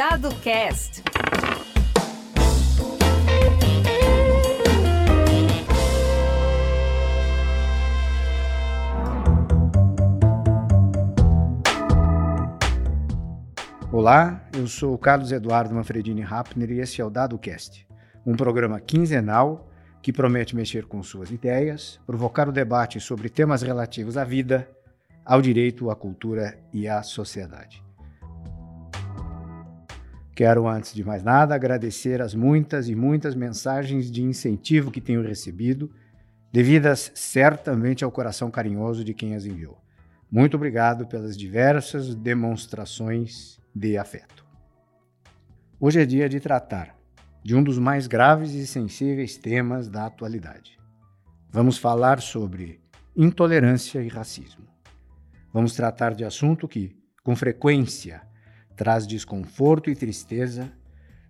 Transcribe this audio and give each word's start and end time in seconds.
Dado 0.00 0.34
Cast. 0.36 1.02
Olá, 13.92 14.48
eu 14.56 14.66
sou 14.66 14.96
Carlos 14.96 15.32
Eduardo 15.32 15.74
Manfredini 15.74 16.22
Rappner 16.22 16.70
e 16.70 16.80
esse 16.80 17.02
é 17.02 17.04
o 17.04 17.10
Dado 17.10 17.38
Cast, 17.38 17.86
um 18.24 18.34
programa 18.34 18.80
quinzenal 18.80 19.68
que 20.00 20.14
promete 20.14 20.56
mexer 20.56 20.86
com 20.86 21.02
suas 21.02 21.30
ideias, 21.30 22.00
provocar 22.06 22.48
o 22.48 22.52
debate 22.52 22.98
sobre 22.98 23.28
temas 23.28 23.60
relativos 23.60 24.16
à 24.16 24.24
vida, 24.24 24.66
ao 25.22 25.42
direito, 25.42 25.90
à 25.90 25.94
cultura 25.94 26.58
e 26.72 26.88
à 26.88 27.02
sociedade. 27.02 27.89
Quero, 30.40 30.66
antes 30.66 30.94
de 30.94 31.04
mais 31.04 31.22
nada, 31.22 31.54
agradecer 31.54 32.22
as 32.22 32.34
muitas 32.34 32.88
e 32.88 32.94
muitas 32.94 33.34
mensagens 33.34 34.10
de 34.10 34.22
incentivo 34.22 34.90
que 34.90 34.98
tenho 34.98 35.20
recebido, 35.20 35.92
devidas 36.50 37.12
certamente 37.14 38.04
ao 38.04 38.10
coração 38.10 38.50
carinhoso 38.50 39.04
de 39.04 39.12
quem 39.12 39.34
as 39.34 39.44
enviou. 39.44 39.76
Muito 40.32 40.56
obrigado 40.56 41.06
pelas 41.06 41.36
diversas 41.36 42.14
demonstrações 42.14 43.60
de 43.74 43.98
afeto. 43.98 44.46
Hoje 45.78 46.00
é 46.00 46.06
dia 46.06 46.26
de 46.26 46.40
tratar 46.40 46.96
de 47.44 47.54
um 47.54 47.62
dos 47.62 47.78
mais 47.78 48.06
graves 48.06 48.54
e 48.54 48.66
sensíveis 48.66 49.36
temas 49.36 49.90
da 49.90 50.06
atualidade. 50.06 50.80
Vamos 51.50 51.76
falar 51.76 52.18
sobre 52.18 52.80
intolerância 53.14 54.02
e 54.02 54.08
racismo. 54.08 54.64
Vamos 55.52 55.74
tratar 55.74 56.14
de 56.14 56.24
assunto 56.24 56.66
que, 56.66 56.96
com 57.22 57.36
frequência, 57.36 58.22
traz 58.80 59.06
desconforto 59.06 59.90
e 59.90 59.94
tristeza, 59.94 60.72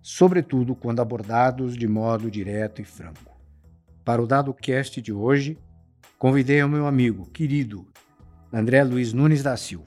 sobretudo 0.00 0.76
quando 0.76 1.00
abordados 1.00 1.76
de 1.76 1.88
modo 1.88 2.30
direto 2.30 2.80
e 2.80 2.84
franco. 2.84 3.36
Para 4.04 4.22
o 4.22 4.26
dado 4.26 4.54
cast 4.54 5.02
de 5.02 5.12
hoje, 5.12 5.58
convidei 6.16 6.62
o 6.62 6.68
meu 6.68 6.86
amigo 6.86 7.28
querido 7.32 7.88
André 8.52 8.84
Luiz 8.84 9.12
Nunes 9.12 9.42
da 9.42 9.56
Silva, 9.56 9.86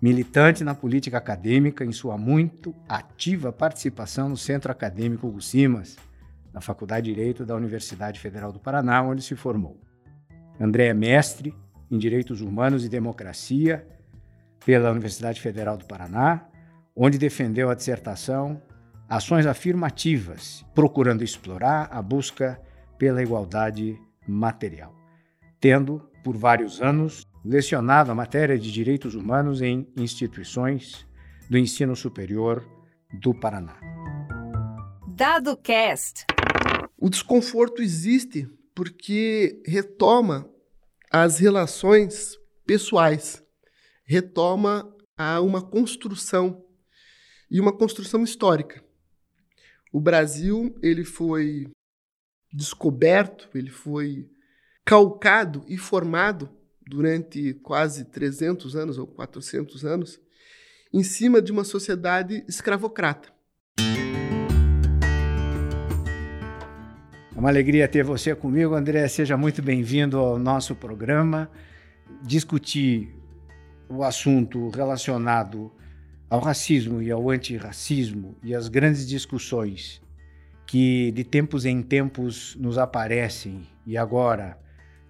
militante 0.00 0.64
na 0.64 0.74
política 0.74 1.18
acadêmica 1.18 1.84
em 1.84 1.92
sua 1.92 2.16
muito 2.16 2.74
ativa 2.88 3.52
participação 3.52 4.30
no 4.30 4.36
Centro 4.38 4.72
Acadêmico 4.72 5.30
Gusimas, 5.30 5.94
na 6.54 6.62
Faculdade 6.62 7.04
de 7.04 7.14
Direito 7.14 7.44
da 7.44 7.54
Universidade 7.54 8.18
Federal 8.18 8.50
do 8.50 8.58
Paraná, 8.58 9.02
onde 9.02 9.20
se 9.20 9.36
formou. 9.36 9.78
André 10.58 10.86
é 10.86 10.94
mestre 10.94 11.54
em 11.90 11.98
Direitos 11.98 12.40
Humanos 12.40 12.82
e 12.82 12.88
Democracia 12.88 13.86
pela 14.64 14.90
Universidade 14.90 15.38
Federal 15.38 15.76
do 15.76 15.84
Paraná, 15.84 16.47
onde 17.00 17.16
defendeu 17.16 17.70
a 17.70 17.74
dissertação 17.74 18.60
Ações 19.08 19.46
Afirmativas, 19.46 20.66
procurando 20.74 21.22
explorar 21.22 21.88
a 21.92 22.02
busca 22.02 22.60
pela 22.98 23.22
igualdade 23.22 23.96
material, 24.26 24.92
tendo, 25.60 26.10
por 26.24 26.36
vários 26.36 26.82
anos, 26.82 27.22
lecionado 27.44 28.10
a 28.10 28.14
matéria 28.14 28.58
de 28.58 28.70
direitos 28.72 29.14
humanos 29.14 29.62
em 29.62 29.88
instituições 29.96 31.06
do 31.48 31.56
ensino 31.56 31.94
superior 31.94 32.68
do 33.12 33.32
Paraná. 33.32 33.76
Dado 35.06 35.56
Cast. 35.56 36.26
O 36.98 37.08
desconforto 37.08 37.80
existe 37.80 38.46
porque 38.74 39.62
retoma 39.64 40.50
as 41.10 41.38
relações 41.38 42.36
pessoais, 42.66 43.42
retoma 44.04 44.92
a 45.16 45.40
uma 45.40 45.62
construção 45.62 46.67
e 47.50 47.60
uma 47.60 47.72
construção 47.72 48.22
histórica. 48.22 48.82
O 49.92 50.00
Brasil, 50.00 50.76
ele 50.82 51.04
foi 51.04 51.66
descoberto, 52.52 53.48
ele 53.54 53.70
foi 53.70 54.28
calcado 54.84 55.64
e 55.68 55.76
formado 55.76 56.48
durante 56.86 57.54
quase 57.54 58.04
300 58.06 58.74
anos 58.76 58.98
ou 58.98 59.06
400 59.06 59.84
anos 59.84 60.20
em 60.92 61.02
cima 61.02 61.42
de 61.42 61.52
uma 61.52 61.64
sociedade 61.64 62.44
escravocrata. 62.48 63.30
É 67.34 67.40
uma 67.40 67.50
alegria 67.50 67.86
ter 67.86 68.02
você 68.02 68.34
comigo, 68.34 68.74
André. 68.74 69.06
Seja 69.06 69.36
muito 69.36 69.62
bem-vindo 69.62 70.18
ao 70.18 70.38
nosso 70.38 70.74
programa. 70.74 71.50
Discutir 72.22 73.14
o 73.88 74.02
assunto 74.02 74.70
relacionado 74.70 75.70
ao 76.28 76.40
racismo 76.40 77.00
e 77.02 77.10
ao 77.10 77.30
antirracismo 77.30 78.36
e 78.42 78.54
as 78.54 78.68
grandes 78.68 79.06
discussões 79.06 80.00
que 80.66 81.10
de 81.12 81.24
tempos 81.24 81.64
em 81.64 81.82
tempos 81.82 82.54
nos 82.56 82.76
aparecem. 82.76 83.66
E 83.86 83.96
agora 83.96 84.58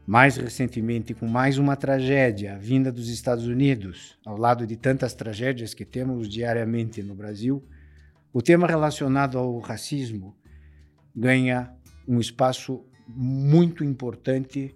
mais 0.06 0.38
recentemente, 0.38 1.12
com 1.12 1.26
mais 1.26 1.58
uma 1.58 1.76
tragédia 1.76 2.56
vinda 2.58 2.90
dos 2.90 3.10
Estados 3.10 3.46
Unidos, 3.46 4.18
ao 4.24 4.38
lado 4.38 4.66
de 4.66 4.74
tantas 4.74 5.12
tragédias 5.12 5.74
que 5.74 5.84
temos 5.84 6.30
diariamente 6.30 7.02
no 7.02 7.14
Brasil, 7.14 7.62
o 8.32 8.40
tema 8.40 8.66
relacionado 8.66 9.36
ao 9.36 9.58
racismo 9.58 10.34
ganha 11.14 11.70
um 12.06 12.18
espaço 12.18 12.86
muito 13.06 13.84
importante 13.84 14.74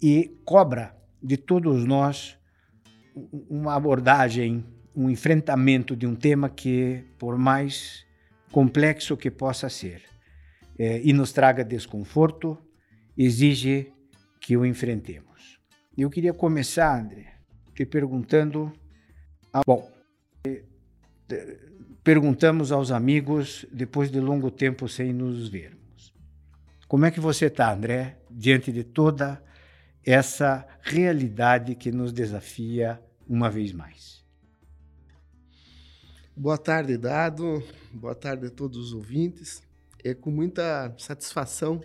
e 0.00 0.40
cobra 0.42 0.96
de 1.22 1.36
todos 1.36 1.84
nós 1.84 2.38
uma 3.50 3.74
abordagem, 3.74 4.64
um 4.94 5.10
enfrentamento 5.10 5.96
de 5.96 6.06
um 6.06 6.14
tema 6.14 6.48
que, 6.48 7.04
por 7.18 7.38
mais 7.38 8.04
complexo 8.50 9.16
que 9.16 9.30
possa 9.30 9.68
ser, 9.68 10.02
é, 10.78 11.00
e 11.02 11.12
nos 11.12 11.32
traga 11.32 11.64
desconforto, 11.64 12.58
exige 13.16 13.92
que 14.40 14.56
o 14.56 14.66
enfrentemos. 14.66 15.58
Eu 15.96 16.10
queria 16.10 16.32
começar, 16.32 16.98
André, 16.98 17.34
te 17.74 17.84
perguntando. 17.84 18.72
A... 19.52 19.62
Bom, 19.66 19.90
perguntamos 22.02 22.72
aos 22.72 22.90
amigos 22.90 23.66
depois 23.72 24.10
de 24.10 24.20
longo 24.20 24.50
tempo 24.50 24.88
sem 24.88 25.12
nos 25.12 25.48
vermos. 25.48 26.12
Como 26.88 27.06
é 27.06 27.10
que 27.10 27.20
você 27.20 27.46
está, 27.46 27.72
André, 27.72 28.18
diante 28.30 28.72
de 28.72 28.84
toda 28.84 29.42
essa 30.04 30.66
realidade 30.82 31.74
que 31.74 31.92
nos 31.92 32.12
desafia 32.12 33.00
uma 33.28 33.48
vez 33.48 33.72
mais? 33.72 34.21
Boa 36.34 36.56
tarde, 36.56 36.96
Dado. 36.96 37.62
Boa 37.92 38.14
tarde 38.14 38.46
a 38.46 38.50
todos 38.50 38.78
os 38.78 38.94
ouvintes. 38.94 39.62
É 40.02 40.14
com 40.14 40.30
muita 40.30 40.94
satisfação 40.98 41.78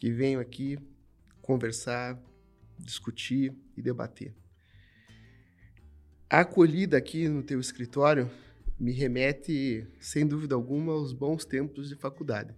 que 0.00 0.10
venho 0.10 0.40
aqui 0.40 0.78
conversar, 1.42 2.18
discutir 2.78 3.54
e 3.76 3.82
debater. 3.82 4.34
A 6.30 6.40
acolhida 6.40 6.96
aqui 6.96 7.28
no 7.28 7.42
teu 7.42 7.60
escritório 7.60 8.30
me 8.80 8.90
remete, 8.90 9.86
sem 10.00 10.26
dúvida 10.26 10.54
alguma, 10.54 10.94
aos 10.94 11.12
bons 11.12 11.44
tempos 11.44 11.90
de 11.90 11.94
faculdade. 11.94 12.56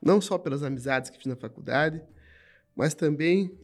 Não 0.00 0.20
só 0.20 0.36
pelas 0.36 0.62
amizades 0.62 1.08
que 1.08 1.16
fiz 1.16 1.26
na 1.26 1.36
faculdade, 1.36 2.02
mas 2.76 2.92
também 2.92 3.58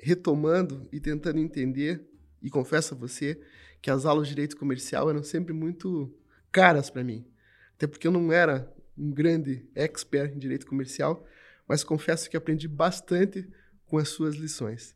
retomando 0.00 0.88
e 0.90 0.98
tentando 0.98 1.38
entender, 1.38 2.08
e 2.42 2.48
confesso 2.48 2.94
a 2.94 2.96
você 2.96 3.38
que 3.80 3.90
as 3.90 4.04
aulas 4.04 4.28
de 4.28 4.34
direito 4.34 4.56
comercial 4.56 5.08
eram 5.08 5.22
sempre 5.22 5.52
muito 5.52 6.14
caras 6.52 6.90
para 6.90 7.04
mim. 7.04 7.26
Até 7.74 7.86
porque 7.86 8.06
eu 8.06 8.12
não 8.12 8.32
era 8.32 8.72
um 8.96 9.10
grande 9.10 9.66
expert 9.74 10.34
em 10.34 10.38
direito 10.38 10.66
comercial, 10.66 11.26
mas 11.66 11.82
confesso 11.82 12.28
que 12.28 12.36
aprendi 12.36 12.68
bastante 12.68 13.48
com 13.86 13.98
as 13.98 14.08
suas 14.08 14.34
lições. 14.34 14.94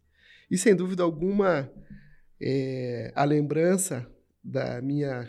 E 0.50 0.58
sem 0.58 0.74
dúvida 0.74 1.02
alguma, 1.02 1.70
é, 2.40 3.12
a 3.14 3.24
lembrança 3.24 4.06
da 4.42 4.82
minha 4.82 5.28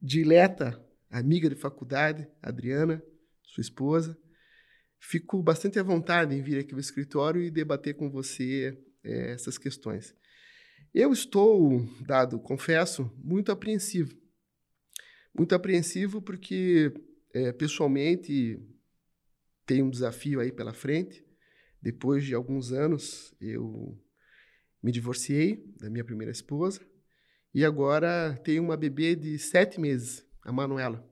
dileta 0.00 0.84
amiga 1.10 1.48
de 1.48 1.54
faculdade, 1.54 2.28
Adriana, 2.42 3.02
sua 3.42 3.60
esposa. 3.60 4.16
Fico 4.98 5.42
bastante 5.42 5.78
à 5.78 5.82
vontade 5.82 6.34
em 6.34 6.42
vir 6.42 6.58
aqui 6.58 6.74
ao 6.74 6.80
escritório 6.80 7.42
e 7.42 7.50
debater 7.50 7.94
com 7.94 8.10
você 8.10 8.76
é, 9.04 9.32
essas 9.32 9.56
questões. 9.56 10.14
Eu 10.94 11.12
estou, 11.12 11.86
dado, 12.00 12.40
confesso, 12.40 13.10
muito 13.22 13.52
apreensivo. 13.52 14.16
Muito 15.34 15.54
apreensivo 15.54 16.22
porque, 16.22 16.92
é, 17.34 17.52
pessoalmente, 17.52 18.58
tenho 19.66 19.84
um 19.84 19.90
desafio 19.90 20.40
aí 20.40 20.50
pela 20.50 20.72
frente. 20.72 21.24
Depois 21.80 22.24
de 22.24 22.34
alguns 22.34 22.72
anos, 22.72 23.34
eu 23.40 23.96
me 24.82 24.90
divorciei 24.90 25.62
da 25.78 25.90
minha 25.90 26.04
primeira 26.04 26.32
esposa 26.32 26.80
e 27.54 27.64
agora 27.64 28.38
tenho 28.42 28.62
uma 28.62 28.76
bebê 28.76 29.14
de 29.14 29.38
sete 29.38 29.80
meses, 29.80 30.24
a 30.42 30.50
Manuela. 30.50 31.06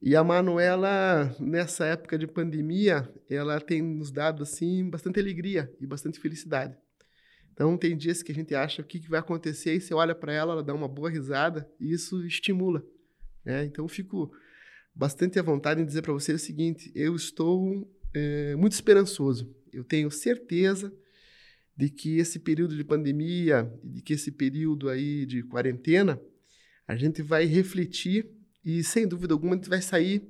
E 0.00 0.16
a 0.16 0.24
Manuela, 0.24 1.36
nessa 1.38 1.84
época 1.84 2.18
de 2.18 2.26
pandemia, 2.26 3.12
ela 3.28 3.60
tem 3.60 3.82
nos 3.82 4.10
dado 4.10 4.42
assim 4.42 4.88
bastante 4.88 5.20
alegria 5.20 5.70
e 5.78 5.86
bastante 5.86 6.18
felicidade. 6.18 6.76
Então, 7.60 7.76
tem 7.76 7.94
dias 7.94 8.22
que 8.22 8.32
a 8.32 8.34
gente 8.34 8.54
acha 8.54 8.80
o 8.80 8.84
que 8.86 9.06
vai 9.06 9.20
acontecer 9.20 9.74
e 9.74 9.82
você 9.82 9.92
olha 9.92 10.14
para 10.14 10.32
ela, 10.32 10.54
ela 10.54 10.62
dá 10.62 10.72
uma 10.72 10.88
boa 10.88 11.10
risada 11.10 11.70
e 11.78 11.92
isso 11.92 12.24
estimula 12.24 12.82
Né? 13.44 13.66
Então, 13.66 13.86
fico 13.86 14.32
bastante 14.94 15.38
à 15.38 15.42
vontade 15.42 15.78
em 15.78 15.84
dizer 15.84 16.00
para 16.00 16.14
você 16.14 16.32
o 16.32 16.38
seguinte: 16.38 16.90
eu 16.94 17.14
estou 17.14 17.86
é, 18.14 18.56
muito 18.56 18.72
esperançoso. 18.72 19.54
Eu 19.70 19.84
tenho 19.84 20.10
certeza 20.10 20.90
de 21.76 21.90
que 21.90 22.16
esse 22.16 22.38
período 22.38 22.74
de 22.74 22.82
pandemia, 22.82 23.70
de 23.84 24.00
que 24.00 24.14
esse 24.14 24.32
período 24.32 24.88
aí 24.88 25.26
de 25.26 25.42
quarentena, 25.42 26.18
a 26.88 26.96
gente 26.96 27.20
vai 27.20 27.44
refletir 27.44 28.26
e, 28.64 28.82
sem 28.82 29.06
dúvida 29.06 29.34
alguma, 29.34 29.52
a 29.52 29.56
gente 29.56 29.68
vai 29.68 29.82
sair 29.82 30.26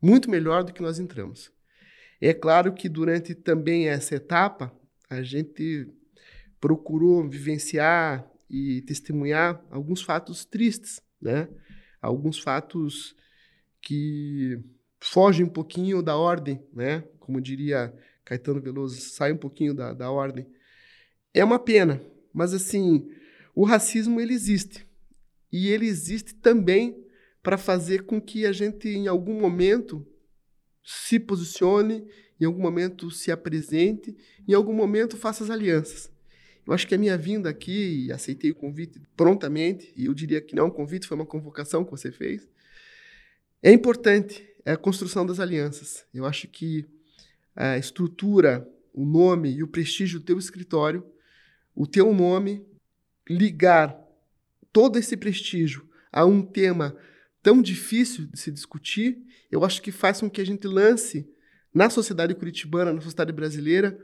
muito 0.00 0.30
melhor 0.30 0.64
do 0.64 0.72
que 0.72 0.80
nós 0.80 0.98
entramos. 0.98 1.52
É 2.18 2.32
claro 2.32 2.72
que 2.72 2.88
durante 2.88 3.34
também 3.34 3.88
essa 3.88 4.14
etapa, 4.14 4.74
a 5.10 5.22
gente 5.22 5.99
procurou 6.60 7.28
vivenciar 7.28 8.30
e 8.48 8.82
testemunhar 8.82 9.64
alguns 9.70 10.02
fatos 10.02 10.44
tristes, 10.44 11.00
né? 11.20 11.48
Alguns 12.00 12.38
fatos 12.38 13.14
que 13.80 14.58
fogem 14.98 15.46
um 15.46 15.48
pouquinho 15.48 16.02
da 16.02 16.16
ordem, 16.16 16.62
né? 16.72 17.04
Como 17.18 17.40
diria 17.40 17.94
Caetano 18.24 18.60
Veloso, 18.60 19.00
sai 19.00 19.32
um 19.32 19.36
pouquinho 19.36 19.74
da, 19.74 19.92
da 19.92 20.10
ordem. 20.10 20.46
É 21.32 21.44
uma 21.44 21.58
pena, 21.58 22.02
mas 22.32 22.52
assim, 22.52 23.08
o 23.54 23.64
racismo 23.64 24.20
ele 24.20 24.34
existe. 24.34 24.86
E 25.52 25.68
ele 25.68 25.86
existe 25.86 26.34
também 26.34 27.04
para 27.42 27.56
fazer 27.56 28.04
com 28.04 28.20
que 28.20 28.44
a 28.44 28.52
gente, 28.52 28.88
em 28.88 29.08
algum 29.08 29.40
momento, 29.40 30.06
se 30.84 31.18
posicione, 31.18 32.06
em 32.40 32.44
algum 32.44 32.60
momento 32.60 33.10
se 33.10 33.30
apresente, 33.30 34.16
em 34.46 34.54
algum 34.54 34.72
momento 34.72 35.16
faça 35.16 35.44
as 35.44 35.50
alianças. 35.50 36.10
Eu 36.70 36.74
acho 36.74 36.86
que 36.86 36.94
a 36.94 36.98
minha 36.98 37.18
vinda 37.18 37.50
aqui, 37.50 38.06
e 38.06 38.12
aceitei 38.12 38.52
o 38.52 38.54
convite 38.54 39.02
prontamente, 39.16 39.92
e 39.96 40.04
eu 40.04 40.14
diria 40.14 40.40
que 40.40 40.54
não 40.54 40.62
é 40.62 40.66
um 40.68 40.70
convite, 40.70 41.04
foi 41.04 41.16
uma 41.16 41.26
convocação 41.26 41.84
que 41.84 41.90
você 41.90 42.12
fez, 42.12 42.48
é 43.60 43.72
importante, 43.72 44.48
é 44.64 44.70
a 44.70 44.76
construção 44.76 45.26
das 45.26 45.40
alianças. 45.40 46.06
Eu 46.14 46.24
acho 46.24 46.46
que 46.46 46.86
a 47.56 47.76
estrutura, 47.76 48.70
o 48.94 49.04
nome 49.04 49.50
e 49.52 49.64
o 49.64 49.66
prestígio 49.66 50.20
do 50.20 50.24
teu 50.24 50.38
escritório, 50.38 51.04
o 51.74 51.88
teu 51.88 52.14
nome, 52.14 52.64
ligar 53.28 54.00
todo 54.72 54.96
esse 54.96 55.16
prestígio 55.16 55.88
a 56.12 56.24
um 56.24 56.40
tema 56.40 56.96
tão 57.42 57.60
difícil 57.60 58.26
de 58.26 58.38
se 58.38 58.52
discutir, 58.52 59.18
eu 59.50 59.64
acho 59.64 59.82
que 59.82 59.90
faz 59.90 60.20
com 60.20 60.30
que 60.30 60.40
a 60.40 60.46
gente 60.46 60.68
lance 60.68 61.28
na 61.74 61.90
sociedade 61.90 62.32
curitibana, 62.32 62.92
na 62.92 63.00
sociedade 63.00 63.32
brasileira, 63.32 63.98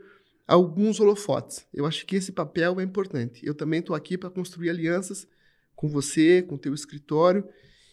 alguns 0.47 0.99
holofotes. 0.99 1.67
Eu 1.73 1.85
acho 1.85 2.05
que 2.05 2.15
esse 2.15 2.31
papel 2.31 2.79
é 2.79 2.83
importante. 2.83 3.45
Eu 3.45 3.53
também 3.53 3.81
estou 3.81 3.95
aqui 3.95 4.17
para 4.17 4.29
construir 4.29 4.69
alianças 4.69 5.27
com 5.75 5.89
você, 5.89 6.41
com 6.41 6.55
o 6.55 6.59
teu 6.59 6.73
escritório 6.73 7.47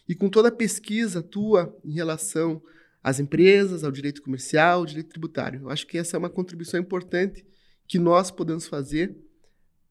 e 0.08 0.14
com 0.14 0.28
toda 0.28 0.48
a 0.48 0.52
pesquisa 0.52 1.22
tua 1.22 1.76
em 1.84 1.92
relação 1.92 2.62
às 3.02 3.18
empresas, 3.18 3.84
ao 3.84 3.90
direito 3.90 4.22
comercial, 4.22 4.78
ao 4.78 4.86
direito 4.86 5.10
tributário. 5.10 5.62
Eu 5.62 5.70
acho 5.70 5.86
que 5.86 5.98
essa 5.98 6.16
é 6.16 6.18
uma 6.18 6.30
contribuição 6.30 6.80
importante 6.80 7.44
que 7.86 7.98
nós 7.98 8.30
podemos 8.30 8.66
fazer 8.66 9.14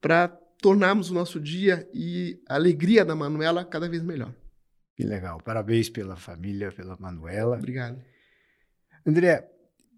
para 0.02 0.28
tornarmos 0.62 1.12
o 1.12 1.14
nosso 1.14 1.40
dia 1.40 1.88
e 1.94 2.42
a 2.48 2.56
alegria 2.56 3.04
da 3.04 3.16
Manuela 3.16 3.66
cada 3.66 3.90
vez 3.90 4.02
melhor. 4.02 4.34
Que 4.96 5.04
legal. 5.04 5.40
Parabéns 5.42 5.90
pela 5.90 6.16
família, 6.16 6.72
pela 6.72 6.96
Manuela. 6.98 7.58
Obrigado. 7.58 8.02
André, 9.06 9.53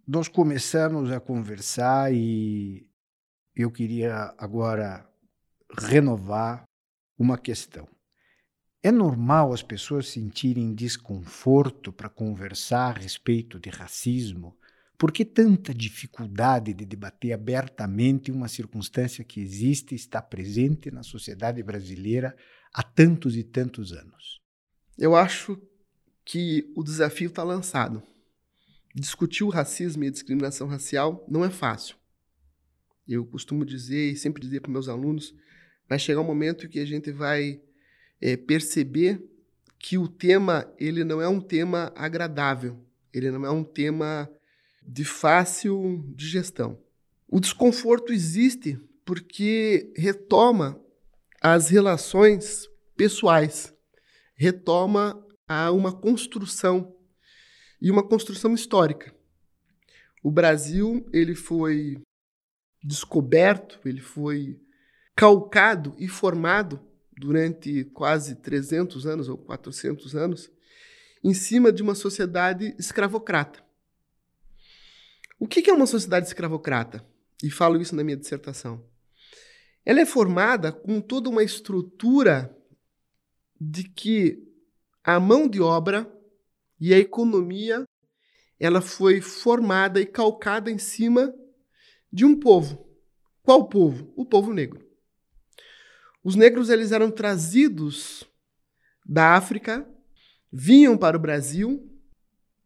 nós 0.08 0.28
começamos 0.28 1.12
a 1.12 1.20
conversar 1.20 2.14
e 2.14 2.88
eu 3.56 3.72
queria 3.72 4.34
agora 4.38 5.08
renovar 5.78 6.64
uma 7.18 7.38
questão. 7.38 7.88
É 8.84 8.92
normal 8.92 9.52
as 9.52 9.64
pessoas 9.64 10.08
sentirem 10.10 10.76
desconforto 10.76 11.92
para 11.92 12.08
conversar 12.08 12.96
a 12.96 13.00
respeito 13.00 13.60
de 13.60 13.70
racismo? 13.70 14.56
Por 14.96 15.12
que 15.12 15.26
tanta 15.26 15.74
dificuldade 15.74 16.72
de 16.72 16.86
debater 16.86 17.34
abertamente 17.34 18.32
uma 18.32 18.48
circunstância 18.48 19.24
que 19.24 19.42
existe 19.42 19.94
e 19.94 19.96
está 19.96 20.22
presente 20.22 20.92
na 20.92 21.02
sociedade 21.02 21.64
brasileira 21.64 22.36
há 22.72 22.84
tantos 22.84 23.36
e 23.36 23.44
tantos 23.44 23.92
anos? 23.92 24.40
Eu 24.98 25.16
acho 25.16 25.60
que 26.24 26.72
o 26.76 26.84
desafio 26.84 27.30
está 27.30 27.44
lançado. 27.44 28.04
Discutir 28.96 29.44
o 29.44 29.50
racismo 29.50 30.04
e 30.04 30.08
a 30.08 30.12
discriminação 30.12 30.68
racial 30.68 31.26
não 31.30 31.44
é 31.44 31.50
fácil. 31.50 31.98
Eu 33.06 33.26
costumo 33.26 33.66
dizer 33.66 34.12
e 34.12 34.16
sempre 34.16 34.42
dizer 34.42 34.62
para 34.62 34.72
meus 34.72 34.88
alunos, 34.88 35.36
vai 35.88 36.00
chegar 36.00 36.22
um 36.22 36.26
momento 36.26 36.70
que 36.70 36.80
a 36.80 36.86
gente 36.86 37.12
vai 37.12 37.62
é, 38.22 38.38
perceber 38.38 39.22
que 39.78 39.98
o 39.98 40.08
tema 40.08 40.74
ele 40.80 41.04
não 41.04 41.22
é 41.22 41.28
um 41.28 41.42
tema 41.42 41.92
agradável, 41.96 42.80
ele 43.14 43.30
não 43.30 43.46
é 43.46 43.52
um 43.52 43.64
tema 43.64 44.32
de 44.82 45.04
fácil 45.04 46.04
digestão. 46.16 46.82
O 47.28 47.40
desconforto 47.40 48.14
existe 48.14 48.80
porque 49.04 49.92
retoma 49.96 50.82
as 51.42 51.70
relações 51.70 52.70
pessoais 52.96 53.76
retoma 54.36 55.22
a 55.48 55.72
uma 55.72 55.92
construção 55.92 56.95
e 57.82 57.92
uma 57.92 58.04
construção 58.04 58.54
histórica. 58.54 59.14
O 60.24 60.32
Brasil 60.32 61.08
ele 61.14 61.36
foi 61.36 62.02
descoberto, 62.84 63.80
ele 63.86 64.02
foi 64.02 64.60
calcado 65.16 65.96
e 65.98 66.08
formado 66.08 66.80
durante 67.18 67.86
quase 67.86 68.36
300 68.36 69.06
anos 69.06 69.30
ou 69.30 69.38
400 69.38 70.16
anos 70.16 70.52
em 71.24 71.34
cima 71.34 71.72
de 71.72 71.82
uma 71.82 71.96
sociedade 71.96 72.76
escravocrata. 72.78 73.64
O 75.40 75.48
que 75.48 75.70
é 75.70 75.74
uma 75.74 75.88
sociedade 75.88 76.28
escravocrata? 76.28 77.06
E 77.44 77.50
falo 77.50 77.82
isso 77.82 77.96
na 77.96 78.04
minha 78.04 78.18
dissertação. 78.18 78.84
Ela 79.86 80.02
é 80.02 80.06
formada 80.06 80.72
com 80.72 81.02
toda 81.02 81.30
uma 81.30 81.44
estrutura 81.44 82.56
de 83.60 83.84
que 83.84 84.44
a 85.04 85.20
mão 85.20 85.48
de 85.48 85.62
obra 85.62 86.12
e 86.80 86.94
a 86.94 86.98
economia 86.98 87.86
ela 88.60 88.82
foi 88.82 89.22
formada 89.22 90.00
e 90.00 90.06
calcada 90.06 90.72
em 90.72 90.78
cima 90.78 91.34
de 92.12 92.26
um 92.26 92.40
povo. 92.40 92.86
Qual 93.44 93.68
povo? 93.68 94.12
O 94.16 94.26
povo 94.26 94.54
negro. 94.54 94.84
Os 96.24 96.36
negros 96.36 96.70
eles 96.70 96.92
eram 96.92 97.12
trazidos 97.12 98.24
da 99.06 99.36
África, 99.36 99.88
vinham 100.52 100.98
para 100.98 101.18
o 101.18 101.20
Brasil. 101.20 101.92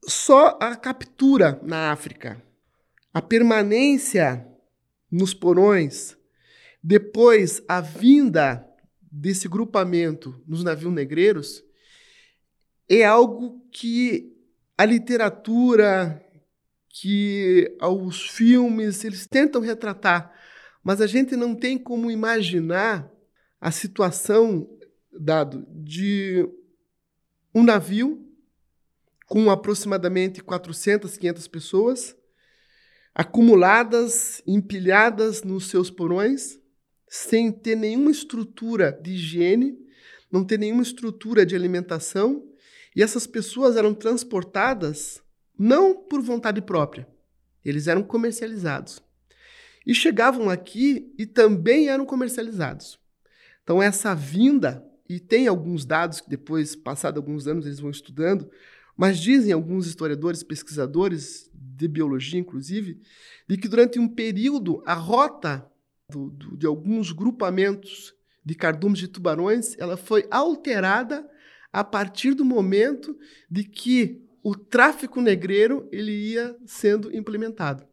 Só 0.05 0.57
a 0.62 0.75
captura 0.75 1.60
na 1.62 1.91
África, 1.91 2.41
a 3.13 3.22
permanência 3.22 4.48
nos 5.12 5.33
porões, 5.33 6.15
depois 6.81 7.62
a 7.67 7.81
vinda 7.81 8.65
desse 9.12 9.50
grupamento 9.50 10.41
nos 10.48 10.63
navios 10.63 10.93
negreiros 10.93 11.63
é 12.89 13.05
algo 13.05 13.62
que 13.72 14.36
a 14.75 14.84
literatura, 14.84 16.25
que 16.89 17.77
os 17.81 18.27
filmes, 18.29 19.03
eles 19.03 19.27
tentam 19.27 19.62
retratar, 19.62 20.34
mas 20.84 21.00
a 21.00 21.08
gente 21.08 21.36
não 21.36 21.53
tem 21.53 21.77
como 21.77 22.10
imaginar 22.10 23.10
a 23.62 23.72
situação 23.72 24.67
dado 25.12 25.67
de 25.69 26.50
um 27.53 27.63
navio 27.63 28.25
com 29.27 29.51
aproximadamente 29.51 30.41
400, 30.41 31.17
500 31.17 31.48
pessoas 31.48 32.15
acumuladas, 33.13 34.41
empilhadas 34.48 35.43
nos 35.43 35.69
seus 35.69 35.91
porões, 35.91 36.58
sem 37.08 37.51
ter 37.51 37.75
nenhuma 37.75 38.12
estrutura 38.12 38.91
de 38.91 39.12
higiene, 39.12 39.77
não 40.31 40.46
ter 40.46 40.58
nenhuma 40.58 40.84
estrutura 40.84 41.46
de 41.46 41.55
alimentação, 41.55 42.49
e 42.96 43.03
essas 43.03 43.27
pessoas 43.27 43.75
eram 43.75 43.93
transportadas 43.93 45.22
não 45.58 45.93
por 45.96 46.22
vontade 46.22 46.62
própria, 46.62 47.08
eles 47.63 47.88
eram 47.88 48.01
comercializados. 48.01 49.01
E 49.86 49.93
chegavam 49.93 50.50
aqui 50.50 51.13
e 51.17 51.25
também 51.25 51.89
eram 51.89 52.05
comercializados. 52.05 53.00
Então, 53.63 53.81
essa 53.81 54.13
vinda, 54.13 54.86
e 55.08 55.19
tem 55.19 55.48
alguns 55.48 55.86
dados 55.86 56.22
que 56.22 56.29
depois, 56.29 56.75
passado 56.75 57.17
alguns 57.17 57.48
anos, 57.48 57.65
eles 57.65 57.79
vão 57.79 57.89
estudando, 57.89 58.50
mas 58.96 59.19
dizem 59.19 59.53
alguns 59.53 59.88
historiadores, 59.88 60.43
pesquisadores 60.43 61.50
de 61.53 61.88
biologia, 61.88 62.39
inclusive, 62.39 63.00
de 63.48 63.58
que 63.58 63.67
durante 63.67 64.00
um 64.00 64.08
período 64.08 64.84
a 64.86 64.93
rota 64.93 65.65
do, 66.10 66.29
do, 66.29 66.58
de 66.58 66.65
alguns 66.65 67.12
grupamentos 67.12 68.13
de 68.43 68.55
cardumes 68.55 69.00
de 69.00 69.08
tubarões, 69.08 69.77
ela 69.77 69.96
foi 69.96 70.27
alterada 70.29 71.25
a 71.71 71.83
partir 71.83 72.33
do 72.33 72.43
momento 72.45 73.17
de 73.49 73.63
que 73.63 74.21
o 74.43 74.55
tráfico 74.55 75.21
negreiro 75.21 75.88
ele 75.91 76.11
ia 76.11 76.57
sendo 76.65 77.15
implementado. 77.15 77.88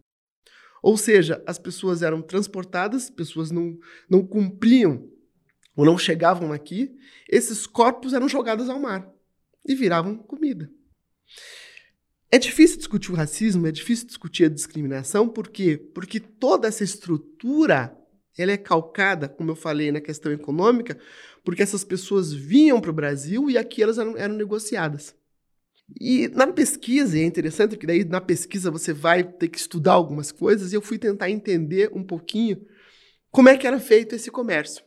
Ou 0.83 0.97
seja, 0.97 1.43
as 1.47 1.59
pessoas 1.59 2.03
eram 2.03 2.23
transportadas, 2.23 3.11
pessoas 3.11 3.51
não, 3.51 3.77
não 4.09 4.25
cumpriam 4.25 5.11
ou 5.75 5.85
não 5.85 5.99
chegavam 5.99 6.53
aqui, 6.53 6.97
esses 7.29 7.67
corpos 7.67 8.15
eram 8.15 8.29
jogados 8.29 8.69
ao 8.69 8.81
mar. 8.81 9.13
e 9.69 9.75
viravam 9.75 10.17
comida. 10.17 10.71
É 12.31 12.39
difícil 12.39 12.79
discutir 12.79 13.11
o 13.11 13.17
racismo, 13.17 13.67
é 13.67 13.73
difícil 13.73 14.07
discutir 14.07 14.45
a 14.45 14.49
discriminação, 14.49 15.29
por 15.29 15.49
quê? 15.49 15.77
Porque 15.77 16.21
toda 16.21 16.69
essa 16.69 16.85
estrutura 16.85 17.97
ela 18.39 18.53
é 18.53 18.57
calcada, 18.57 19.29
como 19.29 19.51
eu 19.51 19.57
falei, 19.57 19.91
na 19.91 20.01
questão 20.01 20.33
econômica, 20.33 20.99
porque 21.45 21.63
essas 21.63 21.85
pessoas 21.85 22.33
vinham 22.33 22.81
para 22.81 22.91
o 22.91 22.95
Brasil 22.95 23.51
e 23.51 23.57
aqui 23.57 23.83
elas 23.83 23.99
eram, 23.99 24.17
eram 24.17 24.35
negociadas. 24.35 25.15
E 26.01 26.29
na 26.29 26.47
pesquisa, 26.49 27.19
é 27.19 27.25
interessante 27.25 27.77
que 27.77 27.87
daí 27.87 28.05
na 28.05 28.21
pesquisa 28.21 28.71
você 28.71 28.93
vai 28.93 29.23
ter 29.23 29.49
que 29.49 29.59
estudar 29.59 29.93
algumas 29.93 30.33
coisas, 30.33 30.73
e 30.73 30.77
eu 30.77 30.83
fui 30.83 30.99
tentar 30.99 31.31
entender 31.31 31.91
um 31.93 32.03
pouquinho 32.03 32.67
como 33.31 33.49
é 33.49 33.57
que 33.57 33.67
era 33.67 33.79
feito 33.79 34.15
esse 34.15 34.31
comércio. 34.31 34.85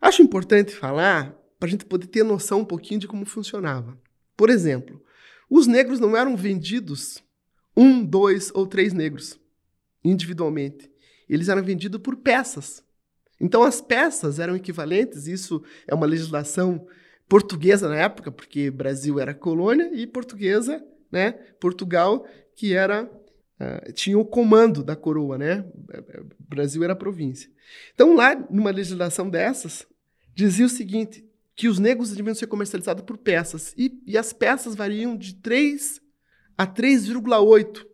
Acho 0.00 0.22
importante 0.22 0.72
falar 0.72 1.36
para 1.58 1.68
a 1.68 1.70
gente 1.70 1.84
poder 1.84 2.06
ter 2.06 2.22
noção 2.22 2.60
um 2.60 2.64
pouquinho 2.64 3.00
de 3.00 3.08
como 3.08 3.24
funcionava. 3.24 3.98
Por 4.36 4.50
exemplo, 4.50 5.02
os 5.50 5.66
negros 5.66 5.98
não 5.98 6.16
eram 6.16 6.36
vendidos 6.36 7.22
um, 7.76 8.04
dois 8.04 8.50
ou 8.54 8.66
três 8.66 8.92
negros 8.92 9.38
individualmente. 10.04 10.90
Eles 11.28 11.48
eram 11.48 11.62
vendidos 11.62 12.00
por 12.00 12.16
peças. 12.16 12.84
Então 13.40 13.62
as 13.62 13.80
peças 13.80 14.38
eram 14.38 14.56
equivalentes, 14.56 15.26
isso 15.26 15.62
é 15.86 15.94
uma 15.94 16.06
legislação 16.06 16.86
portuguesa 17.28 17.88
na 17.88 17.96
época, 17.96 18.30
porque 18.30 18.70
Brasil 18.70 19.18
era 19.18 19.34
colônia 19.34 19.90
e 19.92 20.06
portuguesa, 20.06 20.82
né? 21.10 21.32
Portugal 21.60 22.26
que 22.54 22.74
era 22.74 23.04
uh, 23.04 23.92
tinha 23.92 24.18
o 24.18 24.24
comando 24.24 24.82
da 24.82 24.96
coroa, 24.96 25.36
né? 25.36 25.64
Brasil 26.38 26.82
era 26.82 26.96
província. 26.96 27.50
Então 27.94 28.14
lá 28.14 28.34
numa 28.50 28.70
legislação 28.70 29.28
dessas 29.28 29.86
dizia 30.34 30.66
o 30.66 30.70
seguinte, 30.70 31.26
que 31.54 31.68
os 31.68 31.78
negros 31.78 32.14
deviam 32.14 32.34
ser 32.34 32.46
comercializados 32.46 33.02
por 33.02 33.16
peças 33.16 33.74
e, 33.76 34.02
e 34.06 34.18
as 34.18 34.32
peças 34.32 34.74
variam 34.74 35.16
de 35.16 35.34
3 35.36 36.00
a 36.56 36.66
3,8. 36.66 37.84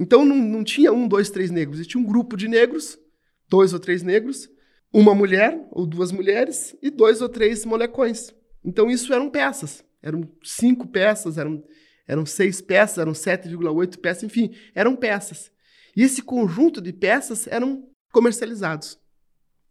Então 0.00 0.24
não, 0.24 0.36
não 0.36 0.64
tinha 0.64 0.90
um, 0.90 1.06
dois, 1.06 1.28
três 1.28 1.50
negros, 1.50 1.86
tinha 1.86 2.02
um 2.02 2.06
grupo 2.06 2.34
de 2.34 2.48
negros, 2.48 2.98
dois 3.46 3.74
ou 3.74 3.78
três 3.78 4.02
negros, 4.02 4.48
uma 4.90 5.14
mulher 5.14 5.62
ou 5.70 5.86
duas 5.86 6.10
mulheres 6.10 6.74
e 6.82 6.88
dois 6.90 7.20
ou 7.20 7.28
três 7.28 7.66
molecões. 7.66 8.34
Então 8.64 8.90
isso 8.90 9.12
eram 9.12 9.28
peças. 9.28 9.84
Eram 10.02 10.26
cinco 10.42 10.88
peças, 10.88 11.36
eram, 11.36 11.62
eram 12.08 12.24
seis 12.24 12.62
peças, 12.62 12.96
eram 12.96 13.12
7,8 13.12 13.98
peças, 13.98 14.22
enfim, 14.22 14.50
eram 14.74 14.96
peças. 14.96 15.52
E 15.94 16.02
esse 16.02 16.22
conjunto 16.22 16.80
de 16.80 16.94
peças 16.94 17.46
eram 17.46 17.86
comercializados. 18.10 18.98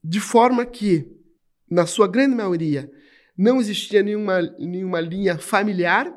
De 0.03 0.19
forma 0.19 0.63
que, 0.63 1.07
na 1.67 1.87
sua 1.87 2.07
grande 2.07 2.35
maioria, 2.35 2.91
não 3.35 3.59
existia 3.59 4.03
nenhuma, 4.03 4.41
nenhuma 4.59 5.01
linha 5.01 5.39
familiar. 5.39 6.15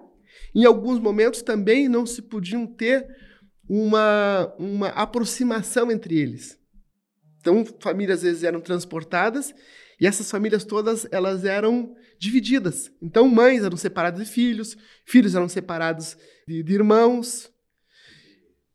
Em 0.54 0.66
alguns 0.66 0.98
momentos 1.00 1.40
também 1.40 1.88
não 1.88 2.04
se 2.04 2.20
podiam 2.20 2.66
ter 2.66 3.08
uma, 3.74 4.54
uma 4.58 4.88
aproximação 4.88 5.90
entre 5.90 6.18
eles. 6.18 6.58
Então, 7.40 7.64
famílias 7.80 8.18
às 8.18 8.22
vezes 8.22 8.44
eram 8.44 8.60
transportadas 8.60 9.54
e 9.98 10.06
essas 10.06 10.30
famílias 10.30 10.62
todas 10.62 11.06
elas 11.10 11.46
eram 11.46 11.96
divididas. 12.18 12.92
Então, 13.00 13.26
mães 13.26 13.64
eram 13.64 13.78
separadas 13.78 14.20
de 14.20 14.30
filhos, 14.30 14.76
filhos 15.06 15.34
eram 15.34 15.48
separados 15.48 16.18
de, 16.46 16.62
de 16.62 16.74
irmãos. 16.74 17.50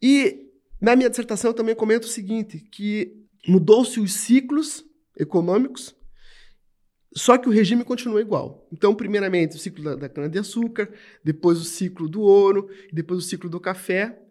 E 0.01 0.49
na 0.81 0.95
minha 0.95 1.11
dissertação 1.11 1.51
eu 1.51 1.55
também 1.55 1.75
comento 1.75 2.05
o 2.05 2.11
seguinte, 2.11 2.57
que 2.57 3.23
mudou-se 3.47 3.99
os 3.99 4.13
ciclos 4.13 4.83
econômicos, 5.15 5.95
só 7.15 7.37
que 7.37 7.47
o 7.47 7.51
regime 7.51 7.83
continua 7.83 8.19
igual. 8.19 8.67
Então, 8.71 8.95
primeiramente, 8.95 9.57
o 9.57 9.59
ciclo 9.59 9.83
da, 9.83 9.95
da 9.95 10.09
cana-de-açúcar, 10.09 10.91
depois 11.23 11.59
o 11.59 11.63
ciclo 11.63 12.09
do 12.09 12.21
ouro, 12.21 12.67
depois 12.91 13.23
o 13.23 13.27
ciclo 13.27 13.47
do 13.47 13.59
café. 13.59 14.23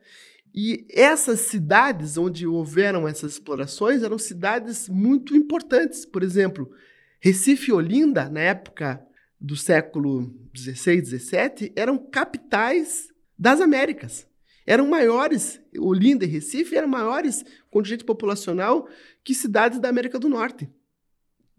E 0.56 0.86
essas 0.88 1.40
cidades 1.40 2.16
onde 2.16 2.46
houveram 2.46 3.06
essas 3.06 3.32
explorações 3.32 4.02
eram 4.02 4.16
cidades 4.16 4.88
muito 4.88 5.36
importantes. 5.36 6.06
Por 6.06 6.22
exemplo, 6.22 6.72
Recife 7.20 7.70
e 7.70 7.74
Olinda, 7.74 8.30
na 8.30 8.40
época 8.40 9.04
do 9.38 9.54
século 9.54 10.34
XVI, 10.56 11.04
XVII, 11.04 11.72
eram 11.76 11.98
capitais 11.98 13.12
das 13.38 13.60
Américas. 13.60 14.26
Eram 14.66 14.88
maiores, 14.88 15.60
Olinda 15.78 16.24
e 16.24 16.28
Recife 16.28 16.74
eram 16.74 16.88
maiores 16.88 17.44
contingente 17.70 18.04
populacional 18.04 18.88
que 19.22 19.34
cidades 19.34 19.78
da 19.78 19.90
América 19.90 20.18
do 20.18 20.28
Norte. 20.28 20.68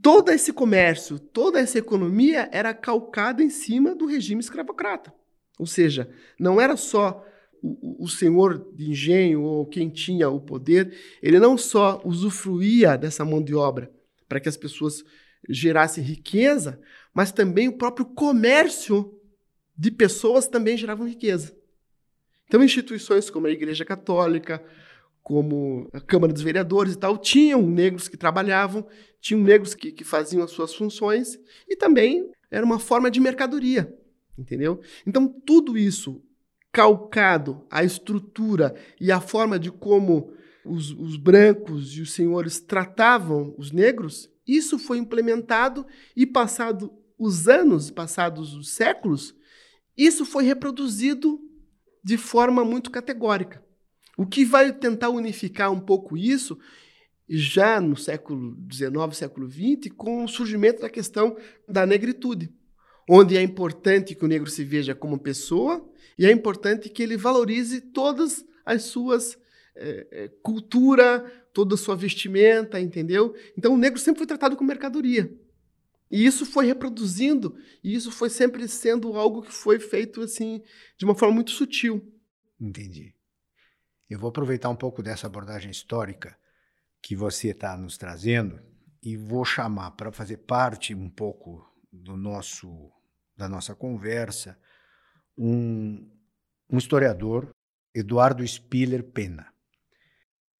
Todo 0.01 0.31
esse 0.31 0.51
comércio, 0.51 1.19
toda 1.19 1.59
essa 1.59 1.77
economia 1.77 2.49
era 2.51 2.73
calcada 2.73 3.43
em 3.43 3.49
cima 3.49 3.93
do 3.93 4.07
regime 4.07 4.41
escravocrata. 4.41 5.13
Ou 5.59 5.67
seja, 5.67 6.09
não 6.39 6.59
era 6.59 6.75
só 6.75 7.23
o, 7.81 8.03
o 8.03 8.07
senhor 8.07 8.71
de 8.73 8.89
engenho 8.89 9.41
ou 9.41 9.65
quem 9.65 9.89
tinha 9.89 10.29
o 10.29 10.39
poder, 10.39 10.93
ele 11.21 11.39
não 11.39 11.57
só 11.57 12.01
usufruía 12.05 12.97
dessa 12.97 13.25
mão 13.25 13.41
de 13.41 13.55
obra 13.55 13.91
para 14.27 14.39
que 14.39 14.49
as 14.49 14.57
pessoas 14.57 15.03
gerassem 15.49 16.03
riqueza, 16.03 16.79
mas 17.13 17.31
também 17.31 17.67
o 17.67 17.77
próprio 17.77 18.05
comércio 18.05 19.13
de 19.77 19.91
pessoas 19.91 20.47
também 20.47 20.77
geravam 20.77 21.07
riqueza. 21.07 21.55
Então, 22.45 22.63
instituições 22.63 23.29
como 23.29 23.47
a 23.47 23.51
Igreja 23.51 23.83
Católica, 23.83 24.63
como 25.21 25.89
a 25.91 25.99
Câmara 25.99 26.31
dos 26.31 26.41
Vereadores 26.41 26.93
e 26.93 26.97
tal, 26.97 27.17
tinham 27.17 27.61
negros 27.61 28.07
que 28.07 28.15
trabalhavam, 28.15 28.87
tinham 29.19 29.41
negros 29.41 29.75
que, 29.75 29.91
que 29.91 30.03
faziam 30.03 30.43
as 30.43 30.51
suas 30.51 30.73
funções, 30.73 31.37
e 31.67 31.75
também 31.75 32.31
era 32.49 32.65
uma 32.65 32.79
forma 32.79 33.11
de 33.11 33.19
mercadoria, 33.19 33.93
entendeu? 34.37 34.79
Então, 35.05 35.27
tudo 35.27 35.77
isso 35.77 36.23
calcado 36.71 37.65
a 37.69 37.83
estrutura 37.83 38.75
e 38.99 39.11
a 39.11 39.19
forma 39.19 39.57
de 39.57 39.71
como 39.71 40.33
os, 40.65 40.91
os, 40.91 41.17
brancos 41.17 41.95
e 41.95 42.01
os 42.01 42.13
senhores 42.13 42.59
tratavam 42.59 43.55
os 43.57 43.71
negros, 43.71 44.29
isso 44.45 44.77
foi 44.77 44.97
implementado 44.97 45.85
e 46.15 46.25
passado 46.25 46.91
os 47.17 47.47
anos, 47.47 47.89
passados 47.89 48.53
os 48.53 48.69
séculos, 48.69 49.33
isso 49.97 50.25
foi 50.25 50.43
reproduzido 50.43 51.39
de 52.03 52.17
forma 52.17 52.63
muito 52.63 52.91
categórica. 52.91 53.63
O 54.17 54.25
que 54.25 54.45
vai 54.45 54.71
tentar 54.71 55.09
unificar 55.09 55.71
um 55.71 55.79
pouco 55.79 56.15
isso 56.17 56.57
já 57.29 57.81
no 57.81 57.97
século 57.97 58.55
XIX, 58.71 58.93
século 59.13 59.49
XX, 59.49 59.91
com 59.95 60.23
o 60.23 60.27
surgimento 60.27 60.81
da 60.81 60.89
questão 60.89 61.35
da 61.67 61.85
negritude 61.85 62.53
onde 63.09 63.37
é 63.37 63.41
importante 63.41 64.13
que 64.13 64.25
o 64.25 64.27
negro 64.27 64.49
se 64.49 64.63
veja 64.63 64.93
como 64.93 65.17
pessoa 65.17 65.87
e 66.17 66.25
é 66.25 66.31
importante 66.31 66.89
que 66.89 67.03
ele 67.03 67.15
valorize 67.15 67.79
todas 67.79 68.45
as 68.65 68.83
suas 68.83 69.37
é, 69.75 70.31
cultura, 70.41 71.21
toda 71.53 71.75
a 71.75 71.77
sua 71.77 71.95
vestimenta, 71.95 72.79
entendeu? 72.79 73.35
Então 73.57 73.73
o 73.73 73.77
negro 73.77 73.99
sempre 73.99 74.19
foi 74.19 74.27
tratado 74.27 74.55
como 74.55 74.67
mercadoria. 74.67 75.31
E 76.09 76.25
isso 76.25 76.45
foi 76.45 76.65
reproduzindo, 76.65 77.57
e 77.83 77.93
isso 77.93 78.11
foi 78.11 78.29
sempre 78.29 78.67
sendo 78.67 79.13
algo 79.17 79.41
que 79.41 79.51
foi 79.51 79.77
feito 79.77 80.21
assim 80.21 80.63
de 80.97 81.05
uma 81.05 81.13
forma 81.13 81.35
muito 81.35 81.51
sutil. 81.51 82.01
Entendi. 82.59 83.13
Eu 84.09 84.17
vou 84.17 84.29
aproveitar 84.29 84.69
um 84.69 84.75
pouco 84.75 85.03
dessa 85.03 85.27
abordagem 85.27 85.69
histórica 85.69 86.37
que 87.01 87.15
você 87.15 87.49
está 87.49 87.77
nos 87.77 87.97
trazendo 87.97 88.59
e 89.03 89.17
vou 89.17 89.43
chamar 89.43 89.91
para 89.91 90.11
fazer 90.11 90.37
parte 90.37 90.95
um 90.95 91.09
pouco 91.09 91.63
do 91.91 92.15
nosso 92.15 92.91
da 93.35 93.47
nossa 93.47 93.75
conversa 93.75 94.57
um, 95.37 96.09
um 96.69 96.77
historiador, 96.77 97.49
Eduardo 97.93 98.45
Spiller 98.47 99.03
Pena, 99.03 99.47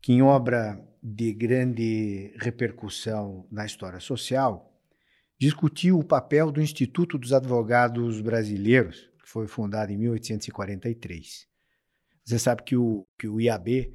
que 0.01 0.13
em 0.13 0.22
obra 0.22 0.79
de 1.01 1.34
grande 1.34 2.34
repercussão 2.38 3.48
na 3.51 3.65
história 3.65 4.00
social, 4.00 4.74
discutiu 5.39 6.00
o 6.00 6.03
papel 6.03 6.51
do 6.51 6.62
Instituto 6.62 7.17
dos 7.17 7.34
Advogados 7.34 8.22
Brasileiros, 8.22 9.10
que 9.22 9.29
foi 9.29 9.48
fundado 9.48 9.91
em 9.91 9.98
1843. 9.98 11.48
Você 12.25 12.39
sabe 12.39 12.63
que 12.63 12.75
o, 12.75 13.07
que 13.17 13.27
o 13.27 13.39
IAB 13.39 13.93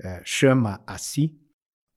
eh, 0.00 0.22
chama 0.24 0.82
a 0.86 0.98
si 0.98 1.38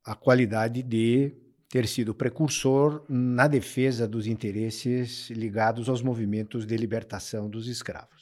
a 0.04 0.16
qualidade 0.16 0.84
de 0.84 1.36
ter 1.70 1.88
sido 1.88 2.14
precursor 2.14 3.06
na 3.08 3.48
defesa 3.48 4.08
dos 4.08 4.28
interesses 4.28 5.30
ligados 5.30 5.88
aos 5.88 6.02
movimentos 6.02 6.66
de 6.66 6.76
libertação 6.76 7.50
dos 7.50 7.68
escravos. 7.68 8.21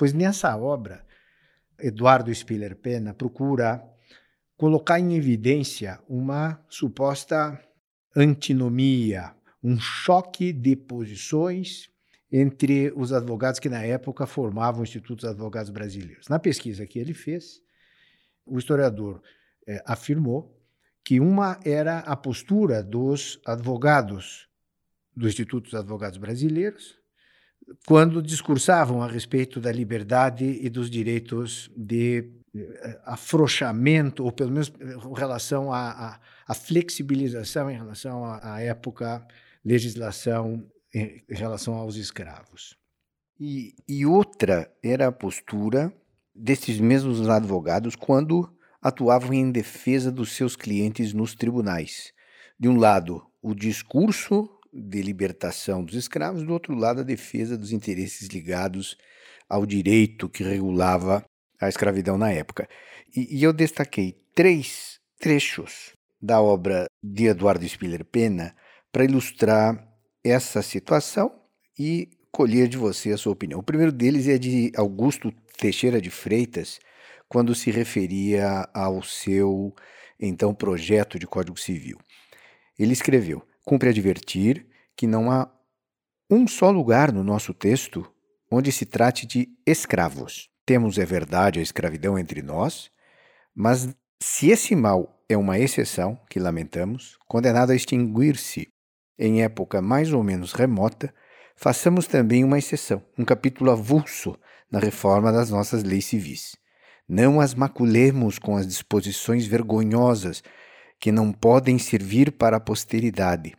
Pois 0.00 0.14
nessa 0.14 0.56
obra, 0.56 1.04
Eduardo 1.78 2.34
Spiller 2.34 2.74
Pena 2.74 3.12
procura 3.12 3.86
colocar 4.56 4.98
em 4.98 5.14
evidência 5.14 6.00
uma 6.08 6.58
suposta 6.70 7.62
antinomia, 8.16 9.34
um 9.62 9.78
choque 9.78 10.54
de 10.54 10.74
posições 10.74 11.90
entre 12.32 12.90
os 12.96 13.12
advogados 13.12 13.60
que 13.60 13.68
na 13.68 13.82
época 13.82 14.26
formavam 14.26 14.80
o 14.80 14.84
Instituto 14.84 15.16
dos 15.16 15.28
Advogados 15.28 15.68
Brasileiros. 15.68 16.28
Na 16.28 16.38
pesquisa 16.38 16.86
que 16.86 16.98
ele 16.98 17.12
fez, 17.12 17.60
o 18.46 18.58
historiador 18.58 19.20
eh, 19.66 19.82
afirmou 19.84 20.58
que 21.04 21.20
uma 21.20 21.60
era 21.62 21.98
a 21.98 22.16
postura 22.16 22.82
dos 22.82 23.38
advogados 23.44 24.48
do 25.14 25.28
Instituto 25.28 25.64
dos 25.64 25.74
Advogados 25.74 26.16
Brasileiros, 26.16 26.99
quando 27.86 28.22
discursavam 28.22 29.02
a 29.02 29.06
respeito 29.06 29.60
da 29.60 29.72
liberdade 29.72 30.44
e 30.44 30.68
dos 30.68 30.90
direitos 30.90 31.70
de 31.76 32.30
eh, 32.54 33.00
afrouxamento, 33.04 34.24
ou 34.24 34.32
pelo 34.32 34.50
menos 34.50 34.72
em 34.80 35.14
relação 35.18 35.72
à, 35.72 36.20
à, 36.46 36.54
flexibilização 36.54 37.70
em 37.70 37.76
relação 37.76 38.24
à, 38.24 38.54
à 38.54 38.60
época 38.60 39.26
legislação 39.64 40.64
em, 40.92 41.22
em 41.28 41.34
relação 41.34 41.74
aos 41.74 41.96
escravos. 41.96 42.76
E, 43.38 43.74
e 43.88 44.04
outra 44.04 44.70
era 44.82 45.08
a 45.08 45.12
postura 45.12 45.92
desses 46.34 46.78
mesmos 46.78 47.28
advogados 47.28 47.94
quando 47.94 48.52
atuavam 48.82 49.32
em 49.32 49.50
defesa 49.50 50.10
dos 50.10 50.32
seus 50.32 50.56
clientes 50.56 51.12
nos 51.12 51.34
tribunais. 51.34 52.12
De 52.58 52.68
um 52.68 52.76
lado, 52.76 53.22
o 53.42 53.54
discurso 53.54 54.48
de 54.72 55.02
libertação 55.02 55.84
dos 55.84 55.94
escravos, 55.94 56.42
do 56.42 56.52
outro 56.52 56.74
lado, 56.74 57.00
a 57.00 57.04
defesa 57.04 57.56
dos 57.56 57.72
interesses 57.72 58.28
ligados 58.28 58.96
ao 59.48 59.66
direito 59.66 60.28
que 60.28 60.44
regulava 60.44 61.24
a 61.60 61.68
escravidão 61.68 62.16
na 62.16 62.30
época. 62.30 62.68
E, 63.14 63.38
e 63.38 63.42
eu 63.42 63.52
destaquei 63.52 64.16
três 64.34 65.00
trechos 65.18 65.92
da 66.20 66.40
obra 66.40 66.86
de 67.02 67.26
Eduardo 67.26 67.66
Spiller 67.68 68.04
Pena 68.04 68.54
para 68.92 69.04
ilustrar 69.04 69.86
essa 70.22 70.62
situação 70.62 71.32
e 71.78 72.08
colher 72.30 72.68
de 72.68 72.76
você 72.76 73.12
a 73.12 73.16
sua 73.16 73.32
opinião. 73.32 73.60
O 73.60 73.64
primeiro 73.64 73.92
deles 73.92 74.28
é 74.28 74.38
de 74.38 74.72
Augusto 74.76 75.32
Teixeira 75.58 76.00
de 76.00 76.10
Freitas, 76.10 76.78
quando 77.28 77.54
se 77.54 77.70
referia 77.70 78.68
ao 78.74 79.02
seu 79.02 79.74
então 80.18 80.54
projeto 80.54 81.18
de 81.18 81.26
Código 81.26 81.58
Civil. 81.58 81.98
Ele 82.78 82.92
escreveu: 82.92 83.42
Cumpre 83.70 83.90
advertir 83.90 84.66
que 84.96 85.06
não 85.06 85.30
há 85.30 85.48
um 86.28 86.48
só 86.48 86.72
lugar 86.72 87.12
no 87.12 87.22
nosso 87.22 87.54
texto 87.54 88.04
onde 88.50 88.72
se 88.72 88.84
trate 88.84 89.24
de 89.28 89.48
escravos. 89.64 90.50
Temos, 90.66 90.98
é 90.98 91.04
verdade, 91.04 91.60
a 91.60 91.62
escravidão 91.62 92.18
entre 92.18 92.42
nós, 92.42 92.90
mas 93.54 93.88
se 94.20 94.50
esse 94.50 94.74
mal 94.74 95.22
é 95.28 95.36
uma 95.36 95.56
exceção, 95.56 96.18
que 96.28 96.40
lamentamos, 96.40 97.16
condenado 97.28 97.70
a 97.70 97.76
extinguir-se 97.76 98.66
em 99.16 99.44
época 99.44 99.80
mais 99.80 100.12
ou 100.12 100.24
menos 100.24 100.52
remota, 100.52 101.14
façamos 101.54 102.08
também 102.08 102.42
uma 102.42 102.58
exceção, 102.58 103.00
um 103.16 103.24
capítulo 103.24 103.70
avulso 103.70 104.36
na 104.68 104.80
reforma 104.80 105.30
das 105.30 105.48
nossas 105.48 105.84
leis 105.84 106.06
civis. 106.06 106.56
Não 107.08 107.40
as 107.40 107.54
maculemos 107.54 108.36
com 108.36 108.56
as 108.56 108.66
disposições 108.66 109.46
vergonhosas 109.46 110.42
que 111.00 111.10
não 111.10 111.32
podem 111.32 111.78
servir 111.78 112.30
para 112.30 112.58
a 112.58 112.60
posteridade. 112.60 113.54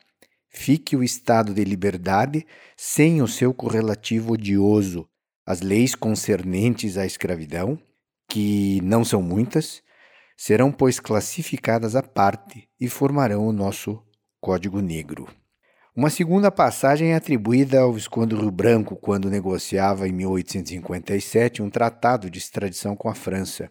Fique 0.49 0.95
o 0.95 1.03
estado 1.03 1.53
de 1.53 1.63
liberdade 1.63 2.45
sem 2.77 3.21
o 3.21 3.27
seu 3.27 3.53
correlativo 3.53 4.33
odioso, 4.33 5.07
as 5.45 5.61
leis 5.61 5.95
concernentes 5.95 6.97
à 6.97 7.05
escravidão, 7.05 7.79
que 8.29 8.79
não 8.83 9.03
são 9.03 9.21
muitas, 9.21 9.81
serão, 10.37 10.71
pois, 10.71 10.99
classificadas 10.99 11.95
à 11.95 12.03
parte 12.03 12.69
e 12.79 12.87
formarão 12.87 13.47
o 13.47 13.51
nosso 13.51 14.01
Código 14.39 14.79
Negro. 14.81 15.27
Uma 15.95 16.09
segunda 16.09 16.49
passagem 16.49 17.11
é 17.11 17.15
atribuída 17.15 17.81
ao 17.81 17.91
Visconde 17.91 18.35
Rio 18.35 18.51
Branco 18.51 18.95
quando 18.95 19.29
negociava 19.29 20.07
em 20.07 20.11
1857 20.11 21.61
um 21.61 21.69
tratado 21.69 22.29
de 22.29 22.39
extradição 22.39 22.95
com 22.95 23.09
a 23.09 23.15
França, 23.15 23.69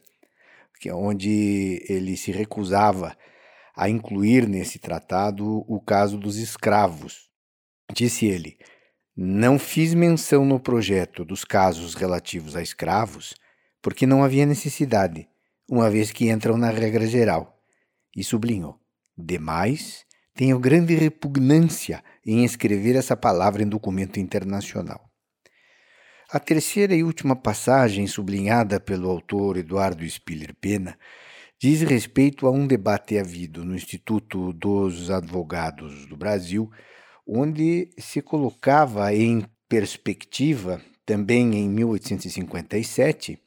é 0.89 0.95
onde 0.95 1.85
ele 1.89 2.17
se 2.17 2.33
recusava 2.33 3.15
a 3.77 3.89
incluir 3.89 4.49
nesse 4.49 4.79
tratado 4.79 5.65
o 5.67 5.81
caso 5.81 6.19
dos 6.19 6.37
escravos. 6.37 7.31
Disse 7.93 8.27
ele: 8.27 8.59
Não 9.17 9.59
fiz 9.59 9.95
menção 9.95 10.45
no 10.45 10.61
projeto 10.61 11.25
dos 11.25 11.45
casos 11.45 11.95
relativos 11.95 12.57
a 12.57 12.62
escravos, 12.62 13.35
porque 13.83 14.07
não 14.07 14.23
havia 14.23 14.47
necessidade, 14.47 15.29
uma 15.68 15.90
vez 15.90 16.11
que 16.12 16.31
entram 16.31 16.57
na 16.57 16.71
regra 16.71 17.07
geral. 17.07 17.59
E 18.16 18.25
sublinhou: 18.25 18.79
Demais, 19.16 20.05
tenho 20.35 20.59
grande 20.59 20.94
repugnância 20.94 22.03
em 22.25 22.44
escrever 22.44 22.97
essa 22.97 23.16
palavra 23.16 23.62
em 23.62 23.68
documento 23.68 24.18
internacional. 24.18 25.11
A 26.33 26.38
terceira 26.38 26.94
e 26.94 27.03
última 27.03 27.35
passagem, 27.35 28.07
sublinhada 28.07 28.79
pelo 28.79 29.11
autor 29.11 29.57
Eduardo 29.57 30.09
Spiller 30.09 30.55
Pena, 30.61 30.97
diz 31.61 31.83
respeito 31.83 32.46
a 32.46 32.51
um 32.51 32.66
debate 32.66 33.18
havido 33.18 33.66
no 33.66 33.75
Instituto 33.75 34.51
dos 34.55 35.11
Advogados 35.11 36.07
do 36.07 36.16
Brasil, 36.16 36.70
onde 37.27 37.90
se 37.99 38.23
colocava 38.23 39.14
em 39.14 39.44
perspectiva, 39.68 40.81
também 41.05 41.55
em 41.57 41.68
1857, 41.68 43.38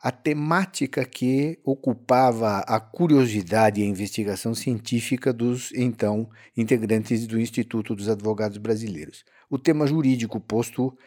a 0.00 0.10
temática 0.10 1.04
que 1.04 1.56
ocupava 1.64 2.58
a 2.66 2.80
curiosidade 2.80 3.80
e 3.80 3.84
a 3.84 3.88
investigação 3.88 4.52
científica 4.52 5.32
dos 5.32 5.72
então 5.72 6.28
integrantes 6.56 7.28
do 7.28 7.40
Instituto 7.40 7.94
dos 7.94 8.08
Advogados 8.08 8.58
Brasileiros. 8.58 9.24
O 9.48 9.56
tema 9.56 9.86
jurídico 9.86 10.40
posto 10.40 10.98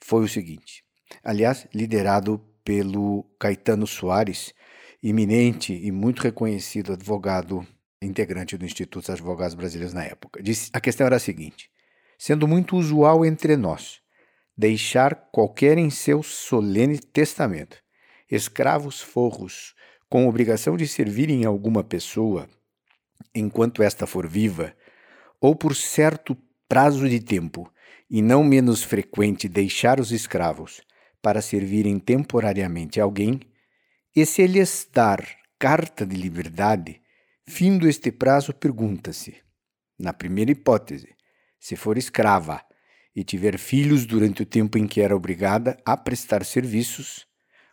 foi 0.00 0.24
o 0.24 0.28
seguinte: 0.28 0.82
aliás, 1.22 1.68
liderado 1.72 2.44
pelo 2.64 3.24
Caetano 3.38 3.86
Soares, 3.86 4.52
iminente 5.04 5.74
e 5.74 5.92
muito 5.92 6.22
reconhecido 6.22 6.94
advogado 6.94 7.66
integrante 8.00 8.56
do 8.56 8.64
Instituto 8.64 9.02
dos 9.02 9.10
Advogados 9.10 9.54
Brasileiros 9.54 9.92
na 9.92 10.02
época. 10.02 10.42
Disse, 10.42 10.70
a 10.72 10.80
questão 10.80 11.06
era 11.06 11.16
a 11.16 11.20
seguinte: 11.20 11.70
sendo 12.18 12.48
muito 12.48 12.74
usual 12.74 13.24
entre 13.24 13.54
nós 13.54 14.00
deixar 14.56 15.14
qualquer 15.30 15.76
em 15.76 15.90
seu 15.90 16.22
solene 16.22 16.98
testamento 16.98 17.76
escravos 18.30 19.00
forros, 19.00 19.74
com 20.08 20.26
obrigação 20.26 20.76
de 20.76 20.88
servirem 20.88 21.44
alguma 21.44 21.84
pessoa, 21.84 22.48
enquanto 23.34 23.82
esta 23.82 24.06
for 24.06 24.26
viva, 24.26 24.74
ou 25.40 25.54
por 25.54 25.76
certo 25.76 26.36
prazo 26.66 27.08
de 27.08 27.20
tempo, 27.20 27.70
e 28.08 28.22
não 28.22 28.42
menos 28.42 28.82
frequente 28.82 29.48
deixar 29.48 30.00
os 30.00 30.10
escravos 30.10 30.80
para 31.20 31.42
servirem 31.42 31.98
temporariamente 31.98 33.00
a 33.00 33.04
alguém, 33.04 33.40
e 34.14 34.24
se 34.24 34.46
lhes 34.46 34.88
dar 34.92 35.26
carta 35.58 36.06
de 36.06 36.14
liberdade, 36.14 37.00
findo 37.48 37.88
este 37.88 38.12
prazo, 38.12 38.54
pergunta-se, 38.54 39.36
na 39.98 40.12
primeira 40.12 40.52
hipótese, 40.52 41.14
se 41.58 41.74
for 41.74 41.98
escrava 41.98 42.64
e 43.16 43.24
tiver 43.24 43.58
filhos 43.58 44.06
durante 44.06 44.42
o 44.42 44.46
tempo 44.46 44.78
em 44.78 44.86
que 44.86 45.00
era 45.00 45.16
obrigada 45.16 45.76
a 45.84 45.96
prestar 45.96 46.44
serviços, 46.44 47.26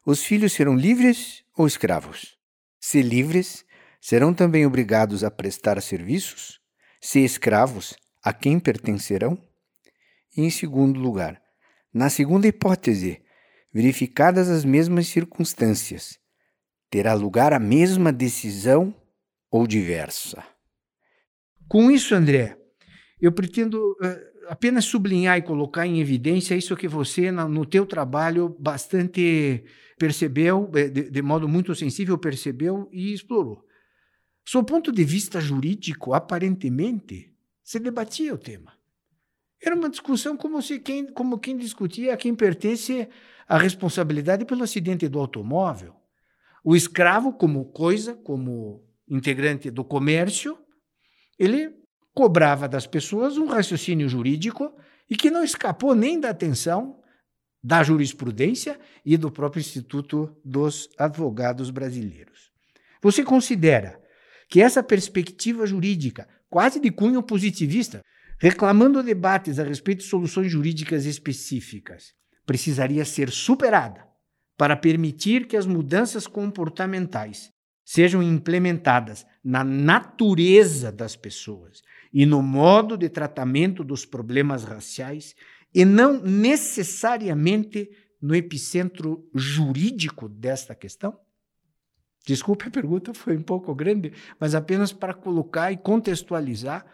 os 0.03 0.23
filhos 0.23 0.53
serão 0.53 0.75
livres 0.75 1.43
ou 1.55 1.67
escravos? 1.67 2.37
Se 2.79 3.03
livres, 3.03 3.63
serão 3.99 4.33
também 4.33 4.65
obrigados 4.65 5.23
a 5.23 5.29
prestar 5.29 5.79
serviços? 5.81 6.59
Se 6.99 7.19
escravos, 7.19 7.95
a 8.23 8.33
quem 8.33 8.59
pertencerão? 8.59 9.37
E 10.35 10.41
em 10.41 10.49
segundo 10.49 10.99
lugar, 10.99 11.39
na 11.93 12.09
segunda 12.09 12.47
hipótese, 12.47 13.21
verificadas 13.71 14.49
as 14.49 14.65
mesmas 14.65 15.07
circunstâncias, 15.07 16.20
terá 16.91 17.13
lugar 17.13 17.53
a 17.53 17.59
mesma 17.59 18.11
decisão 18.11 18.93
ou 19.49 19.65
diversa? 19.65 20.43
Com 21.67 21.89
isso, 21.89 22.13
André, 22.13 22.57
eu 23.19 23.31
pretendo 23.31 23.93
uh, 23.93 24.49
apenas 24.49 24.83
sublinhar 24.83 25.37
e 25.37 25.41
colocar 25.41 25.87
em 25.87 26.01
evidência 26.01 26.53
isso 26.53 26.75
que 26.75 26.89
você, 26.89 27.31
no 27.31 27.65
teu 27.65 27.85
trabalho, 27.85 28.55
bastante 28.59 29.63
percebeu, 29.97 30.69
eh, 30.75 30.89
de, 30.89 31.09
de 31.09 31.21
modo 31.21 31.47
muito 31.47 31.73
sensível, 31.73 32.17
percebeu 32.17 32.89
e 32.91 33.13
explorou. 33.13 33.65
Sob 34.43 34.67
ponto 34.69 34.91
de 34.91 35.03
vista 35.05 35.39
jurídico, 35.39 36.13
aparentemente, 36.13 37.33
se 37.63 37.79
debatia 37.79 38.33
o 38.33 38.37
tema. 38.37 38.73
Era 39.63 39.75
uma 39.75 39.89
discussão 39.89 40.35
como, 40.35 40.61
se 40.61 40.79
quem, 40.79 41.05
como 41.13 41.39
quem 41.39 41.55
discutia 41.55 42.13
a 42.15 42.17
quem 42.17 42.35
pertence 42.35 43.07
a 43.47 43.57
responsabilidade 43.57 44.43
pelo 44.43 44.63
acidente 44.63 45.07
do 45.07 45.19
automóvel. 45.19 46.00
O 46.63 46.75
escravo, 46.75 47.33
como 47.33 47.65
coisa, 47.65 48.13
como 48.13 48.83
integrante 49.09 49.71
do 49.71 49.83
comércio, 49.83 50.57
ele 51.37 51.73
cobrava 52.13 52.67
das 52.67 52.85
pessoas 52.85 53.37
um 53.37 53.47
raciocínio 53.47 54.07
jurídico 54.07 54.71
e 55.09 55.15
que 55.15 55.31
não 55.31 55.43
escapou 55.43 55.95
nem 55.95 56.19
da 56.19 56.29
atenção 56.29 56.99
da 57.63 57.83
jurisprudência 57.83 58.79
e 59.05 59.17
do 59.17 59.31
próprio 59.31 59.59
Instituto 59.59 60.35
dos 60.43 60.89
Advogados 60.97 61.69
Brasileiros. 61.69 62.51
Você 63.01 63.23
considera 63.23 63.99
que 64.49 64.61
essa 64.61 64.83
perspectiva 64.83 65.65
jurídica, 65.65 66.27
quase 66.49 66.79
de 66.79 66.91
cunho 66.91 67.23
positivista, 67.23 68.01
reclamando 68.39 69.03
debates 69.03 69.59
a 69.59 69.63
respeito 69.63 69.99
de 69.99 70.05
soluções 70.05 70.51
jurídicas 70.51 71.05
específicas, 71.05 72.13
precisaria 72.45 73.05
ser 73.05 73.29
superada 73.29 74.10
para 74.57 74.75
permitir 74.75 75.47
que 75.47 75.57
as 75.57 75.65
mudanças 75.65 76.27
comportamentais 76.27 77.51
sejam 77.83 78.21
implementadas 78.21 79.25
na 79.43 79.63
natureza 79.63 80.91
das 80.91 81.15
pessoas 81.15 81.81
e 82.13 82.25
no 82.25 82.41
modo 82.41 82.97
de 82.97 83.09
tratamento 83.09 83.83
dos 83.83 84.05
problemas 84.05 84.63
raciais 84.63 85.35
e 85.73 85.83
não 85.85 86.21
necessariamente 86.21 87.89
no 88.21 88.35
epicentro 88.35 89.27
jurídico 89.33 90.29
desta 90.29 90.75
questão? 90.75 91.17
Desculpe 92.25 92.67
a 92.67 92.71
pergunta, 92.71 93.13
foi 93.13 93.35
um 93.35 93.41
pouco 93.41 93.73
grande, 93.73 94.13
mas 94.39 94.53
apenas 94.53 94.93
para 94.93 95.13
colocar 95.13 95.71
e 95.71 95.77
contextualizar 95.77 96.85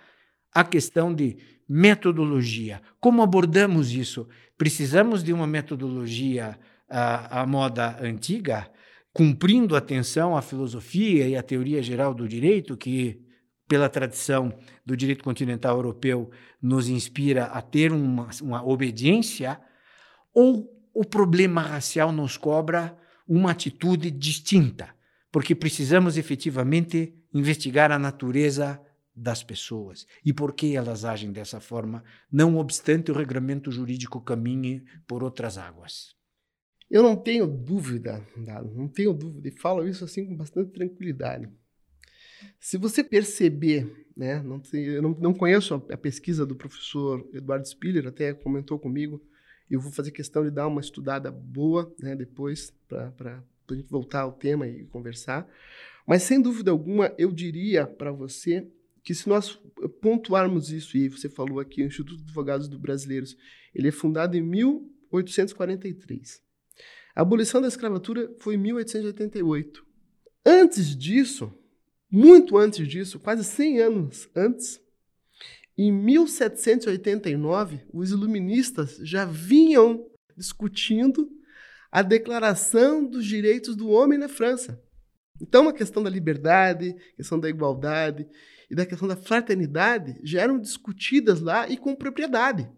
a 0.54 0.64
questão 0.64 1.14
de 1.14 1.38
metodologia. 1.68 2.82
Como 3.00 3.22
abordamos 3.22 3.92
isso? 3.92 4.28
Precisamos 4.58 5.24
de 5.24 5.34
uma 5.34 5.46
metodologia 5.46 6.58
à, 6.90 7.42
à 7.42 7.46
moda 7.46 7.98
antiga, 8.02 8.70
cumprindo 9.14 9.76
atenção 9.76 10.38
à 10.38 10.42
filosofia 10.42 11.28
e 11.28 11.36
à 11.36 11.44
teoria 11.44 11.82
geral 11.82 12.14
do 12.14 12.28
direito, 12.28 12.78
que, 12.78 13.22
pela 13.68 13.90
tradição 13.90 14.54
do 14.86 14.96
direito 14.96 15.24
continental 15.24 15.76
europeu, 15.76 16.30
nos 16.62 16.88
inspira 16.88 17.46
a 17.46 17.62
ter 17.62 17.92
uma, 17.92 18.30
uma 18.42 18.66
obediência, 18.66 19.60
ou 20.34 20.70
o 20.94 21.04
problema 21.04 21.62
racial 21.62 22.12
nos 22.12 22.38
cobra 22.38 22.98
uma 23.28 23.52
atitude 23.52 24.10
distinta? 24.12 24.98
porque 25.38 25.54
precisamos 25.54 26.18
efetivamente 26.18 27.14
investigar 27.32 27.92
a 27.92 28.00
natureza 28.00 28.82
das 29.16 29.44
pessoas 29.44 30.08
e 30.26 30.34
por 30.34 30.54
que 30.54 30.76
elas 30.76 31.06
agem 31.06 31.32
dessa 31.32 31.60
forma, 31.60 32.04
não 32.32 32.58
obstante 32.58 33.12
o 33.12 33.16
regramento 33.16 33.72
jurídico 33.72 34.20
caminhe 34.20 34.84
por 35.08 35.24
outras 35.24 35.60
águas. 35.60 36.17
Eu 36.90 37.04
não 37.04 37.16
tenho 37.16 37.46
dúvida, 37.46 38.26
não 38.74 38.88
tenho 38.88 39.14
dúvida, 39.14 39.50
e 39.50 39.52
falo 39.52 39.86
isso 39.88 40.06
assim 40.06 40.26
com 40.26 40.38
bastante 40.38 40.72
tranquilidade. 40.72 41.50
Se 42.60 42.78
você 42.78 43.04
perceber, 43.04 44.08
né, 44.16 44.42
não, 44.42 44.62
eu 44.74 45.02
não, 45.02 45.10
não 45.20 45.34
conheço 45.34 45.74
a, 45.74 45.78
a, 45.94 45.98
pesquisa 45.98 46.46
do 46.46 46.56
professor 46.56 47.28
Eduardo 47.34 47.68
Spiller, 47.68 48.08
até 48.08 48.34
comentou 48.34 48.80
comigo, 48.80 49.22
eu 49.70 49.82
vou 49.82 49.92
fazer 49.92 50.12
questão 50.12 50.46
de 50.46 50.52
dar 50.52 50.68
uma 50.68 50.80
estudada 50.80 51.30
boa 51.30 51.94
né, 52.00 52.16
depois 52.16 52.74
para 52.88 53.44
a 53.70 53.74
gente 53.74 53.90
voltar 53.90 54.22
ao 54.22 54.32
tema 54.32 54.66
e 54.66 54.86
conversar. 54.86 55.46
Mas, 56.06 56.24
sem 56.24 56.42
dúvida 56.42 56.72
alguma, 56.72 57.14
eu 57.18 57.34
diria 57.34 57.86
para 57.86 58.14
você 58.14 58.66
que 59.04 59.14
se 59.14 59.28
nós 59.28 59.62
pontuarmos 60.02 60.72
isso, 60.72 60.98
e 60.98 61.10
você 61.10 61.28
falou 61.28 61.60
aqui, 61.60 61.84
o 61.84 61.86
Instituto 61.86 62.16
de 62.18 62.24
Advogados 62.24 62.70
do 62.70 62.80
Brasileiros, 62.80 63.36
ele 63.76 63.90
é 63.90 63.92
fundado 63.92 64.38
em 64.38 64.42
1843. 64.42 66.47
A 67.18 67.22
abolição 67.24 67.60
da 67.60 67.68
escravatura 67.68 68.32
foi 68.38 68.54
em 68.54 68.60
1888. 68.60 69.84
Antes 70.46 70.96
disso, 70.96 71.52
muito 72.12 72.56
antes 72.56 72.88
disso, 72.88 73.20
quase 73.20 73.44
100 73.44 73.80
anos 73.80 74.30
antes, 74.36 74.80
em 75.76 75.92
1789, 75.92 77.82
os 77.92 78.12
iluministas 78.12 78.98
já 79.02 79.26
vinham 79.26 80.06
discutindo 80.38 81.28
a 81.92 82.04
Declaração 82.04 83.04
dos 83.04 83.26
Direitos 83.26 83.76
do 83.76 83.90
Homem 83.90 84.20
na 84.20 84.30
França. 84.30 84.80
Então, 85.42 85.68
a 85.68 85.74
questão 85.74 86.04
da 86.04 86.12
liberdade, 86.12 86.96
a 87.14 87.16
questão 87.16 87.40
da 87.40 87.50
igualdade 87.50 88.28
e 88.70 88.76
da 88.76 88.86
questão 88.86 89.08
da 89.08 89.16
fraternidade 89.16 90.20
já 90.22 90.42
eram 90.42 90.60
discutidas 90.60 91.42
lá 91.42 91.68
e 91.68 91.78
com 91.78 91.96
propriedade. 91.96 92.70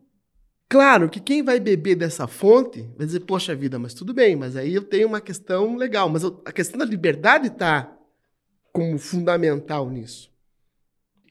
Claro 0.69 1.09
que 1.09 1.19
quem 1.19 1.41
vai 1.41 1.59
beber 1.59 1.95
dessa 1.95 2.27
fonte 2.27 2.87
vai 2.95 3.07
dizer, 3.07 3.21
poxa 3.21 3.55
vida, 3.55 3.79
mas 3.79 3.95
tudo 3.95 4.13
bem, 4.13 4.35
mas 4.35 4.55
aí 4.55 4.75
eu 4.75 4.83
tenho 4.83 5.07
uma 5.07 5.19
questão 5.19 5.75
legal. 5.75 6.07
Mas 6.07 6.23
a 6.23 6.51
questão 6.51 6.77
da 6.77 6.85
liberdade 6.85 7.47
está 7.47 7.91
como 8.71 8.99
fundamental 8.99 9.89
nisso. 9.89 10.31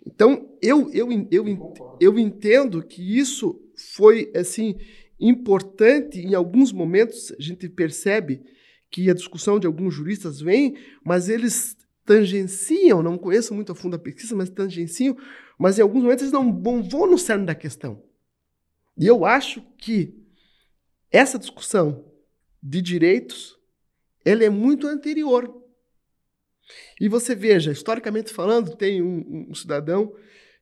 Então, 0.05 0.49
eu, 0.61 0.91
eu, 0.93 1.09
eu, 1.31 1.75
eu 2.01 2.19
entendo 2.19 2.83
que 2.83 3.17
isso 3.17 3.61
foi, 3.95 4.33
assim, 4.35 4.77
importante, 5.21 6.19
em 6.19 6.35
alguns 6.35 6.73
momentos 6.73 7.33
a 7.39 7.41
gente 7.41 7.69
percebe 7.69 8.43
que 8.91 9.09
a 9.09 9.15
discussão 9.15 9.61
de 9.61 9.69
alguns 9.69 9.95
juristas 9.95 10.41
vem, 10.41 10.77
mas 11.05 11.29
eles 11.29 11.77
tangenciam, 12.05 13.05
não 13.05 13.17
conheço 13.17 13.55
muito 13.55 13.71
a 13.71 13.75
fundo 13.75 13.95
a 13.95 13.99
pesquisa, 14.01 14.35
mas 14.35 14.51
tangenciam, 14.51 15.17
mas 15.57 15.79
em 15.79 15.83
alguns 15.83 16.03
momentos 16.03 16.23
eles 16.23 16.33
não 16.33 16.61
vão 16.61 17.07
no 17.07 17.19
cerne 17.19 17.47
da 17.47 17.55
questão. 17.55 18.03
E 18.99 19.07
eu 19.07 19.25
acho 19.25 19.63
que 19.79 20.15
essa 21.11 21.39
discussão 21.39 22.05
de 22.63 22.83
direitos, 22.83 23.57
ela 24.25 24.45
é 24.45 24.51
muito 24.51 24.87
anterior. 24.87 25.55
E 27.01 27.09
você 27.09 27.35
veja, 27.35 27.71
historicamente 27.71 28.33
falando, 28.33 28.77
tem 28.77 29.01
um, 29.01 29.49
um 29.51 29.55
cidadão 29.55 30.13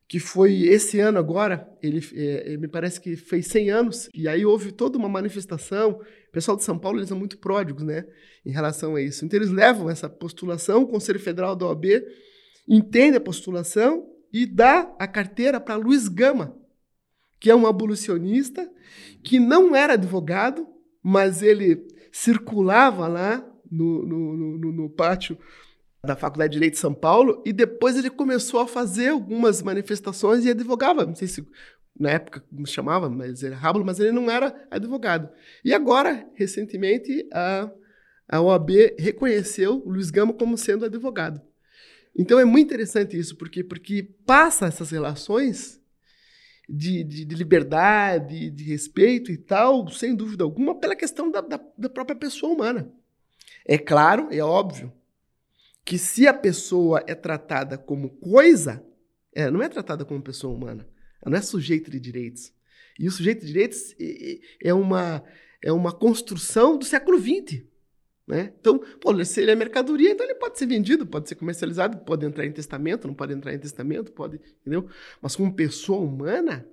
que 0.07 0.19
foi 0.19 0.61
esse 0.61 0.99
ano 1.01 1.19
agora, 1.19 1.69
ele 1.83 2.01
é, 2.15 2.55
me 2.55 2.67
parece 2.67 3.01
que 3.01 3.17
fez 3.17 3.47
100 3.47 3.69
anos, 3.69 4.09
e 4.13 4.25
aí 4.27 4.45
houve 4.45 4.71
toda 4.71 4.97
uma 4.97 5.09
manifestação. 5.09 5.99
O 6.29 6.31
pessoal 6.31 6.55
de 6.55 6.63
São 6.63 6.79
Paulo 6.79 6.99
eles 6.99 7.09
são 7.09 7.17
muito 7.17 7.37
pródigos 7.37 7.83
né, 7.83 8.05
em 8.45 8.51
relação 8.51 8.95
a 8.95 9.01
isso. 9.01 9.25
Então 9.25 9.37
eles 9.37 9.49
levam 9.49 9.89
essa 9.89 10.09
postulação, 10.09 10.83
o 10.83 10.87
Conselho 10.87 11.19
Federal 11.19 11.55
da 11.57 11.65
OAB 11.65 11.85
entende 12.69 13.17
a 13.17 13.21
postulação 13.21 14.07
e 14.31 14.45
dá 14.45 14.95
a 14.97 15.07
carteira 15.07 15.59
para 15.59 15.75
Luiz 15.75 16.07
Gama, 16.07 16.57
que 17.39 17.49
é 17.49 17.55
um 17.55 17.67
abolicionista, 17.67 18.69
que 19.23 19.39
não 19.39 19.75
era 19.75 19.93
advogado, 19.93 20.67
mas 21.03 21.41
ele 21.41 21.87
circulava 22.11 23.07
lá 23.07 23.45
no, 23.69 24.05
no, 24.05 24.37
no, 24.57 24.71
no 24.71 24.89
pátio 24.89 25.37
da 26.03 26.15
Faculdade 26.15 26.51
de 26.51 26.55
Direito 26.55 26.73
de 26.73 26.79
São 26.79 26.93
Paulo, 26.93 27.43
e 27.45 27.51
depois 27.51 27.97
ele 27.97 28.09
começou 28.09 28.59
a 28.59 28.67
fazer 28.67 29.09
algumas 29.09 29.61
manifestações 29.61 30.45
e 30.45 30.49
advogava. 30.49 31.05
Não 31.05 31.15
sei 31.15 31.27
se 31.27 31.45
na 31.99 32.11
época 32.11 32.41
como 32.49 32.65
chamava, 32.65 33.09
mas 33.09 33.43
era 33.43 33.55
Rábulo, 33.55 33.85
mas 33.85 33.99
ele 33.99 34.11
não 34.11 34.29
era 34.29 34.67
advogado. 34.69 35.29
E 35.65 35.73
agora, 35.73 36.27
recentemente, 36.35 37.27
a, 37.33 37.69
a 38.29 38.41
OAB 38.41 38.69
reconheceu 38.97 39.81
o 39.83 39.89
Luiz 39.89 40.11
Gama 40.11 40.33
como 40.33 40.57
sendo 40.57 40.85
advogado. 40.85 41.41
Então 42.15 42.39
é 42.39 42.45
muito 42.45 42.67
interessante 42.67 43.17
isso, 43.17 43.35
porque, 43.35 43.63
porque 43.63 44.03
passa 44.25 44.65
essas 44.65 44.91
relações 44.91 45.81
de, 46.67 47.03
de, 47.03 47.25
de, 47.25 47.35
liberdade, 47.35 48.49
de 48.49 48.63
respeito 48.63 49.31
e 49.31 49.37
tal, 49.37 49.89
sem 49.89 50.15
dúvida 50.15 50.43
alguma, 50.43 50.75
pela 50.75 50.95
questão 50.95 51.31
da, 51.31 51.41
da, 51.41 51.59
da 51.77 51.89
própria 51.89 52.15
pessoa 52.15 52.53
humana. 52.53 52.91
É 53.65 53.77
claro, 53.77 54.27
é 54.31 54.39
óbvio, 54.39 54.91
que 55.85 55.97
se 55.97 56.27
a 56.27 56.33
pessoa 56.33 57.03
é 57.07 57.15
tratada 57.15 57.77
como 57.77 58.09
coisa, 58.09 58.83
ela 59.33 59.51
não 59.51 59.61
é 59.61 59.69
tratada 59.69 60.03
como 60.03 60.21
pessoa 60.21 60.53
humana. 60.53 60.87
Ela 61.21 61.31
não 61.31 61.37
é 61.37 61.41
sujeito 61.41 61.89
de 61.89 61.99
direitos. 61.99 62.51
E 62.99 63.07
o 63.07 63.11
sujeito 63.11 63.41
de 63.41 63.47
direitos 63.47 63.95
é 64.61 64.73
uma, 64.73 65.23
é 65.63 65.71
uma 65.71 65.93
construção 65.93 66.77
do 66.77 66.83
século 66.83 67.19
XX. 67.19 67.63
Né? 68.27 68.53
Então, 68.59 68.77
pô, 68.99 69.23
se 69.23 69.41
ele 69.41 69.51
é 69.51 69.55
mercadoria, 69.55 70.11
então 70.11 70.25
ele 70.25 70.35
pode 70.35 70.59
ser 70.59 70.65
vendido, 70.65 71.07
pode 71.07 71.29
ser 71.29 71.35
comercializado, 71.35 71.99
pode 71.99 72.25
entrar 72.25 72.45
em 72.45 72.51
testamento, 72.51 73.07
não 73.07 73.15
pode 73.15 73.33
entrar 73.33 73.53
em 73.53 73.59
testamento, 73.59 74.11
pode, 74.11 74.41
entendeu? 74.61 74.89
Mas 75.21 75.33
como 75.33 75.55
pessoa 75.55 76.01
humana, 76.01 76.67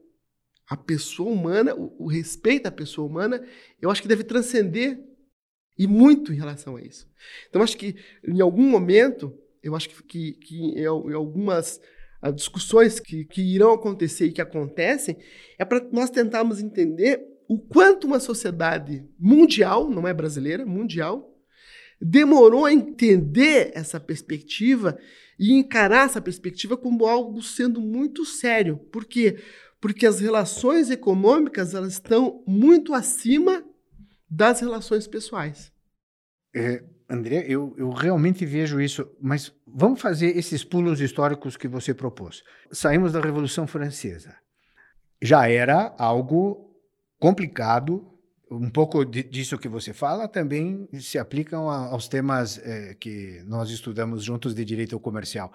a 0.69 0.77
pessoa 0.77 1.31
humana, 1.31 1.73
o, 1.73 1.95
o 2.05 2.09
respeito 2.09 2.67
à 2.67 2.73
pessoa 2.73 3.07
humana, 3.07 3.41
eu 3.81 3.89
acho 3.89 4.03
que 4.03 4.09
deve 4.09 4.25
transcender 4.25 4.99
e 5.79 5.87
muito 5.87 6.33
em 6.33 6.37
relação 6.37 6.75
a 6.75 6.83
isso. 6.83 7.09
Então, 7.49 7.63
acho 7.63 7.77
que 7.77 7.95
em 8.27 8.41
algum 8.41 8.69
momento, 8.69 9.33
eu 9.63 9.77
acho 9.77 9.89
que, 9.89 10.33
que, 10.33 10.57
em, 10.57 10.85
algumas 10.87 11.81
ah, 12.21 12.33
discussões 12.33 12.99
que, 12.99 13.25
que 13.27 13.43
irão 13.43 13.73
acontecer 13.73 14.27
e 14.27 14.33
que 14.33 14.43
acontecem, 14.43 15.17
é 15.57 15.65
para 15.65 15.81
nós 15.93 16.11
tentarmos 16.11 16.61
entender 16.61 17.25
o 17.47 17.59
quanto 17.59 18.09
uma 18.09 18.19
sociedade 18.19 19.07
mundial, 19.19 19.89
não 19.89 20.09
é 20.09 20.15
brasileira, 20.15 20.67
mundial, 20.67 21.34
demorou 22.07 22.67
a 22.67 22.73
entender 22.73 23.73
essa 23.75 23.99
perspectiva 23.99 24.99
e 25.39 25.55
encarar 25.55 26.05
essa 26.05 26.21
perspectiva 26.21 26.77
como 26.77 27.07
algo 27.07 27.43
sendo 27.43 27.81
muito 27.81 28.27
sério. 28.27 28.77
Por 28.77 29.07
quê? 29.07 29.39
Porque 29.81 30.07
as 30.07 30.21
relações 30.21 30.91
econômicas 30.91 31.75
elas 31.75 31.95
estão 31.95 32.45
muito 32.47 32.93
acima 32.93 33.65
das 34.29 34.61
relações 34.61 35.07
pessoais. 35.07 35.73
É, 36.55 36.85
André, 37.09 37.47
eu, 37.49 37.75
eu 37.79 37.89
realmente 37.91 38.45
vejo 38.45 38.83
isso, 38.83 39.11
mas 39.19 39.51
vamos 39.67 40.01
fazer 40.01 40.37
esses 40.37 40.63
pulos 40.63 41.01
históricos 41.01 41.57
que 41.57 41.67
você 41.67 41.95
propôs. 41.95 42.43
Saímos 42.71 43.13
da 43.13 43.21
Revolução 43.21 43.67
Francesa. 43.67 44.37
Já 45.23 45.49
era 45.49 45.95
algo 45.99 46.71
complicado, 47.19 48.14
um 48.57 48.71
pouco 48.71 49.05
disso 49.05 49.59
que 49.59 49.69
você 49.69 49.93
fala 49.93 50.29
também 50.29 50.89
se 51.01 51.19
aplicam 51.19 51.69
aos 51.69 52.09
temas 52.09 52.59
é, 52.59 52.95
que 52.95 53.43
nós 53.47 53.71
estudamos 53.71 54.23
juntos 54.23 54.55
de 54.55 54.65
direito 54.65 54.99
comercial. 55.01 55.53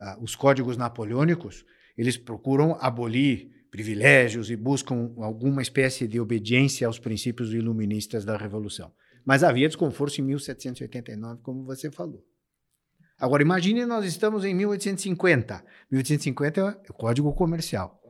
Ah, 0.00 0.18
os 0.20 0.34
códigos 0.34 0.76
napoleônicos, 0.76 1.64
eles 1.96 2.16
procuram 2.16 2.76
abolir 2.80 3.50
privilégios 3.70 4.50
e 4.50 4.56
buscam 4.56 5.12
alguma 5.18 5.62
espécie 5.62 6.06
de 6.06 6.20
obediência 6.20 6.86
aos 6.86 6.98
princípios 6.98 7.54
iluministas 7.54 8.24
da 8.24 8.36
Revolução. 8.36 8.92
Mas 9.24 9.42
havia 9.42 9.68
desconforto 9.68 10.18
em 10.18 10.22
1789, 10.22 11.40
como 11.42 11.64
você 11.64 11.90
falou. 11.90 12.22
Agora, 13.18 13.42
imagine 13.42 13.86
nós 13.86 14.04
estamos 14.04 14.44
em 14.44 14.52
1850. 14.52 15.64
1850 15.90 16.60
é 16.60 16.90
o 16.90 16.92
Código 16.92 17.32
Comercial. 17.32 18.01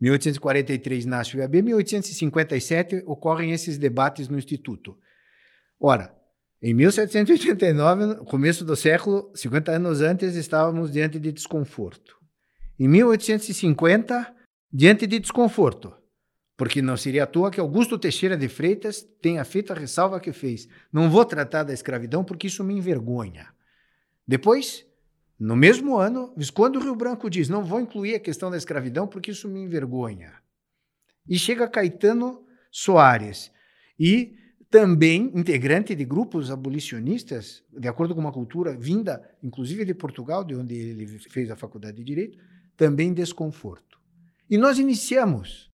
1843 0.00 1.06
nasce 1.06 1.36
o 1.36 1.40
IAB, 1.40 1.62
1857 1.62 3.02
ocorrem 3.06 3.52
esses 3.52 3.78
debates 3.78 4.28
no 4.28 4.38
Instituto. 4.38 4.96
Ora, 5.80 6.14
em 6.62 6.74
1789, 6.74 8.06
no 8.06 8.24
começo 8.24 8.64
do 8.64 8.74
século, 8.74 9.30
50 9.34 9.72
anos 9.72 10.00
antes, 10.00 10.34
estávamos 10.34 10.90
diante 10.90 11.18
de 11.18 11.30
desconforto. 11.30 12.16
Em 12.78 12.88
1850, 12.88 14.34
diante 14.72 15.06
de 15.06 15.18
desconforto, 15.18 15.94
porque 16.56 16.82
não 16.82 16.96
seria 16.96 17.22
à 17.22 17.26
toa 17.26 17.50
que 17.50 17.60
Augusto 17.60 17.96
Teixeira 17.96 18.36
de 18.36 18.48
Freitas 18.48 19.06
tenha 19.22 19.44
feito 19.44 19.72
a 19.72 19.76
ressalva 19.76 20.18
que 20.18 20.32
fez. 20.32 20.68
Não 20.92 21.08
vou 21.08 21.24
tratar 21.24 21.62
da 21.62 21.72
escravidão 21.72 22.24
porque 22.24 22.48
isso 22.48 22.64
me 22.64 22.74
envergonha. 22.74 23.48
Depois, 24.26 24.84
no 25.38 25.54
mesmo 25.54 25.96
ano, 25.96 26.32
Visconde 26.36 26.78
Rio 26.78 26.96
Branco 26.96 27.30
diz: 27.30 27.48
não 27.48 27.62
vou 27.62 27.80
incluir 27.80 28.16
a 28.16 28.20
questão 28.20 28.50
da 28.50 28.56
escravidão 28.56 29.06
porque 29.06 29.30
isso 29.30 29.48
me 29.48 29.60
envergonha. 29.60 30.32
E 31.28 31.38
chega 31.38 31.68
Caetano 31.68 32.44
Soares, 32.70 33.52
e 33.98 34.36
também 34.70 35.30
integrante 35.34 35.94
de 35.94 36.04
grupos 36.04 36.50
abolicionistas, 36.50 37.62
de 37.72 37.86
acordo 37.88 38.14
com 38.14 38.20
uma 38.20 38.32
cultura 38.32 38.76
vinda, 38.76 39.22
inclusive 39.42 39.84
de 39.84 39.94
Portugal, 39.94 40.44
de 40.44 40.54
onde 40.54 40.74
ele 40.74 41.06
fez 41.06 41.50
a 41.50 41.56
faculdade 41.56 41.98
de 41.98 42.04
Direito, 42.04 42.38
também 42.76 43.14
desconforto. 43.14 43.98
E 44.50 44.58
nós 44.58 44.78
iniciamos, 44.78 45.70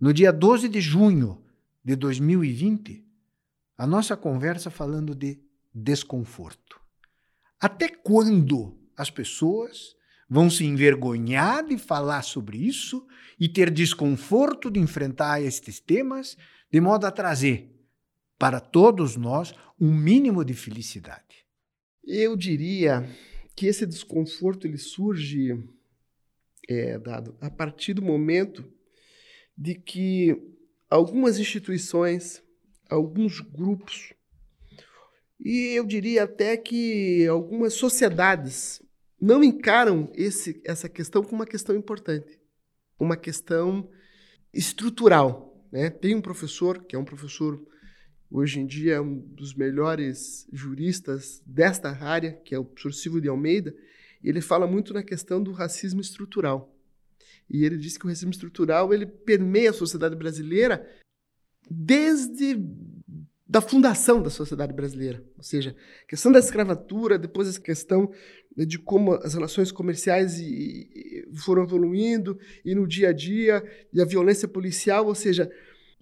no 0.00 0.12
dia 0.12 0.32
12 0.32 0.68
de 0.68 0.80
junho 0.80 1.42
de 1.84 1.96
2020, 1.96 3.04
a 3.76 3.86
nossa 3.86 4.16
conversa 4.16 4.70
falando 4.70 5.14
de 5.14 5.38
desconforto. 5.74 6.80
Até 7.60 7.88
quando 7.88 8.83
as 8.96 9.10
pessoas 9.10 9.96
vão 10.28 10.48
se 10.48 10.64
envergonhar 10.64 11.66
de 11.66 11.76
falar 11.78 12.22
sobre 12.22 12.58
isso 12.58 13.06
e 13.38 13.48
ter 13.48 13.70
desconforto 13.70 14.70
de 14.70 14.80
enfrentar 14.80 15.42
estes 15.42 15.80
temas, 15.80 16.36
de 16.70 16.80
modo 16.80 17.06
a 17.06 17.10
trazer 17.10 17.70
para 18.38 18.60
todos 18.60 19.16
nós 19.16 19.54
um 19.80 19.92
mínimo 19.92 20.44
de 20.44 20.54
felicidade. 20.54 21.46
Eu 22.02 22.36
diria 22.36 23.08
que 23.56 23.66
esse 23.66 23.86
desconforto 23.86 24.66
ele 24.66 24.78
surge 24.78 25.56
é, 26.68 26.98
dado 26.98 27.36
a 27.40 27.50
partir 27.50 27.94
do 27.94 28.02
momento 28.02 28.64
de 29.56 29.74
que 29.74 30.36
algumas 30.90 31.38
instituições, 31.38 32.42
alguns 32.90 33.40
grupos 33.40 34.12
e 35.40 35.76
eu 35.76 35.84
diria 35.84 36.24
até 36.24 36.56
que 36.56 37.26
algumas 37.26 37.74
sociedades 37.74 38.82
não 39.20 39.42
encaram 39.42 40.10
esse, 40.14 40.60
essa 40.64 40.88
questão 40.88 41.22
como 41.22 41.36
uma 41.36 41.46
questão 41.46 41.74
importante, 41.74 42.38
uma 42.98 43.16
questão 43.16 43.88
estrutural. 44.52 45.66
Né? 45.72 45.90
Tem 45.90 46.14
um 46.14 46.20
professor, 46.20 46.84
que 46.84 46.94
é 46.94 46.98
um 46.98 47.04
professor, 47.04 47.60
hoje 48.30 48.60
em 48.60 48.66
dia, 48.66 49.02
um 49.02 49.18
dos 49.18 49.54
melhores 49.54 50.46
juristas 50.52 51.42
desta 51.46 51.90
área, 51.90 52.32
que 52.32 52.54
é 52.54 52.58
o 52.58 52.64
professor 52.64 52.92
Silvio 52.92 53.20
de 53.20 53.28
Almeida, 53.28 53.74
e 54.22 54.28
ele 54.28 54.40
fala 54.40 54.66
muito 54.66 54.94
na 54.94 55.02
questão 55.02 55.42
do 55.42 55.52
racismo 55.52 56.00
estrutural. 56.00 56.74
E 57.50 57.64
ele 57.64 57.76
diz 57.76 57.98
que 57.98 58.06
o 58.06 58.08
racismo 58.08 58.30
estrutural 58.30 58.92
ele 58.94 59.06
permeia 59.06 59.70
a 59.70 59.74
sociedade 59.74 60.16
brasileira 60.16 60.88
desde 61.70 62.56
da 63.46 63.60
fundação 63.60 64.22
da 64.22 64.30
sociedade 64.30 64.72
brasileira. 64.72 65.22
Ou 65.36 65.42
seja, 65.42 65.76
a 66.04 66.06
questão 66.08 66.32
da 66.32 66.38
escravatura, 66.38 67.18
depois 67.18 67.48
essa 67.48 67.60
questão 67.60 68.10
de 68.56 68.78
como 68.78 69.14
as 69.14 69.34
relações 69.34 69.70
comerciais 69.70 70.40
foram 71.44 71.64
evoluindo 71.64 72.38
e 72.64 72.74
no 72.74 72.86
dia 72.86 73.10
a 73.10 73.12
dia 73.12 73.62
e 73.92 74.00
a 74.00 74.04
violência 74.04 74.48
policial, 74.48 75.06
ou 75.06 75.14
seja, 75.14 75.50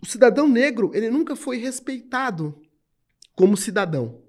o 0.00 0.06
cidadão 0.06 0.48
negro 0.48 0.90
ele 0.94 1.10
nunca 1.10 1.34
foi 1.34 1.56
respeitado 1.56 2.60
como 3.34 3.56
cidadão. 3.56 4.22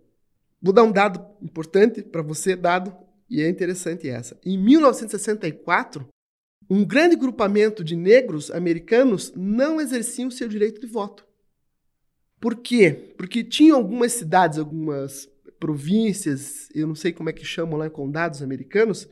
Vou 0.62 0.74
dar 0.74 0.84
um 0.84 0.92
dado 0.92 1.24
importante 1.42 2.02
para 2.02 2.22
você, 2.22 2.56
dado 2.56 2.96
e 3.30 3.42
é 3.42 3.50
interessante 3.50 4.08
essa. 4.08 4.40
Em 4.46 4.58
1964, 4.58 6.08
um 6.70 6.86
grande 6.86 7.16
grupamento 7.16 7.84
de 7.84 7.96
negros 7.96 8.50
americanos 8.50 9.34
não 9.36 9.82
exerciam 9.82 10.32
seu 10.32 10.48
direito 10.48 10.80
de 10.80 10.88
voto. 10.88 11.28
Por 12.44 12.58
quê? 12.58 13.14
Porque 13.18 13.42
tinha 13.42 13.74
algumas 13.74 14.12
cidades, 14.12 14.60
algumas 14.60 15.30
províncias, 15.62 16.68
eu 16.76 16.86
não 16.86 16.94
sei 16.94 17.14
como 17.14 17.30
é 17.30 17.32
que 17.32 17.46
chamam 17.46 17.78
lá, 17.80 17.90
condados 17.90 18.42
americanos, 18.42 19.08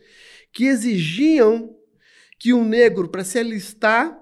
que 0.52 0.66
exigiam 0.66 1.74
que 2.38 2.54
um 2.54 2.66
negro, 2.66 3.08
para 3.08 3.24
se 3.24 3.40
alistar, 3.40 4.20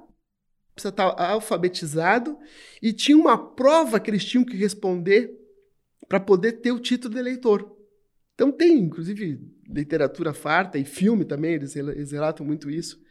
precisa 0.76 0.89
estar 0.89 1.06
alfabetizado 1.06 2.38
e 2.84 2.93
tinha 2.93 3.17
uma 3.17 3.36
prova 3.36 4.00
que 4.00 4.12
eles 4.12 4.24
tinham 4.24 4.45
que 4.45 4.56
responder 4.56 5.32
para 6.08 6.19
poder 6.19 6.62
ter 6.62 6.72
o 6.72 6.80
título 6.80 7.15
de 7.15 7.19
eleitor. 7.19 7.67
Então 8.36 8.52
tem, 8.52 8.78
inclusive, 8.78 9.39
literatura 9.67 10.36
farta 10.36 10.78
e 10.78 10.86
filme 10.86 11.26
também, 11.26 11.56
eles, 11.56 11.76
eles 11.76 12.12
relatam 12.12 12.45
muito 12.45 12.69
isso. 12.69 13.02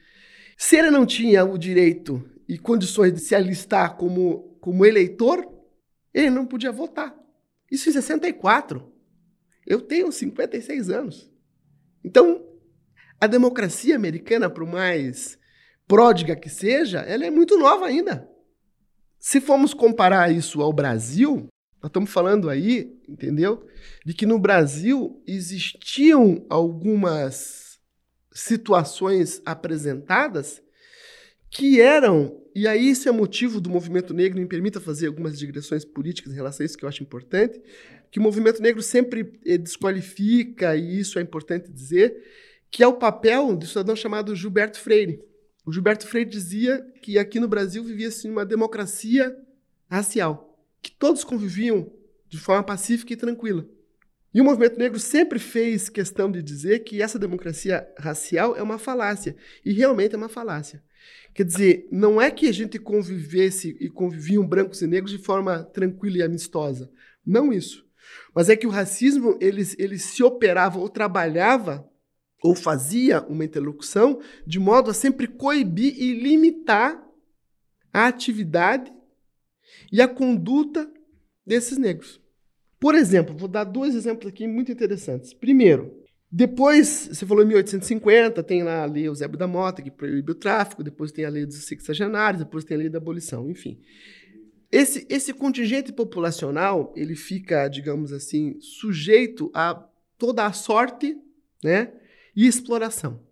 Se 0.57 0.77
ele 0.77 0.93
não 0.93 1.05
tinha 1.05 1.45
o 1.45 1.59
direito 1.59 2.25
e 2.49 2.57
condições 2.57 3.13
de 3.13 3.19
se 3.19 3.35
alistar 3.35 3.97
como, 3.97 4.57
como 4.61 4.87
eleitor, 4.87 5.58
ele 6.13 6.31
não 6.31 6.47
podia 6.47 6.73
votar. 6.73 7.15
Isso 7.71 7.89
em 7.89 7.93
64. 7.93 8.93
Eu 9.67 9.81
tenho 9.81 10.11
56 10.11 10.91
anos. 10.91 11.31
Então, 12.05 12.45
a 13.21 13.27
democracia 13.27 13.97
americana, 13.97 14.49
por 14.49 14.67
mais 14.67 15.39
pródiga 15.87 16.37
que 16.37 16.49
seja, 16.49 17.01
ela 17.01 17.25
é 17.25 17.31
muito 17.31 17.59
nova 17.59 17.87
ainda. 17.87 18.29
Se 19.19 19.41
formos 19.41 19.75
comparar 19.75 20.31
isso 20.33 20.63
ao 20.63 20.73
Brasil, 20.73 21.49
nós 21.83 21.91
estamos 21.91 22.11
falando 22.11 22.49
aí, 22.49 22.99
entendeu? 23.09 23.67
De 24.05 24.15
que 24.15 24.27
no 24.27 24.39
Brasil 24.39 25.23
existiam 25.27 26.47
algumas 26.49 27.79
situações 28.33 29.43
apresentadas 29.45 30.63
que 31.51 31.81
eram 31.81 32.41
e 32.59 32.67
aí 32.67 32.91
isso 32.91 33.09
é 33.09 33.13
motivo 33.13 33.61
do 33.61 33.71
movimento 33.71 34.13
negro, 34.13 34.41
me 34.41 34.47
permita 34.47 34.81
fazer 34.81 35.07
algumas 35.07 35.39
digressões 35.39 35.85
políticas 35.85 36.33
em 36.33 36.37
relação 36.37 36.65
a 36.65 36.67
isso 36.67 36.77
que 36.77 36.85
eu 36.85 36.89
acho 36.89 37.03
importante, 37.03 37.63
que 38.11 38.19
o 38.19 38.23
movimento 38.23 38.61
negro 38.61 38.83
sempre 38.83 39.39
eh, 39.47 39.57
desqualifica, 39.57 40.77
e 40.77 40.99
isso 40.99 41.21
é 41.21 41.23
importante 41.23 41.71
dizer, 41.71 42.17
que 42.69 42.83
é 42.83 42.87
o 42.87 42.95
papel 42.95 43.55
do 43.55 43.65
cidadão 43.65 43.95
chamado 43.95 44.35
Gilberto 44.35 44.81
Freire. 44.81 45.23
O 45.65 45.73
Gilberto 45.73 46.07
Freire 46.09 46.29
dizia 46.29 46.81
que 47.01 47.17
aqui 47.17 47.39
no 47.39 47.47
Brasil 47.47 47.85
vivia-se 47.85 48.29
uma 48.29 48.45
democracia 48.45 49.37
racial, 49.89 50.59
que 50.83 50.91
todos 50.91 51.23
conviviam 51.23 51.93
de 52.29 52.39
forma 52.39 52.65
pacífica 52.65 53.13
e 53.13 53.17
tranquila. 53.17 53.69
E 54.39 54.41
o 54.41 54.45
movimento 54.45 54.79
negro 54.79 55.01
sempre 55.01 55.37
fez 55.37 55.89
questão 55.89 56.31
de 56.31 56.41
dizer 56.41 56.85
que 56.85 57.03
essa 57.03 57.19
democracia 57.19 57.93
racial 57.99 58.55
é 58.55 58.63
uma 58.63 58.79
falácia, 58.79 59.35
e 59.65 59.73
realmente 59.73 60.15
é 60.15 60.17
uma 60.17 60.29
falácia. 60.29 60.81
Quer 61.35 61.43
dizer, 61.43 61.89
não 61.91 62.23
é 62.23 62.31
que 62.31 62.47
a 62.47 62.53
gente 62.53 62.79
convivesse 62.79 63.77
e 63.81 63.89
conviviam 63.89 64.47
brancos 64.47 64.81
e 64.81 64.87
negros 64.87 65.11
de 65.11 65.19
forma 65.19 65.65
tranquila 65.65 66.19
e 66.19 66.23
amistosa. 66.23 66.89
Não 67.27 67.53
isso. 67.53 67.85
Mas 68.33 68.49
é 68.49 68.55
que 68.55 68.65
o 68.65 68.71
racismo 68.71 69.37
ele, 69.41 69.63
ele 69.77 69.99
se 69.99 70.23
operava 70.23 70.79
ou 70.79 70.89
trabalhava 70.89 71.85
ou 72.41 72.55
fazia 72.55 73.21
uma 73.23 73.45
interlocução 73.45 74.21
de 74.47 74.61
modo 74.61 74.89
a 74.89 74.95
sempre 74.95 75.27
coibir 75.27 76.01
e 76.01 76.15
limitar 76.15 77.05
a 77.93 78.07
atividade 78.07 78.93
e 79.91 80.01
a 80.01 80.07
conduta 80.07 80.89
desses 81.45 81.77
negros. 81.77 82.21
Por 82.81 82.95
exemplo, 82.95 83.37
vou 83.37 83.49
dar 83.49 83.65
dois 83.65 83.95
exemplos 83.95 84.29
aqui 84.29 84.47
muito 84.47 84.71
interessantes. 84.71 85.35
Primeiro, 85.35 85.93
depois, 86.31 87.09
você 87.11 87.25
falou 87.25 87.43
em 87.43 87.47
1850, 87.47 88.43
tem 88.43 88.63
lá 88.63 88.83
a 88.83 88.87
lei 88.87 89.07
Eusébio 89.09 89.39
da 89.39 89.47
Mota, 89.47 89.81
que 89.81 89.91
proíbe 89.91 90.33
o 90.33 90.35
tráfico, 90.35 90.85
depois 90.85 91.11
tem 91.11 91.25
a 91.25 91.31
lei 91.31 91.47
dos 91.47 91.65
sexagenários, 91.65 92.45
depois 92.45 92.65
tem 92.65 92.77
a 92.77 92.81
lei 92.81 92.89
da 92.91 92.99
abolição, 92.99 93.51
enfim. 93.51 93.81
Esse, 94.71 95.07
esse 95.09 95.33
contingente 95.33 95.91
populacional, 95.91 96.93
ele 96.95 97.15
fica, 97.15 97.67
digamos 97.69 98.13
assim, 98.13 98.61
sujeito 98.61 99.51
a 99.55 99.75
toda 100.19 100.45
a 100.45 100.53
sorte 100.53 101.17
né, 101.65 101.93
e 102.37 102.47
exploração. 102.47 103.23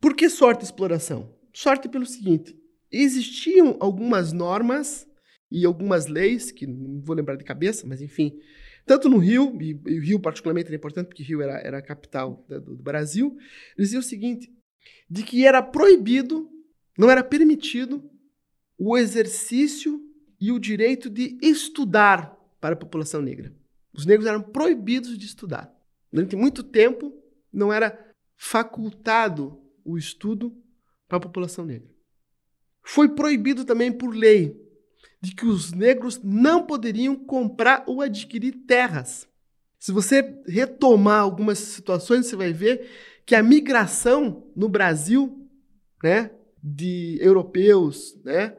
Por 0.00 0.14
que 0.14 0.30
sorte 0.30 0.62
e 0.62 0.64
exploração? 0.64 1.34
Sorte 1.52 1.88
pelo 1.88 2.06
seguinte, 2.06 2.56
existiam 2.90 3.76
algumas 3.78 4.32
normas 4.32 5.06
e 5.50 5.64
algumas 5.64 6.06
leis, 6.06 6.52
que 6.52 6.66
não 6.66 7.00
vou 7.00 7.16
lembrar 7.16 7.36
de 7.36 7.44
cabeça, 7.44 7.86
mas 7.86 8.00
enfim, 8.00 8.38
tanto 8.86 9.08
no 9.08 9.18
Rio, 9.18 9.56
e, 9.60 9.70
e 9.86 9.98
o 9.98 10.02
Rio 10.02 10.20
particularmente 10.20 10.68
era 10.68 10.76
importante 10.76 11.06
porque 11.06 11.22
Rio 11.22 11.42
era, 11.42 11.58
era 11.60 11.78
a 11.78 11.82
capital 11.82 12.44
do, 12.48 12.76
do 12.76 12.82
Brasil, 12.82 13.36
dizia 13.76 13.98
o 13.98 14.02
seguinte, 14.02 14.52
de 15.08 15.22
que 15.22 15.44
era 15.44 15.62
proibido, 15.62 16.48
não 16.96 17.10
era 17.10 17.22
permitido 17.22 18.08
o 18.78 18.96
exercício 18.96 20.00
e 20.40 20.52
o 20.52 20.58
direito 20.58 21.10
de 21.10 21.36
estudar 21.42 22.36
para 22.60 22.74
a 22.74 22.78
população 22.78 23.20
negra. 23.20 23.52
Os 23.92 24.06
negros 24.06 24.26
eram 24.26 24.40
proibidos 24.40 25.18
de 25.18 25.26
estudar. 25.26 25.74
Durante 26.12 26.36
muito 26.36 26.62
tempo, 26.62 27.12
não 27.52 27.72
era 27.72 28.12
facultado 28.36 29.60
o 29.84 29.98
estudo 29.98 30.56
para 31.08 31.18
a 31.18 31.20
população 31.20 31.64
negra. 31.64 31.90
foi 32.82 33.08
proibido 33.08 33.64
também 33.64 33.92
por 33.92 34.14
lei 34.14 34.69
de 35.20 35.34
que 35.34 35.44
os 35.44 35.72
negros 35.72 36.20
não 36.22 36.64
poderiam 36.64 37.14
comprar 37.14 37.84
ou 37.86 38.00
adquirir 38.00 38.52
terras. 38.66 39.28
Se 39.78 39.92
você 39.92 40.40
retomar 40.46 41.20
algumas 41.20 41.58
situações, 41.58 42.26
você 42.26 42.36
vai 42.36 42.52
ver 42.52 42.88
que 43.26 43.34
a 43.34 43.42
migração 43.42 44.50
no 44.56 44.68
Brasil, 44.68 45.46
né, 46.02 46.30
de 46.62 47.18
europeus, 47.20 48.18
né, 48.24 48.56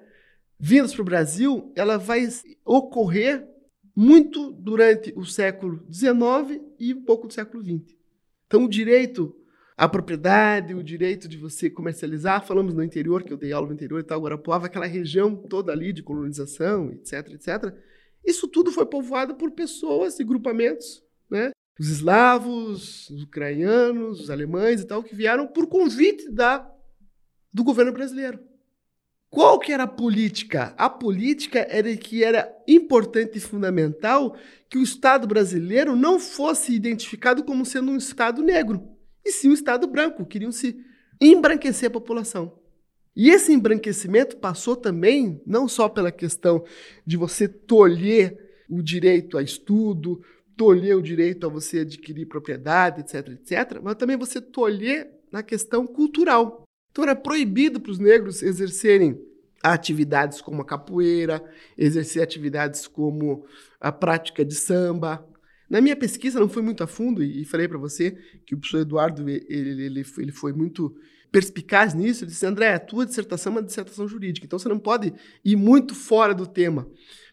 vindos 0.59 0.93
para 0.93 1.01
o 1.01 1.05
Brasil, 1.05 1.71
ela 1.75 1.97
vai 1.97 2.27
ocorrer 2.63 3.47
muito 3.95 4.51
durante 4.51 5.13
o 5.15 5.25
século 5.25 5.85
XIX 5.91 6.61
e 6.79 6.93
um 6.93 7.03
pouco 7.03 7.27
do 7.27 7.33
século 7.33 7.63
XX. 7.63 7.95
Então, 8.45 8.65
o 8.65 8.69
direito 8.69 9.35
à 9.77 9.87
propriedade, 9.87 10.73
o 10.73 10.83
direito 10.83 11.27
de 11.27 11.37
você 11.37 11.69
comercializar, 11.69 12.45
falamos 12.45 12.73
no 12.73 12.83
interior, 12.83 13.23
que 13.23 13.33
eu 13.33 13.37
dei 13.37 13.51
aula 13.51 13.67
no 13.67 13.73
interior 13.73 13.99
e 13.99 14.03
tal, 14.03 14.21
Guarapuava, 14.21 14.67
aquela 14.67 14.85
região 14.85 15.35
toda 15.35 15.71
ali 15.71 15.91
de 15.93 16.03
colonização, 16.03 16.91
etc, 16.91 17.29
etc. 17.33 17.73
Isso 18.25 18.47
tudo 18.47 18.71
foi 18.71 18.85
povoado 18.85 19.35
por 19.35 19.51
pessoas 19.51 20.19
e 20.19 20.23
grupamentos, 20.23 21.03
né? 21.29 21.51
Os 21.79 21.89
eslavos, 21.89 23.09
os 23.09 23.23
ucranianos, 23.23 24.19
os 24.19 24.29
alemães 24.29 24.81
e 24.81 24.85
tal, 24.85 25.01
que 25.01 25.15
vieram 25.15 25.47
por 25.47 25.67
convite 25.67 26.29
da, 26.29 26.69
do 27.51 27.63
governo 27.63 27.91
brasileiro. 27.91 28.39
Qual 29.31 29.57
que 29.57 29.71
era 29.71 29.83
a 29.83 29.87
política? 29.87 30.75
A 30.77 30.89
política 30.89 31.65
era 31.69 31.95
que 31.95 32.21
era 32.21 32.53
importante 32.67 33.37
e 33.37 33.41
fundamental 33.41 34.35
que 34.69 34.77
o 34.77 34.83
Estado 34.83 35.25
brasileiro 35.25 35.95
não 35.95 36.19
fosse 36.19 36.75
identificado 36.75 37.41
como 37.43 37.65
sendo 37.65 37.91
um 37.91 37.95
Estado 37.95 38.43
negro, 38.43 38.85
e 39.25 39.31
sim 39.31 39.49
um 39.49 39.53
Estado 39.53 39.87
branco. 39.87 40.25
Queriam 40.25 40.51
se 40.51 40.79
embranquecer 41.19 41.87
a 41.87 41.91
população. 41.91 42.59
E 43.15 43.29
esse 43.29 43.51
embranquecimento 43.51 44.37
passou 44.37 44.75
também 44.75 45.41
não 45.45 45.67
só 45.67 45.89
pela 45.89 46.11
questão 46.11 46.63
de 47.05 47.17
você 47.17 47.47
tolher 47.47 48.37
o 48.69 48.81
direito 48.81 49.37
a 49.37 49.43
estudo, 49.43 50.23
tolher 50.55 50.95
o 50.95 51.01
direito 51.01 51.45
a 51.45 51.49
você 51.49 51.79
adquirir 51.79 52.25
propriedade, 52.25 53.01
etc, 53.01 53.29
etc, 53.29 53.81
mas 53.83 53.95
também 53.95 54.15
você 54.15 54.39
tolher 54.39 55.11
na 55.31 55.43
questão 55.43 55.85
cultural. 55.85 56.63
Então 56.91 57.03
era 57.03 57.15
proibido 57.15 57.79
para 57.79 57.91
os 57.91 57.99
negros 57.99 58.41
exercerem 58.41 59.19
atividades 59.63 60.41
como 60.41 60.61
a 60.61 60.65
capoeira, 60.65 61.43
exercer 61.77 62.23
atividades 62.23 62.87
como 62.87 63.45
a 63.79 63.91
prática 63.91 64.43
de 64.43 64.55
samba. 64.55 65.25
Na 65.71 65.79
minha 65.79 65.95
pesquisa 65.95 66.37
não 66.37 66.49
foi 66.49 66.61
muito 66.61 66.83
a 66.83 66.87
fundo 66.87 67.23
e, 67.23 67.45
falei 67.45 67.65
para 67.65 67.77
você 67.77 68.11
que 68.45 68.53
o 68.53 68.57
professor 68.57 68.81
Eduardo 68.81 69.29
ele, 69.29 69.45
ele, 69.47 70.05
ele 70.17 70.31
foi 70.33 70.51
muito 70.51 70.93
perspicaz 71.31 71.93
nisso. 71.93 72.25
Ele 72.25 72.31
disse: 72.31 72.45
André, 72.45 72.73
a 72.73 72.79
tua 72.79 73.05
dissertação 73.05 73.53
é 73.53 73.55
uma 73.55 73.63
dissertação 73.63 74.05
jurídica, 74.05 74.45
então 74.45 74.59
você 74.59 74.67
não 74.67 74.77
pode 74.77 75.13
ir 75.45 75.55
muito 75.55 75.95
fora 75.95 76.35
do 76.35 76.45
tema. 76.45 76.85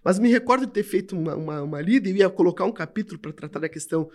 Mas 0.05 0.21
me 0.21 0.31
recordo 0.31 0.67
de 0.67 0.73
ter 0.73 0.85
feito 0.85 1.17
uma, 1.17 1.35
uma, 1.35 1.63
uma 1.65 1.81
lida 1.81 2.09
e 2.09 2.13
ia 2.13 2.31
colocar 2.31 2.65
um 2.65 2.71
capítulo 2.71 3.19
para 3.19 3.33
tratar 3.33 3.59
da 3.59 3.69
questão 3.69 4.09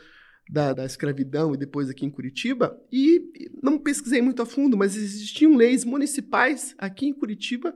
da, 0.49 0.71
da, 0.71 0.86
escravidão 0.86 1.53
e 1.53 1.57
depois 1.57 1.89
aqui 1.89 2.05
em 2.05 2.09
Curitiba, 2.09 2.79
e 2.89 3.29
não 3.62 3.77
pesquisei 3.77 4.21
muito 4.21 4.41
a 4.41 4.45
fundo, 4.45 4.77
mas 4.77 4.95
existiam 4.95 5.53
leis 5.57 5.83
municipais 5.83 6.73
aqui 6.77 7.07
em 7.07 7.13
Curitiba 7.13 7.75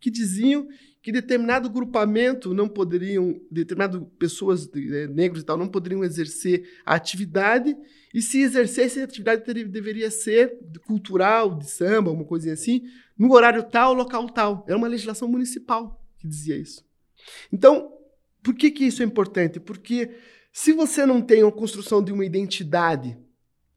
que 0.00 0.12
diziam 0.12 0.68
que 1.00 1.12
determinado 1.12 1.70
grupamento 1.70 2.52
não 2.52 2.68
poderiam, 2.68 3.40
determinado 3.50 4.06
pessoas 4.18 4.70
né, 4.72 5.06
negros 5.06 5.42
e 5.42 5.46
tal, 5.46 5.56
não 5.56 5.68
poderiam 5.68 6.02
exercer 6.02 6.68
a 6.84 6.94
atividade, 6.94 7.76
e 8.12 8.20
se 8.20 8.40
exercesse 8.40 9.00
a 9.00 9.04
atividade 9.04 9.44
teria, 9.44 9.66
deveria 9.66 10.10
ser 10.10 10.58
cultural, 10.86 11.56
de 11.56 11.70
samba, 11.70 12.10
uma 12.10 12.24
coisinha 12.24 12.54
assim, 12.54 12.82
no 13.16 13.32
horário 13.32 13.62
tal, 13.62 13.92
local 13.92 14.28
tal. 14.28 14.64
Era 14.66 14.76
uma 14.76 14.88
legislação 14.88 15.28
municipal 15.28 16.02
que 16.18 16.26
dizia 16.26 16.56
isso. 16.56 16.84
Então, 17.52 17.92
por 18.42 18.54
que, 18.54 18.70
que 18.70 18.84
isso 18.84 19.02
é 19.02 19.04
importante? 19.04 19.60
Porque 19.60 20.14
se 20.52 20.72
você 20.72 21.04
não 21.04 21.20
tem 21.20 21.42
a 21.42 21.52
construção 21.52 22.02
de 22.02 22.12
uma 22.12 22.24
identidade 22.24 23.16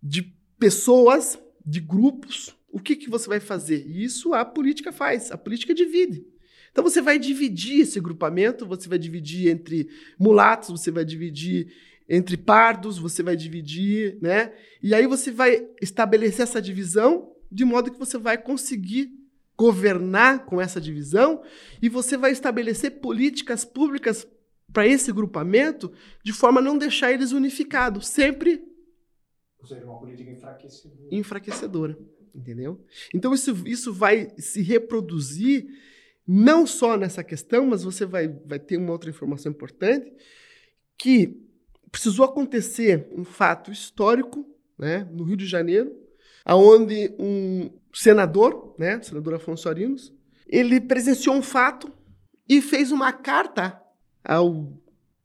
de 0.02 0.34
pessoas, 0.58 1.38
de 1.66 1.80
grupos, 1.80 2.56
o 2.70 2.80
que, 2.80 2.96
que 2.96 3.10
você 3.10 3.28
vai 3.28 3.40
fazer? 3.40 3.86
Isso 3.86 4.34
a 4.34 4.46
política 4.46 4.92
faz. 4.92 5.32
A 5.32 5.38
política 5.38 5.74
divide. 5.74 6.26
Então 6.72 6.84
você 6.84 7.02
vai 7.02 7.20
dividir 7.20 7.82
esse 7.82 8.00
grupamento, 8.00 8.66
você 8.66 8.88
vai 8.88 8.98
dividir 8.98 9.50
entre 9.50 9.90
mulatos, 10.18 10.70
você 10.70 10.90
vai 10.90 11.04
dividir 11.04 11.74
entre 12.08 12.38
pardos, 12.38 12.98
você 12.98 13.22
vai 13.22 13.36
dividir, 13.36 14.18
né? 14.22 14.54
E 14.82 14.94
aí 14.94 15.06
você 15.08 15.32
vai 15.32 15.68
estabelecer 15.82 16.44
essa 16.44 16.62
divisão 16.62 17.32
de 17.52 17.66
modo 17.66 17.92
que 17.92 18.00
você 18.00 18.18
vai 18.18 18.38
conseguir 18.38 19.12
governar 19.58 20.46
com 20.46 20.60
essa 20.60 20.80
divisão 20.82 21.44
e 21.82 21.90
você 21.90 22.18
vai 22.18 22.32
estabelecer 22.32 23.00
políticas 23.00 23.64
públicas 23.64 24.28
para 24.74 24.88
esse 24.88 25.12
grupamento 25.12 25.92
de 26.24 26.34
forma 26.34 26.60
a 26.60 26.64
não 26.64 26.78
deixar 26.78 27.12
eles 27.12 27.32
unificados, 27.32 28.08
sempre 28.08 28.64
ou 29.62 29.68
seja, 29.68 29.86
uma 29.86 30.00
política 30.00 30.32
enfraquecedora. 30.32 31.08
Enfraquecedora, 31.12 32.00
entendeu? 32.34 32.84
Então 33.14 33.34
isso, 33.34 33.56
isso 33.68 33.94
vai 33.94 34.32
se 34.38 34.62
reproduzir 34.62 35.68
não 36.28 36.66
só 36.66 36.98
nessa 36.98 37.24
questão, 37.24 37.66
mas 37.66 37.84
você 37.84 38.06
vai, 38.06 38.28
vai 38.28 38.60
ter 38.60 38.78
uma 38.78 38.92
outra 38.92 39.10
informação 39.10 39.52
importante, 39.52 40.12
que 40.98 41.42
precisou 41.92 42.26
acontecer 42.26 43.08
um 43.12 43.24
fato 43.24 43.72
histórico 43.72 44.46
né, 44.78 45.08
no 45.12 45.24
Rio 45.24 45.36
de 45.36 45.46
Janeiro, 45.46 45.96
aonde 46.46 47.14
um 47.20 47.70
senador, 47.94 48.76
né, 48.78 48.98
o 48.98 49.04
senador 49.04 49.34
Afonso 49.36 49.68
Arinos, 49.68 50.14
ele 50.48 50.80
presenciou 50.80 51.36
um 51.36 51.42
fato 51.42 51.92
e 52.48 52.62
fez 52.62 52.92
uma 52.92 53.12
carta 53.12 53.82
ao 54.24 54.80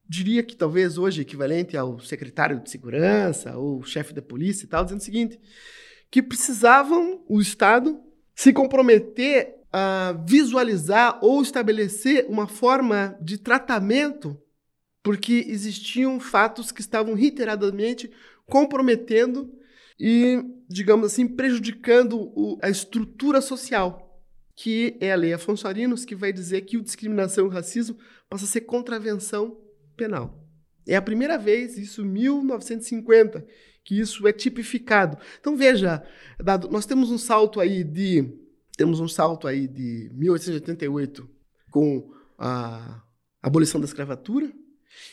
diria 0.08 0.42
que 0.42 0.56
talvez 0.56 0.98
hoje 0.98 1.22
equivalente 1.22 1.76
ao 1.76 1.98
secretário 1.98 2.60
de 2.60 2.70
segurança 2.70 3.56
ou 3.56 3.82
chefe 3.82 4.14
da 4.14 4.22
polícia 4.22 4.64
e 4.64 4.68
tal, 4.68 4.84
dizendo 4.84 5.00
o 5.00 5.04
seguinte, 5.04 5.40
que 6.10 6.22
precisavam 6.22 7.24
o 7.28 7.40
Estado 7.40 8.00
se 8.34 8.52
comprometer 8.52 9.56
a 9.72 10.14
visualizar 10.26 11.18
ou 11.22 11.42
estabelecer 11.42 12.26
uma 12.28 12.46
forma 12.46 13.16
de 13.20 13.38
tratamento, 13.38 14.40
porque 15.02 15.44
existiam 15.48 16.18
fatos 16.18 16.72
que 16.72 16.80
estavam 16.80 17.14
reiteradamente 17.14 18.10
comprometendo 18.46 19.52
e, 19.98 20.42
digamos 20.68 21.12
assim, 21.12 21.26
prejudicando 21.26 22.32
o, 22.34 22.58
a 22.62 22.68
estrutura 22.68 23.40
social, 23.40 24.22
que 24.54 24.96
é 25.00 25.12
a 25.12 25.16
Lei 25.16 25.32
Afonso 25.32 25.68
Arinos, 25.68 26.04
que 26.04 26.14
vai 26.14 26.32
dizer 26.32 26.62
que 26.62 26.76
o 26.76 26.82
discriminação 26.82 27.44
e 27.44 27.48
o 27.48 27.50
racismo 27.50 27.96
passa 28.28 28.44
a 28.44 28.48
ser 28.48 28.62
contravenção 28.62 29.58
penal. 29.96 30.42
É 30.86 30.96
a 30.96 31.02
primeira 31.02 31.36
vez, 31.36 31.76
isso 31.76 32.04
1950, 32.04 33.44
que 33.84 33.98
isso 33.98 34.26
é 34.26 34.32
tipificado. 34.32 35.18
Então 35.40 35.56
veja, 35.56 36.02
dado, 36.38 36.68
nós 36.70 36.86
temos 36.86 37.10
um 37.10 37.18
salto 37.18 37.60
aí 37.60 37.82
de 37.82 38.45
temos 38.76 39.00
um 39.00 39.08
salto 39.08 39.48
aí 39.48 39.66
de 39.66 40.10
1888 40.12 41.28
com 41.70 42.12
a 42.38 43.02
abolição 43.42 43.80
da 43.80 43.86
escravatura. 43.86 44.52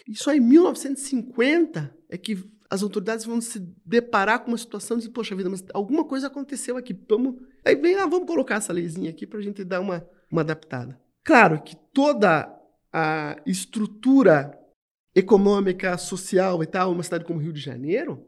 E 0.08 0.16
só 0.16 0.34
em 0.34 0.40
1950 0.40 1.96
é 2.10 2.18
que 2.18 2.44
as 2.70 2.82
autoridades 2.82 3.26
vão 3.26 3.40
se 3.40 3.60
deparar 3.86 4.40
com 4.40 4.50
uma 4.50 4.58
situação 4.58 4.98
de, 4.98 5.10
poxa 5.10 5.36
vida, 5.36 5.50
mas 5.50 5.64
alguma 5.74 6.04
coisa 6.04 6.28
aconteceu 6.28 6.76
aqui. 6.76 6.98
Vamos, 7.08 7.36
aí 7.64 7.76
vem, 7.76 7.96
ah, 7.96 8.08
vamos 8.08 8.28
colocar 8.28 8.56
essa 8.56 8.74
leizinha 8.74 9.12
aqui 9.12 9.28
para 9.28 9.40
a 9.40 9.42
gente 9.44 9.64
dar 9.64 9.80
uma, 9.80 10.08
uma 10.32 10.42
adaptada. 10.42 11.00
Claro 11.24 11.62
que 11.62 11.76
toda 11.94 12.52
a 12.92 13.38
estrutura 13.46 14.60
econômica, 15.16 15.98
social 15.98 16.64
e 16.64 16.66
tal, 16.66 16.92
uma 16.92 17.04
cidade 17.04 17.26
como 17.26 17.40
Rio 17.40 17.54
de 17.54 17.62
Janeiro, 17.62 18.26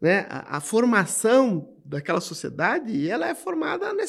né, 0.00 0.26
a, 0.28 0.58
a 0.58 0.60
formação 0.60 1.74
daquela 1.84 2.20
sociedade, 2.20 3.08
ela 3.08 3.28
é 3.28 3.34
formada 3.34 3.92
na, 3.92 4.02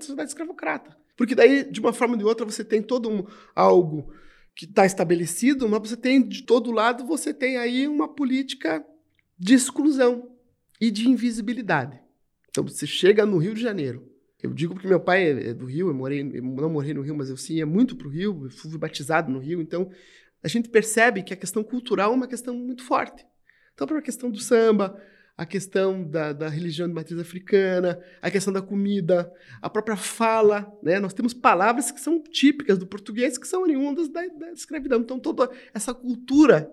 na, 0.00 0.06
sociedade 0.06 0.30
escravocrata. 0.30 0.96
Porque 1.16 1.34
daí, 1.34 1.70
de 1.70 1.80
uma 1.80 1.92
forma 1.92 2.14
ou 2.14 2.18
de 2.18 2.24
outra, 2.24 2.46
você 2.46 2.64
tem 2.64 2.82
todo 2.82 3.10
um, 3.10 3.26
algo 3.54 4.12
que 4.54 4.64
está 4.64 4.86
estabelecido, 4.86 5.68
mas 5.68 5.80
você 5.80 5.96
tem, 5.96 6.26
de 6.26 6.42
todo 6.42 6.72
lado, 6.72 7.04
você 7.04 7.32
tem 7.32 7.56
aí 7.56 7.86
uma 7.86 8.08
política 8.08 8.84
de 9.38 9.54
exclusão 9.54 10.30
e 10.80 10.90
de 10.90 11.08
invisibilidade. 11.08 12.00
Então, 12.48 12.64
você 12.64 12.86
chega 12.86 13.24
no 13.24 13.38
Rio 13.38 13.54
de 13.54 13.60
Janeiro, 13.60 14.10
eu 14.42 14.52
digo 14.52 14.74
porque 14.74 14.88
meu 14.88 15.00
pai 15.00 15.24
é, 15.24 15.50
é 15.50 15.54
do 15.54 15.66
Rio, 15.66 15.88
eu, 15.88 15.94
morei, 15.94 16.20
eu 16.20 16.42
não 16.42 16.70
morei 16.70 16.94
no 16.94 17.02
Rio, 17.02 17.14
mas 17.14 17.28
eu 17.28 17.36
sim 17.36 17.56
ia 17.56 17.66
muito 17.66 17.94
para 17.94 18.08
o 18.08 18.10
Rio, 18.10 18.44
eu 18.44 18.50
fui 18.50 18.76
batizado 18.78 19.30
no 19.30 19.38
Rio, 19.38 19.60
então 19.60 19.90
a 20.42 20.48
gente 20.48 20.68
percebe 20.68 21.22
que 21.22 21.34
a 21.34 21.36
questão 21.36 21.62
cultural 21.62 22.12
é 22.12 22.16
uma 22.16 22.26
questão 22.26 22.54
muito 22.54 22.82
forte. 22.82 23.26
Então, 23.74 23.86
para 23.86 23.98
a 23.98 24.02
questão 24.02 24.30
do 24.30 24.38
samba, 24.38 25.00
a 25.40 25.46
questão 25.46 26.04
da, 26.04 26.34
da, 26.34 26.50
religião 26.50 26.86
de 26.86 26.92
matriz 26.92 27.18
africana, 27.18 27.98
a 28.20 28.30
questão 28.30 28.52
da 28.52 28.60
comida, 28.60 29.32
a 29.62 29.70
própria 29.70 29.96
fala, 29.96 30.70
né? 30.82 31.00
Nós 31.00 31.14
temos 31.14 31.32
palavras 31.32 31.90
que 31.90 31.98
são 31.98 32.22
típicas 32.22 32.76
do 32.76 32.86
português 32.86 33.38
que 33.38 33.48
são 33.48 33.62
oriundas 33.62 34.10
da, 34.10 34.20
da 34.26 34.52
escravidão. 34.52 35.00
Então, 35.00 35.18
toda 35.18 35.50
essa 35.72 35.94
cultura 35.94 36.70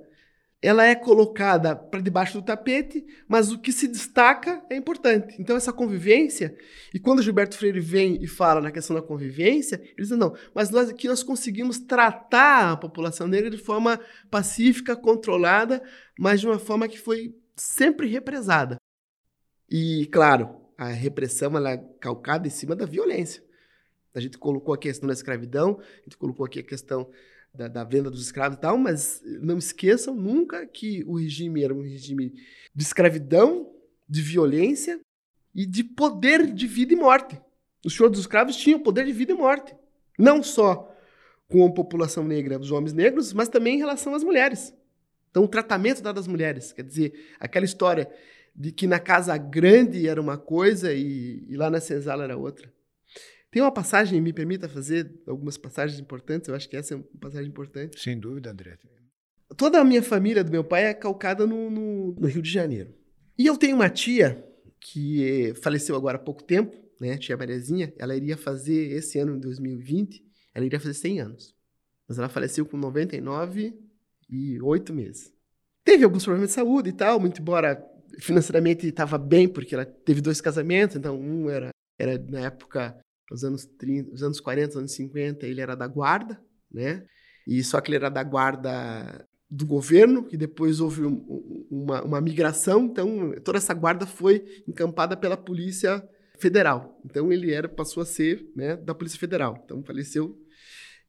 ela 0.61 0.83
é 0.83 0.95
colocada 0.95 1.77
para 1.77 2.01
debaixo 2.01 2.41
do 2.41 2.45
tapete, 2.45 3.05
mas 3.25 3.53
o 3.53 3.57
que 3.57 3.71
se 3.71 3.87
destaca 3.87 4.61
é 4.69 4.75
importante. 4.75 5.37
Então, 5.39 5.55
essa 5.55 5.71
convivência, 5.71 6.53
e 6.93 6.99
quando 6.99 7.21
Gilberto 7.21 7.57
Freire 7.57 7.79
vem 7.79 8.21
e 8.21 8.27
fala 8.27 8.59
na 8.59 8.69
questão 8.69 8.97
da 8.97 9.01
convivência, 9.01 9.79
ele 9.81 9.95
diz: 10.05 10.09
não, 10.09 10.35
mas 10.53 10.69
nós 10.69 10.89
aqui 10.89 11.07
nós 11.07 11.23
conseguimos 11.23 11.79
tratar 11.79 12.73
a 12.73 12.75
população 12.75 13.29
negra 13.29 13.49
de 13.49 13.57
forma 13.57 13.97
pacífica, 14.29 14.93
controlada, 14.93 15.81
mas 16.19 16.41
de 16.41 16.47
uma 16.47 16.59
forma 16.59 16.85
que 16.89 16.99
foi 16.99 17.33
sempre 17.57 18.07
represada. 18.07 18.77
E, 19.69 20.07
claro, 20.11 20.55
a 20.77 20.87
repressão 20.87 21.55
ela 21.57 21.71
é 21.71 21.77
calcada 21.99 22.47
em 22.47 22.51
cima 22.51 22.75
da 22.75 22.85
violência. 22.85 23.43
A 24.13 24.19
gente 24.19 24.37
colocou 24.37 24.73
a 24.73 24.77
questão 24.77 25.07
da 25.07 25.13
escravidão, 25.13 25.79
a 25.79 26.03
gente 26.03 26.17
colocou 26.17 26.45
aqui 26.45 26.59
a 26.59 26.63
questão 26.63 27.09
da, 27.53 27.67
da, 27.67 27.83
venda 27.83 28.09
dos 28.09 28.21
escravos 28.21 28.57
e 28.57 28.61
tal, 28.61 28.77
mas 28.77 29.21
não 29.41 29.57
esqueçam 29.57 30.15
nunca 30.15 30.65
que 30.65 31.03
o 31.05 31.17
regime 31.17 31.63
era 31.63 31.73
um 31.73 31.81
regime 31.81 32.33
de 32.73 32.83
escravidão, 32.83 33.73
de 34.07 34.21
violência 34.21 34.99
e 35.53 35.65
de 35.65 35.83
poder 35.83 36.51
de 36.53 36.67
vida 36.67 36.93
e 36.93 36.95
morte. 36.95 37.39
Os 37.85 37.95
senhores 37.95 38.13
dos 38.13 38.21
escravos 38.21 38.55
tinham 38.55 38.79
poder 38.79 39.05
de 39.05 39.11
vida 39.11 39.31
e 39.31 39.35
morte. 39.35 39.75
Não 40.17 40.41
só 40.41 40.93
com 41.47 41.65
a 41.65 41.71
população 41.71 42.23
negra, 42.23 42.59
os 42.59 42.71
homens 42.71 42.93
negros, 42.93 43.33
mas 43.33 43.49
também 43.49 43.75
em 43.75 43.79
relação 43.79 44.13
às 44.13 44.23
mulheres. 44.23 44.73
Então, 45.37 45.45
o 45.45 45.47
tratamento 45.47 46.01
dado 46.01 46.19
às 46.19 46.25
mulheres. 46.25 46.73
Quer 46.73 46.81
dizer, 46.81 47.13
aquela 47.39 47.63
história 47.63 48.09
de 48.55 48.71
que 48.71 48.87
na 48.87 48.99
casa 48.99 49.37
grande 49.37 50.07
era 50.07 50.19
uma 50.19 50.35
coisa 50.35 50.91
e, 50.91 51.45
e 51.47 51.55
lá 51.55 51.69
na 51.69 51.79
senzala 51.79 52.23
era 52.23 52.35
outra. 52.35 52.73
Tem 53.51 53.61
uma 53.61 53.71
passagem, 53.71 54.19
me 54.19 54.33
permita 54.33 54.67
fazer 54.67 55.13
algumas 55.27 55.55
passagens 55.55 55.99
importantes, 55.99 56.49
eu 56.49 56.55
acho 56.55 56.67
que 56.67 56.75
essa 56.75 56.95
é 56.95 56.97
uma 56.97 57.05
passagem 57.21 57.49
importante. 57.49 57.99
Sem 57.99 58.19
dúvida, 58.19 58.49
André. 58.49 58.79
Toda 59.55 59.79
a 59.79 59.83
minha 59.83 60.01
família 60.01 60.43
do 60.43 60.51
meu 60.51 60.63
pai 60.63 60.85
é 60.85 60.93
calcada 60.95 61.45
no, 61.45 61.69
no, 61.69 62.15
no 62.19 62.27
Rio 62.27 62.41
de 62.41 62.49
Janeiro. 62.49 62.95
E 63.37 63.45
eu 63.45 63.55
tenho 63.57 63.75
uma 63.75 63.91
tia 63.91 64.43
que 64.79 65.53
faleceu 65.61 65.95
agora 65.95 66.17
há 66.17 66.19
pouco 66.19 66.43
tempo, 66.43 66.75
né, 66.99 67.15
tia 67.15 67.37
Mariazinha, 67.37 67.93
ela 67.99 68.15
iria 68.15 68.35
fazer, 68.35 68.91
esse 68.91 69.19
ano, 69.19 69.35
em 69.35 69.39
2020, 69.39 70.19
ela 70.55 70.65
iria 70.65 70.79
fazer 70.79 70.95
100 70.95 71.19
anos. 71.19 71.55
Mas 72.07 72.17
ela 72.17 72.27
faleceu 72.27 72.65
com 72.65 72.75
99 72.75 73.86
e 74.29 74.61
8 74.61 74.93
meses. 74.93 75.33
Teve 75.83 76.03
alguns 76.03 76.23
problemas 76.23 76.49
de 76.49 76.55
saúde 76.55 76.89
e 76.89 76.93
tal, 76.93 77.19
muito 77.19 77.41
embora 77.41 77.81
financeiramente 78.19 78.87
estava 78.87 79.17
bem, 79.17 79.47
porque 79.47 79.75
ela 79.75 79.85
teve 79.85 80.21
dois 80.21 80.41
casamentos, 80.41 80.95
então 80.95 81.19
um 81.19 81.49
era, 81.49 81.69
era 81.99 82.17
na 82.29 82.41
época 82.41 82.97
nos 83.29 83.43
anos 83.43 83.65
30, 83.65 84.11
nos 84.11 84.23
anos 84.23 84.39
40, 84.39 84.79
anos 84.79 84.91
50, 84.93 85.45
ele 85.45 85.61
era 85.61 85.75
da 85.75 85.87
guarda, 85.87 86.39
né? 86.71 87.05
E 87.45 87.63
só 87.63 87.79
que 87.79 87.89
ele 87.89 87.97
era 87.97 88.09
da 88.09 88.23
guarda 88.23 89.25
do 89.49 89.65
governo, 89.65 90.23
que 90.25 90.35
depois 90.35 90.79
houve 90.79 91.05
um, 91.05 91.67
uma, 91.69 92.03
uma 92.03 92.21
migração, 92.21 92.85
então 92.85 93.33
toda 93.43 93.57
essa 93.57 93.73
guarda 93.73 94.05
foi 94.05 94.43
encampada 94.67 95.15
pela 95.15 95.37
Polícia 95.37 96.07
Federal. 96.37 96.99
Então 97.05 97.31
ele 97.31 97.51
era 97.51 97.69
passou 97.69 98.03
a 98.03 98.05
ser, 98.05 98.49
né, 98.55 98.75
da 98.75 98.93
Polícia 98.93 99.19
Federal. 99.19 99.61
Então 99.63 99.83
faleceu. 99.83 100.37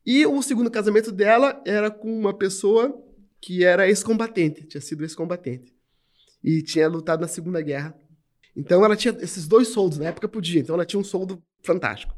E 0.06 0.24
o 0.24 0.40
segundo 0.42 0.70
casamento 0.70 1.10
dela 1.10 1.60
era 1.66 1.90
com 1.90 2.16
uma 2.16 2.32
pessoa 2.32 2.96
que 3.40 3.64
era 3.64 3.88
ex-combatente, 3.88 4.64
tinha 4.64 4.80
sido 4.80 5.04
ex-combatente. 5.04 5.74
E 6.42 6.62
tinha 6.62 6.88
lutado 6.88 7.20
na 7.20 7.28
Segunda 7.28 7.60
Guerra. 7.60 7.96
Então 8.56 8.84
ela 8.84 8.96
tinha 8.96 9.16
esses 9.20 9.46
dois 9.46 9.68
soldos, 9.68 9.98
na 9.98 10.06
época 10.06 10.28
podia. 10.28 10.60
Então 10.60 10.74
ela 10.74 10.86
tinha 10.86 11.00
um 11.00 11.04
soldo 11.04 11.42
fantástico. 11.62 12.16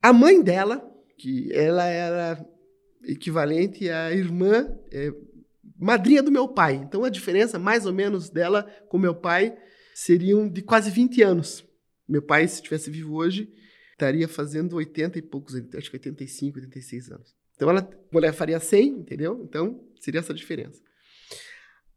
A 0.00 0.12
mãe 0.12 0.42
dela, 0.42 0.84
que 1.16 1.52
ela 1.52 1.84
era 1.84 2.44
equivalente 3.04 3.88
à 3.88 4.12
irmã, 4.12 4.68
é, 4.90 5.12
madrinha 5.78 6.22
do 6.22 6.30
meu 6.30 6.48
pai. 6.48 6.74
Então 6.76 7.04
a 7.04 7.08
diferença, 7.08 7.58
mais 7.58 7.86
ou 7.86 7.92
menos, 7.92 8.30
dela 8.30 8.64
com 8.88 8.98
meu 8.98 9.14
pai 9.14 9.56
seriam 9.94 10.48
de 10.48 10.62
quase 10.62 10.90
20 10.90 11.22
anos. 11.22 11.64
Meu 12.08 12.22
pai, 12.22 12.46
se 12.46 12.56
estivesse 12.56 12.90
vivo 12.90 13.14
hoje, 13.14 13.52
estaria 13.92 14.26
fazendo 14.28 14.76
80 14.76 15.18
e 15.18 15.22
poucos, 15.22 15.54
acho 15.54 15.90
que 15.90 15.96
85, 15.96 16.58
86 16.58 17.10
anos. 17.10 17.41
Então 17.62 17.70
ela, 17.70 17.88
mulher 18.10 18.32
faria 18.32 18.58
100, 18.58 18.88
entendeu? 18.88 19.40
Então 19.44 19.80
seria 20.00 20.18
essa 20.18 20.34
diferença. 20.34 20.82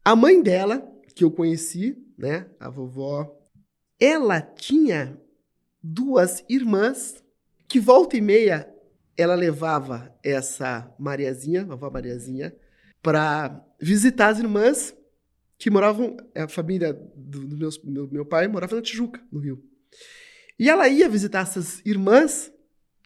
A 0.04 0.14
mãe 0.14 0.40
dela, 0.40 0.88
que 1.12 1.24
eu 1.24 1.30
conheci, 1.30 1.98
né, 2.16 2.48
a 2.60 2.70
vovó, 2.70 3.36
ela 3.98 4.40
tinha 4.40 5.20
duas 5.82 6.44
irmãs 6.48 7.20
que 7.66 7.80
volta 7.80 8.16
e 8.16 8.20
meia 8.20 8.72
ela 9.16 9.34
levava 9.34 10.16
essa 10.22 10.94
Mariazinha, 11.00 11.62
a 11.62 11.64
vovó 11.64 11.90
Mariazinha, 11.90 12.54
para 13.02 13.60
visitar 13.80 14.28
as 14.28 14.38
irmãs 14.38 14.96
que 15.58 15.68
moravam, 15.68 16.16
a 16.32 16.46
família 16.46 16.92
do, 16.92 17.40
do, 17.40 17.56
meus, 17.56 17.82
meu, 17.82 18.08
meu 18.08 18.24
pai 18.24 18.46
morava 18.46 18.76
na 18.76 18.82
Tijuca, 18.82 19.20
no 19.32 19.40
Rio. 19.40 19.64
E 20.60 20.70
ela 20.70 20.88
ia 20.88 21.08
visitar 21.08 21.40
essas 21.40 21.84
irmãs 21.84 22.52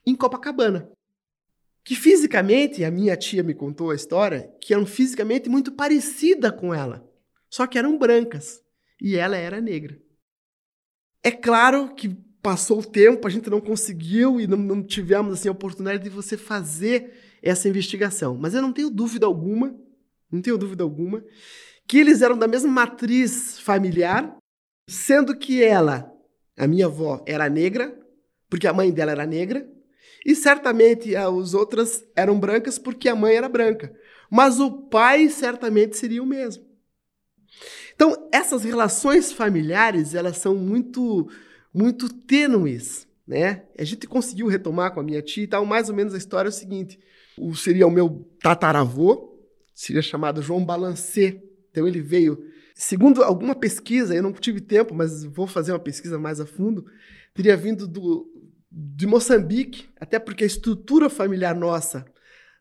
em 0.04 0.14
Copacabana. 0.14 0.90
Que 1.84 1.94
fisicamente, 1.94 2.84
a 2.84 2.90
minha 2.90 3.16
tia 3.16 3.42
me 3.42 3.54
contou 3.54 3.90
a 3.90 3.94
história, 3.94 4.52
que 4.60 4.74
eram 4.74 4.86
fisicamente 4.86 5.48
muito 5.48 5.72
parecida 5.72 6.52
com 6.52 6.74
ela. 6.74 7.08
Só 7.48 7.66
que 7.66 7.78
eram 7.78 7.98
brancas. 7.98 8.60
E 9.00 9.16
ela 9.16 9.36
era 9.36 9.60
negra. 9.60 9.98
É 11.22 11.30
claro 11.30 11.94
que 11.94 12.08
passou 12.42 12.80
o 12.80 12.84
tempo, 12.84 13.26
a 13.26 13.30
gente 13.30 13.50
não 13.50 13.60
conseguiu 13.60 14.40
e 14.40 14.46
não, 14.46 14.56
não 14.56 14.82
tivemos 14.82 15.34
assim, 15.34 15.48
a 15.48 15.52
oportunidade 15.52 16.02
de 16.02 16.10
você 16.10 16.36
fazer 16.36 17.12
essa 17.42 17.68
investigação. 17.68 18.36
Mas 18.36 18.54
eu 18.54 18.62
não 18.62 18.72
tenho 18.72 18.90
dúvida 18.90 19.26
alguma, 19.26 19.74
não 20.30 20.40
tenho 20.40 20.56
dúvida 20.56 20.82
alguma, 20.82 21.22
que 21.86 21.98
eles 21.98 22.22
eram 22.22 22.38
da 22.38 22.48
mesma 22.48 22.70
matriz 22.70 23.58
familiar, 23.58 24.36
sendo 24.88 25.36
que 25.36 25.62
ela, 25.62 26.10
a 26.56 26.66
minha 26.66 26.86
avó, 26.86 27.22
era 27.26 27.48
negra, 27.48 27.98
porque 28.48 28.66
a 28.66 28.72
mãe 28.72 28.90
dela 28.90 29.12
era 29.12 29.26
negra, 29.26 29.68
e 30.24 30.34
certamente 30.34 31.16
as 31.16 31.54
outras 31.54 32.04
eram 32.14 32.38
brancas 32.38 32.78
porque 32.78 33.08
a 33.08 33.16
mãe 33.16 33.34
era 33.34 33.48
branca. 33.48 33.92
Mas 34.30 34.60
o 34.60 34.70
pai 34.70 35.28
certamente 35.28 35.96
seria 35.96 36.22
o 36.22 36.26
mesmo. 36.26 36.64
Então, 37.94 38.28
essas 38.32 38.64
relações 38.64 39.32
familiares, 39.32 40.14
elas 40.14 40.36
são 40.38 40.54
muito 40.54 41.28
muito 41.72 42.12
tênues, 42.12 43.06
né? 43.26 43.62
A 43.78 43.84
gente 43.84 44.06
conseguiu 44.06 44.48
retomar 44.48 44.92
com 44.92 45.00
a 45.00 45.02
minha 45.02 45.22
tia 45.22 45.44
e 45.44 45.46
tal, 45.46 45.64
mais 45.64 45.88
ou 45.88 45.94
menos 45.94 46.14
a 46.14 46.18
história 46.18 46.48
é 46.48 46.50
o 46.50 46.52
seguinte, 46.52 46.98
o, 47.38 47.54
seria 47.54 47.86
o 47.86 47.90
meu 47.90 48.28
tataravô, 48.42 49.38
seria 49.72 50.02
chamado 50.02 50.42
João 50.42 50.64
Balancê, 50.64 51.40
então 51.70 51.86
ele 51.86 52.00
veio, 52.00 52.44
segundo 52.74 53.22
alguma 53.22 53.54
pesquisa, 53.54 54.14
eu 54.14 54.22
não 54.22 54.32
tive 54.32 54.60
tempo, 54.60 54.94
mas 54.94 55.22
vou 55.24 55.46
fazer 55.46 55.72
uma 55.72 55.78
pesquisa 55.78 56.18
mais 56.18 56.40
a 56.40 56.46
fundo, 56.46 56.84
teria 57.32 57.56
vindo 57.56 57.86
do, 57.86 58.26
de 58.70 59.06
Moçambique, 59.06 59.88
até 60.00 60.18
porque 60.18 60.44
a 60.44 60.46
estrutura 60.46 61.10
familiar 61.10 61.54
nossa 61.54 62.04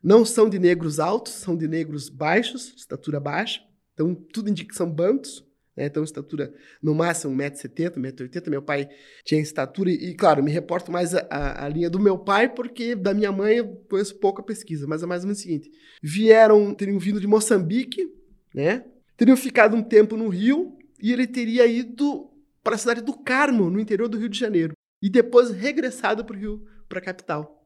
não 0.02 0.24
são 0.24 0.48
de 0.48 0.58
negros 0.58 0.98
altos, 0.98 1.32
são 1.34 1.56
de 1.56 1.68
negros 1.68 2.08
baixos, 2.08 2.74
estatura 2.76 3.20
baixa, 3.20 3.60
então 3.94 4.14
tudo 4.14 4.50
indica 4.50 4.70
que 4.70 4.76
são 4.76 4.90
bantos, 4.90 5.44
né? 5.76 5.86
Então, 5.86 6.04
estatura 6.04 6.52
no 6.82 6.94
máximo 6.94 7.34
1,70m, 7.34 7.96
1,80m. 7.96 8.50
Meu 8.50 8.62
pai 8.62 8.88
tinha 9.24 9.40
estatura, 9.40 9.90
e, 9.90 10.14
claro, 10.14 10.42
me 10.42 10.50
reporto 10.50 10.92
mais 10.92 11.14
a, 11.14 11.64
a, 11.64 11.68
linha 11.68 11.88
do 11.88 11.98
meu 11.98 12.18
pai, 12.18 12.52
porque 12.52 12.94
da 12.94 13.14
minha 13.14 13.32
mãe 13.32 13.56
eu 13.56 13.66
conheço 13.88 14.14
pouca 14.16 14.42
pesquisa, 14.42 14.86
mas 14.86 15.02
é 15.02 15.06
mais 15.06 15.22
ou 15.22 15.28
menos 15.28 15.38
o 15.38 15.42
seguinte: 15.42 15.70
vieram, 16.02 16.74
teriam 16.74 16.98
vindo 16.98 17.20
de 17.20 17.26
Moçambique, 17.26 18.06
né? 18.54 18.84
Teriam 19.16 19.36
ficado 19.36 19.76
um 19.76 19.82
tempo 19.82 20.16
no 20.16 20.28
Rio, 20.28 20.76
e 21.02 21.12
ele 21.12 21.26
teria 21.26 21.66
ido 21.66 22.30
para 22.62 22.74
a 22.74 22.78
cidade 22.78 23.00
do 23.00 23.16
Carmo, 23.16 23.70
no 23.70 23.80
interior 23.80 24.08
do 24.08 24.18
Rio 24.18 24.28
de 24.28 24.38
Janeiro, 24.38 24.74
e 25.00 25.08
depois 25.08 25.50
regressado 25.50 26.24
para 26.24 26.36
o 26.36 26.38
Rio, 26.38 26.66
para 26.88 26.98
a 26.98 27.02
capital. 27.02 27.64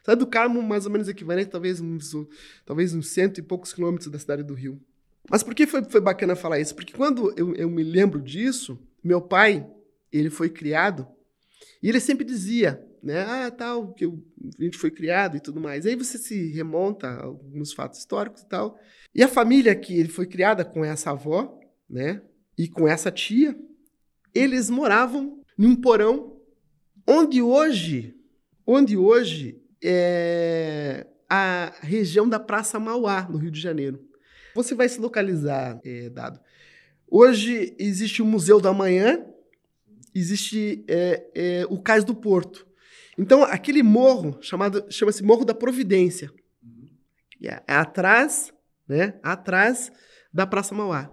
Cidade 0.00 0.20
do 0.20 0.26
Carmo, 0.26 0.62
mais 0.62 0.86
ou 0.86 0.92
menos 0.92 1.08
equivalente, 1.08 1.50
talvez 1.50 1.80
uns, 1.80 2.12
talvez 2.64 2.94
uns 2.94 3.08
cento 3.08 3.38
e 3.38 3.42
poucos 3.42 3.72
quilômetros 3.72 4.10
da 4.10 4.18
cidade 4.18 4.42
do 4.42 4.54
Rio. 4.54 4.80
Mas 5.28 5.42
por 5.42 5.54
que 5.54 5.66
foi, 5.66 5.82
foi 5.84 6.00
bacana 6.00 6.36
falar 6.36 6.60
isso? 6.60 6.74
Porque 6.74 6.92
quando 6.92 7.34
eu, 7.36 7.54
eu 7.54 7.68
me 7.68 7.82
lembro 7.82 8.20
disso, 8.20 8.78
meu 9.02 9.20
pai, 9.20 9.68
ele 10.12 10.30
foi 10.30 10.48
criado, 10.48 11.06
e 11.82 11.88
ele 11.88 12.00
sempre 12.00 12.24
dizia, 12.24 12.82
né, 13.02 13.22
ah, 13.22 13.50
tal, 13.50 13.92
que 13.92 14.04
eu, 14.04 14.22
a 14.58 14.62
gente 14.62 14.78
foi 14.78 14.90
criado 14.90 15.36
e 15.36 15.40
tudo 15.40 15.60
mais. 15.60 15.84
Aí 15.84 15.94
você 15.94 16.16
se 16.16 16.52
remonta 16.52 17.08
a 17.08 17.24
alguns 17.24 17.72
fatos 17.72 17.98
históricos 17.98 18.42
e 18.42 18.48
tal. 18.48 18.78
E 19.14 19.22
a 19.22 19.28
família 19.28 19.74
que 19.74 19.98
ele 19.98 20.08
foi 20.08 20.26
criada 20.26 20.64
com 20.64 20.84
essa 20.84 21.10
avó, 21.10 21.58
né, 21.88 22.22
e 22.56 22.68
com 22.68 22.88
essa 22.88 23.10
tia, 23.10 23.58
eles 24.34 24.70
moravam 24.70 25.40
num 25.58 25.74
porão 25.74 26.35
onde 27.06 27.40
hoje, 27.40 28.14
onde 28.66 28.96
hoje 28.96 29.62
é 29.82 31.06
a 31.28 31.72
região 31.80 32.28
da 32.28 32.38
Praça 32.38 32.78
Mauá, 32.78 33.28
no 33.28 33.38
Rio 33.38 33.50
de 33.50 33.60
Janeiro. 33.60 34.04
Você 34.54 34.74
vai 34.74 34.88
se 34.88 35.00
localizar, 35.00 35.80
é, 35.84 36.08
Dado. 36.08 36.40
Hoje 37.08 37.74
existe 37.78 38.22
o 38.22 38.24
Museu 38.24 38.60
da 38.60 38.72
Manhã, 38.72 39.24
existe 40.14 40.84
é, 40.88 41.30
é, 41.34 41.66
o 41.68 41.80
Cais 41.80 42.04
do 42.04 42.14
Porto. 42.14 42.66
Então, 43.18 43.42
aquele 43.44 43.82
morro 43.82 44.38
chamado 44.40 44.84
chama-se 44.90 45.22
Morro 45.22 45.44
da 45.44 45.54
Providência. 45.54 46.30
É, 47.42 47.62
é 47.66 47.74
atrás, 47.74 48.52
né? 48.88 49.18
Atrás 49.22 49.92
da 50.32 50.46
Praça 50.46 50.74
Mauá. 50.74 51.10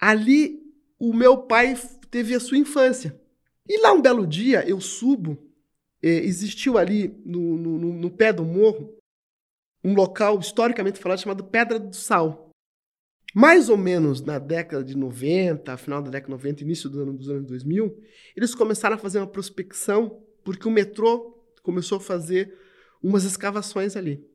Ali, 0.00 0.60
o 0.98 1.12
meu 1.12 1.38
pai 1.38 1.78
teve 2.10 2.34
a 2.34 2.40
sua 2.40 2.58
infância. 2.58 3.18
E 3.68 3.80
lá 3.80 3.92
um 3.92 4.00
belo 4.00 4.26
dia, 4.26 4.66
eu 4.66 4.80
subo, 4.80 5.36
eh, 6.02 6.24
existiu 6.24 6.78
ali 6.78 7.20
no, 7.24 7.56
no, 7.56 7.92
no 7.92 8.10
pé 8.10 8.32
do 8.32 8.44
morro 8.44 8.96
um 9.84 9.94
local 9.94 10.38
historicamente 10.38 10.98
falado 10.98 11.20
chamado 11.20 11.44
Pedra 11.44 11.78
do 11.78 11.94
Sal. 11.94 12.50
Mais 13.34 13.68
ou 13.68 13.76
menos 13.76 14.20
na 14.22 14.38
década 14.38 14.82
de 14.82 14.96
90, 14.96 15.76
final 15.76 16.02
da 16.02 16.10
década 16.10 16.26
de 16.26 16.42
90, 16.42 16.62
início 16.62 16.88
do 16.88 17.00
ano, 17.02 17.12
dos 17.12 17.28
anos 17.28 17.46
2000, 17.46 17.96
eles 18.34 18.54
começaram 18.54 18.96
a 18.96 18.98
fazer 18.98 19.18
uma 19.18 19.26
prospecção, 19.26 20.22
porque 20.42 20.66
o 20.66 20.70
metrô 20.70 21.38
começou 21.62 21.98
a 21.98 22.00
fazer 22.00 22.56
umas 23.02 23.24
escavações 23.24 23.96
ali. 23.96 24.26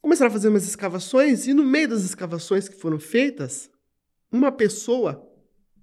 Começaram 0.00 0.30
a 0.30 0.32
fazer 0.32 0.48
umas 0.48 0.66
escavações, 0.66 1.46
e 1.46 1.52
no 1.52 1.62
meio 1.62 1.88
das 1.88 2.02
escavações 2.02 2.68
que 2.68 2.76
foram 2.76 2.98
feitas, 2.98 3.70
uma 4.32 4.50
pessoa 4.50 5.28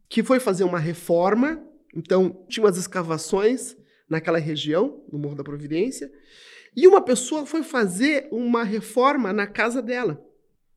que 0.10 0.24
foi 0.24 0.40
fazer 0.40 0.64
uma 0.64 0.80
reforma, 0.80 1.64
então 1.96 2.46
tinha 2.48 2.66
umas 2.66 2.78
escavações 2.78 3.76
naquela 4.10 4.38
região, 4.38 5.04
no 5.12 5.20
Morro 5.20 5.36
da 5.36 5.44
Providência, 5.44 6.12
e 6.76 6.88
uma 6.88 7.02
pessoa 7.02 7.46
foi 7.46 7.64
fazer 7.64 8.28
uma 8.32 8.64
reforma 8.64 9.34
na 9.34 9.48
casa 9.48 9.82
dela. 9.82 10.24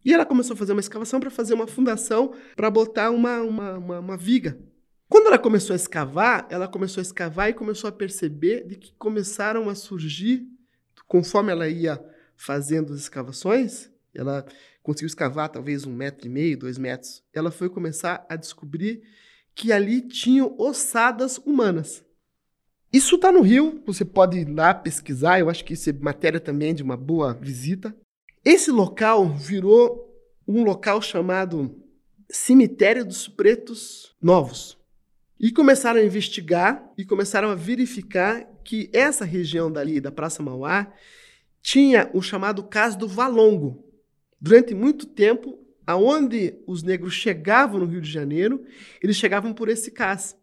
E 0.04 0.14
ela 0.14 0.24
começou 0.24 0.54
a 0.54 0.56
fazer 0.56 0.72
uma 0.72 0.80
escavação 0.80 1.20
para 1.20 1.30
fazer 1.30 1.52
uma 1.52 1.66
fundação 1.66 2.34
para 2.56 2.70
botar 2.70 3.10
uma, 3.10 3.40
uma, 3.42 3.78
uma, 3.78 4.00
uma, 4.00 4.16
viga. 4.16 4.58
Quando 5.08 5.26
ela 5.26 5.38
começou 5.38 5.74
a 5.74 5.76
escavar, 5.76 6.46
ela 6.48 6.66
começou 6.66 7.00
a 7.00 7.02
escavar 7.02 7.50
e 7.50 7.54
começou 7.54 7.88
a 7.88 7.92
perceber 7.92 8.66
de 8.66 8.76
que 8.76 8.94
começaram 8.94 9.68
a 9.68 9.74
surgir, 9.74 10.46
conforme 11.06 11.52
ela 11.52 11.68
ia 11.68 12.02
fazendo 12.34 12.94
as 12.94 13.00
escavações, 13.00 13.90
ela 14.14 14.46
conseguiu 14.82 15.08
escavar 15.08 15.50
talvez 15.50 15.84
um 15.84 15.94
metro 15.94 16.26
e 16.26 16.30
meio, 16.30 16.58
dois 16.58 16.78
metros. 16.78 17.22
Ela 17.34 17.50
foi 17.50 17.68
começar 17.68 18.24
a 18.28 18.36
descobrir 18.36 19.02
que 19.60 19.72
ali 19.72 20.00
tinham 20.00 20.54
ossadas 20.56 21.36
humanas. 21.36 22.02
Isso 22.90 23.16
está 23.16 23.30
no 23.30 23.42
Rio, 23.42 23.82
você 23.84 24.06
pode 24.06 24.38
ir 24.38 24.48
lá 24.48 24.72
pesquisar, 24.72 25.38
eu 25.38 25.50
acho 25.50 25.62
que 25.66 25.74
isso 25.74 25.90
é 25.90 25.92
matéria 25.92 26.40
também 26.40 26.74
de 26.74 26.82
uma 26.82 26.96
boa 26.96 27.34
visita. 27.34 27.94
Esse 28.42 28.70
local 28.70 29.28
virou 29.28 30.18
um 30.48 30.64
local 30.64 31.02
chamado 31.02 31.78
Cemitério 32.30 33.04
dos 33.04 33.28
Pretos 33.28 34.16
Novos. 34.20 34.78
E 35.38 35.52
começaram 35.52 36.00
a 36.00 36.04
investigar 36.04 36.90
e 36.96 37.04
começaram 37.04 37.50
a 37.50 37.54
verificar 37.54 38.48
que 38.64 38.88
essa 38.94 39.26
região 39.26 39.70
dali, 39.70 40.00
da 40.00 40.10
Praça 40.10 40.42
Mauá, 40.42 40.90
tinha 41.60 42.10
o 42.14 42.22
chamado 42.22 42.64
caso 42.64 42.96
do 42.96 43.06
Valongo. 43.06 43.84
Durante 44.40 44.74
muito 44.74 45.04
tempo, 45.04 45.59
aonde 45.90 46.54
os 46.66 46.82
negros 46.82 47.14
chegavam 47.14 47.80
no 47.80 47.86
Rio 47.86 48.00
de 48.00 48.10
Janeiro, 48.10 48.64
eles 49.02 49.16
chegavam 49.16 49.52
por 49.52 49.68
esse 49.68 49.90
cais. 49.90 50.36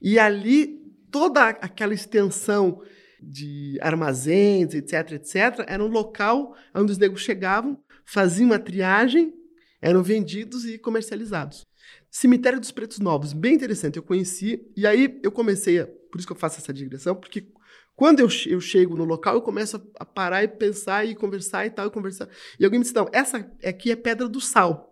E 0.00 0.18
ali 0.18 0.80
toda 1.10 1.48
aquela 1.48 1.94
extensão 1.94 2.82
de 3.22 3.78
armazéns, 3.82 4.74
etc, 4.74 5.12
etc, 5.12 5.64
era 5.66 5.84
um 5.84 5.88
local 5.88 6.54
onde 6.74 6.92
os 6.92 6.98
negros 6.98 7.22
chegavam, 7.22 7.78
faziam 8.04 8.46
uma 8.46 8.58
triagem, 8.58 9.34
eram 9.80 10.02
vendidos 10.02 10.64
e 10.64 10.78
comercializados. 10.78 11.66
Cemitério 12.10 12.60
dos 12.60 12.70
Pretos 12.70 12.98
Novos, 12.98 13.32
bem 13.32 13.54
interessante, 13.54 13.96
eu 13.96 14.02
conheci, 14.02 14.66
e 14.76 14.86
aí 14.86 15.18
eu 15.22 15.30
comecei, 15.30 15.80
a, 15.80 15.86
por 15.86 16.18
isso 16.18 16.26
que 16.26 16.32
eu 16.32 16.36
faço 16.36 16.58
essa 16.58 16.72
digressão, 16.72 17.14
porque 17.14 17.46
quando 17.94 18.20
eu, 18.20 18.28
eu 18.46 18.60
chego 18.60 18.96
no 18.96 19.04
local, 19.04 19.34
eu 19.34 19.42
começo 19.42 19.76
a 19.98 20.04
parar 20.06 20.42
e 20.42 20.48
pensar 20.48 21.04
e 21.04 21.14
conversar 21.14 21.66
e 21.66 21.70
tal, 21.70 21.86
e 21.86 21.90
conversar. 21.90 22.28
E 22.58 22.64
alguém 22.64 22.80
me 22.80 22.84
disse, 22.84 22.94
não, 22.94 23.06
essa 23.12 23.46
aqui 23.62 23.90
é 23.90 23.96
Pedra 23.96 24.26
do 24.26 24.40
Sal. 24.40 24.89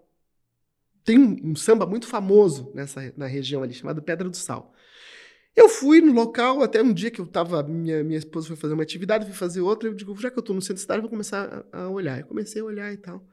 Tem 1.08 1.18
um, 1.18 1.56
samba 1.56 1.86
muito 1.86 2.06
famoso 2.06 2.70
nessa, 2.74 3.14
na 3.16 3.26
região 3.26 3.62
ali, 3.62 3.72
chamado 3.72 4.02
Pedra 4.02 4.28
do 4.28 4.36
Sal. 4.36 4.74
Eu 5.56 5.66
fui 5.66 6.02
no 6.02 6.12
local, 6.12 6.62
até 6.62 6.82
um 6.82 6.92
dia 6.92 7.10
que 7.10 7.18
eu 7.18 7.26
tava, 7.26 7.62
minha, 7.62 8.04
minha 8.04 8.18
esposa 8.18 8.46
foi 8.46 8.56
fazer 8.56 8.74
uma 8.74 8.82
atividade, 8.82 9.24
fui 9.24 9.32
fazer 9.32 9.62
outra, 9.62 9.88
eu 9.88 9.94
digo, 9.94 10.14
já 10.20 10.30
que 10.30 10.38
eu 10.38 10.42
tô 10.42 10.52
no 10.52 10.60
centro 10.60 10.74
da 10.74 10.80
cidade, 10.82 11.00
vou 11.00 11.08
começar 11.08 11.64
a, 11.72 11.84
a 11.84 11.88
olhar. 11.88 12.20
Eu 12.20 12.26
comecei 12.26 12.60
a 12.60 12.64
olhar 12.66 12.92
e 12.92 12.98
tal. 12.98 13.26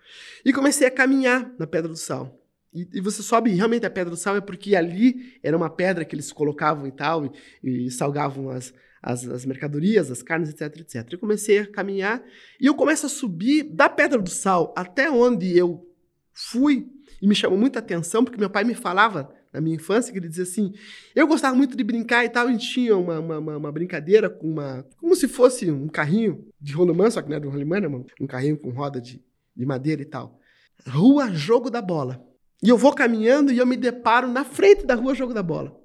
E 0.45 0.53
comecei 0.53 0.88
a 0.88 0.89
caminhar 0.89 1.53
na 1.59 1.67
Pedra 1.67 1.89
do 1.89 1.97
Sal. 1.97 2.41
E, 2.73 2.88
e, 2.93 3.01
você 3.01 3.21
sobe, 3.21 3.49
realmente 3.49 3.86
a 3.86 3.89
Pedra 3.89 4.09
do 4.09 4.15
Sal 4.15 4.38
é 4.38 4.41
porque 4.41 4.73
ali 4.73 5.38
era 5.43 5.57
uma 5.57 5.69
pedra 5.69 6.05
que 6.05 6.15
eles 6.15 6.32
colocavam 6.32 6.88
e 6.88 6.93
tal, 6.93 7.26
e, 7.61 7.88
e 7.88 7.91
salgavam 7.91 8.51
as, 8.51 8.73
as, 9.03 9.28
as, 9.28 9.45
mercadorias, 9.45 10.09
as 10.09 10.23
carnes, 10.23 10.49
etc, 10.49 10.80
etc. 10.80 11.11
Eu 11.11 11.19
comecei 11.19 11.59
a 11.59 11.69
caminhar 11.69 12.23
e 12.57 12.67
eu 12.67 12.73
começo 12.73 13.05
a 13.05 13.09
subir 13.09 13.63
da 13.63 13.89
Pedra 13.89 14.21
do 14.21 14.30
Sal 14.30 14.73
até 14.78 15.11
onde 15.11 15.57
eu 15.57 15.86
fui, 16.32 16.88
e 17.22 17.28
me 17.28 17.36
chamou 17.36 17.57
muita 17.57 17.80
atenção, 17.80 18.24
porque 18.24 18.39
meu 18.39 18.49
pai 18.49 18.63
me 18.63 18.74
falava 18.74 19.34
na 19.51 19.61
minha 19.61 19.76
infância, 19.76 20.11
que 20.11 20.20
ele 20.20 20.28
dizia 20.28 20.43
assim: 20.43 20.74
eu 21.16 21.28
gostava 21.28 21.55
muito 21.55 21.76
de 21.78 21.84
brincar 21.84 22.26
e 22.26 22.30
tal, 22.30 22.47
gente 22.49 22.68
tinha 22.68 22.95
uma, 22.97 23.20
uma, 23.20 23.57
uma 23.57 23.72
brincadeira 23.72 24.30
com 24.30 24.47
uma. 24.47 24.86
como 24.97 25.16
se 25.16 25.28
fosse 25.28 25.72
um 25.72 25.88
carrinho 25.88 26.47
de 26.59 26.74
rolimã, 26.74 27.09
só 27.09 27.22
que 27.22 27.30
não 27.30 27.36
era 27.38 27.47
um 27.47 27.51
rolimã, 27.51 27.78
era 27.78 27.89
um 27.89 28.28
carrinho 28.28 28.57
com 28.57 28.70
roda 28.70 28.99
de, 28.99 29.24
de 29.55 29.66
madeira 29.66 30.01
e 30.01 30.05
tal. 30.05 30.39
Rua 30.88 31.34
Jogo 31.34 31.70
da 31.70 31.82
Bola. 31.82 32.24
E 32.61 32.70
eu 32.70 32.78
vou 32.78 32.93
caminhando 32.93 33.51
e 33.51 33.57
eu 33.57 33.66
me 33.66 33.78
deparo 33.78 34.28
na 34.28 34.43
frente 34.43 34.86
da 34.86 34.95
Rua 34.95 35.13
Jogo 35.13 35.34
da 35.34 35.43
Bola. 35.43 35.80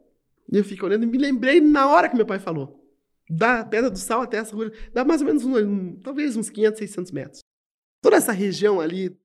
E 0.53 0.57
eu 0.57 0.64
fico 0.64 0.87
olhando 0.87 1.05
e 1.05 1.07
me 1.07 1.18
lembrei 1.18 1.61
na 1.61 1.89
hora 1.89 2.09
que 2.09 2.16
meu 2.16 2.26
pai 2.26 2.39
falou. 2.39 2.81
Da 3.28 3.64
Pedra 3.64 3.89
do 3.89 3.99
Sal 3.99 4.22
até 4.22 4.39
essa 4.39 4.55
rua, 4.55 4.72
dá 4.93 5.05
mais 5.05 5.20
ou 5.20 5.26
menos, 5.26 5.45
um, 5.45 5.57
um, 5.57 6.01
talvez 6.01 6.37
uns 6.37 6.51
500, 6.51 6.78
600 6.78 7.12
metros. 7.12 7.41
Toda 8.03 8.16
essa 8.16 8.33
região 8.33 8.81
ali 8.81 9.16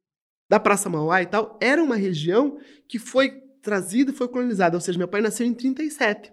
da 0.49 0.59
Praça 0.59 0.89
Mauá 0.89 1.21
e 1.21 1.25
tal, 1.25 1.57
era 1.61 1.83
uma 1.83 1.95
região 1.95 2.59
que 2.87 2.99
foi 2.99 3.41
trazido 3.61 4.11
e 4.11 4.15
foi 4.15 4.27
colonizado. 4.27 4.75
Ou 4.75 4.81
seja, 4.81 4.97
meu 4.97 5.07
pai 5.07 5.21
nasceu 5.21 5.45
em 5.45 5.53
37. 5.53 6.31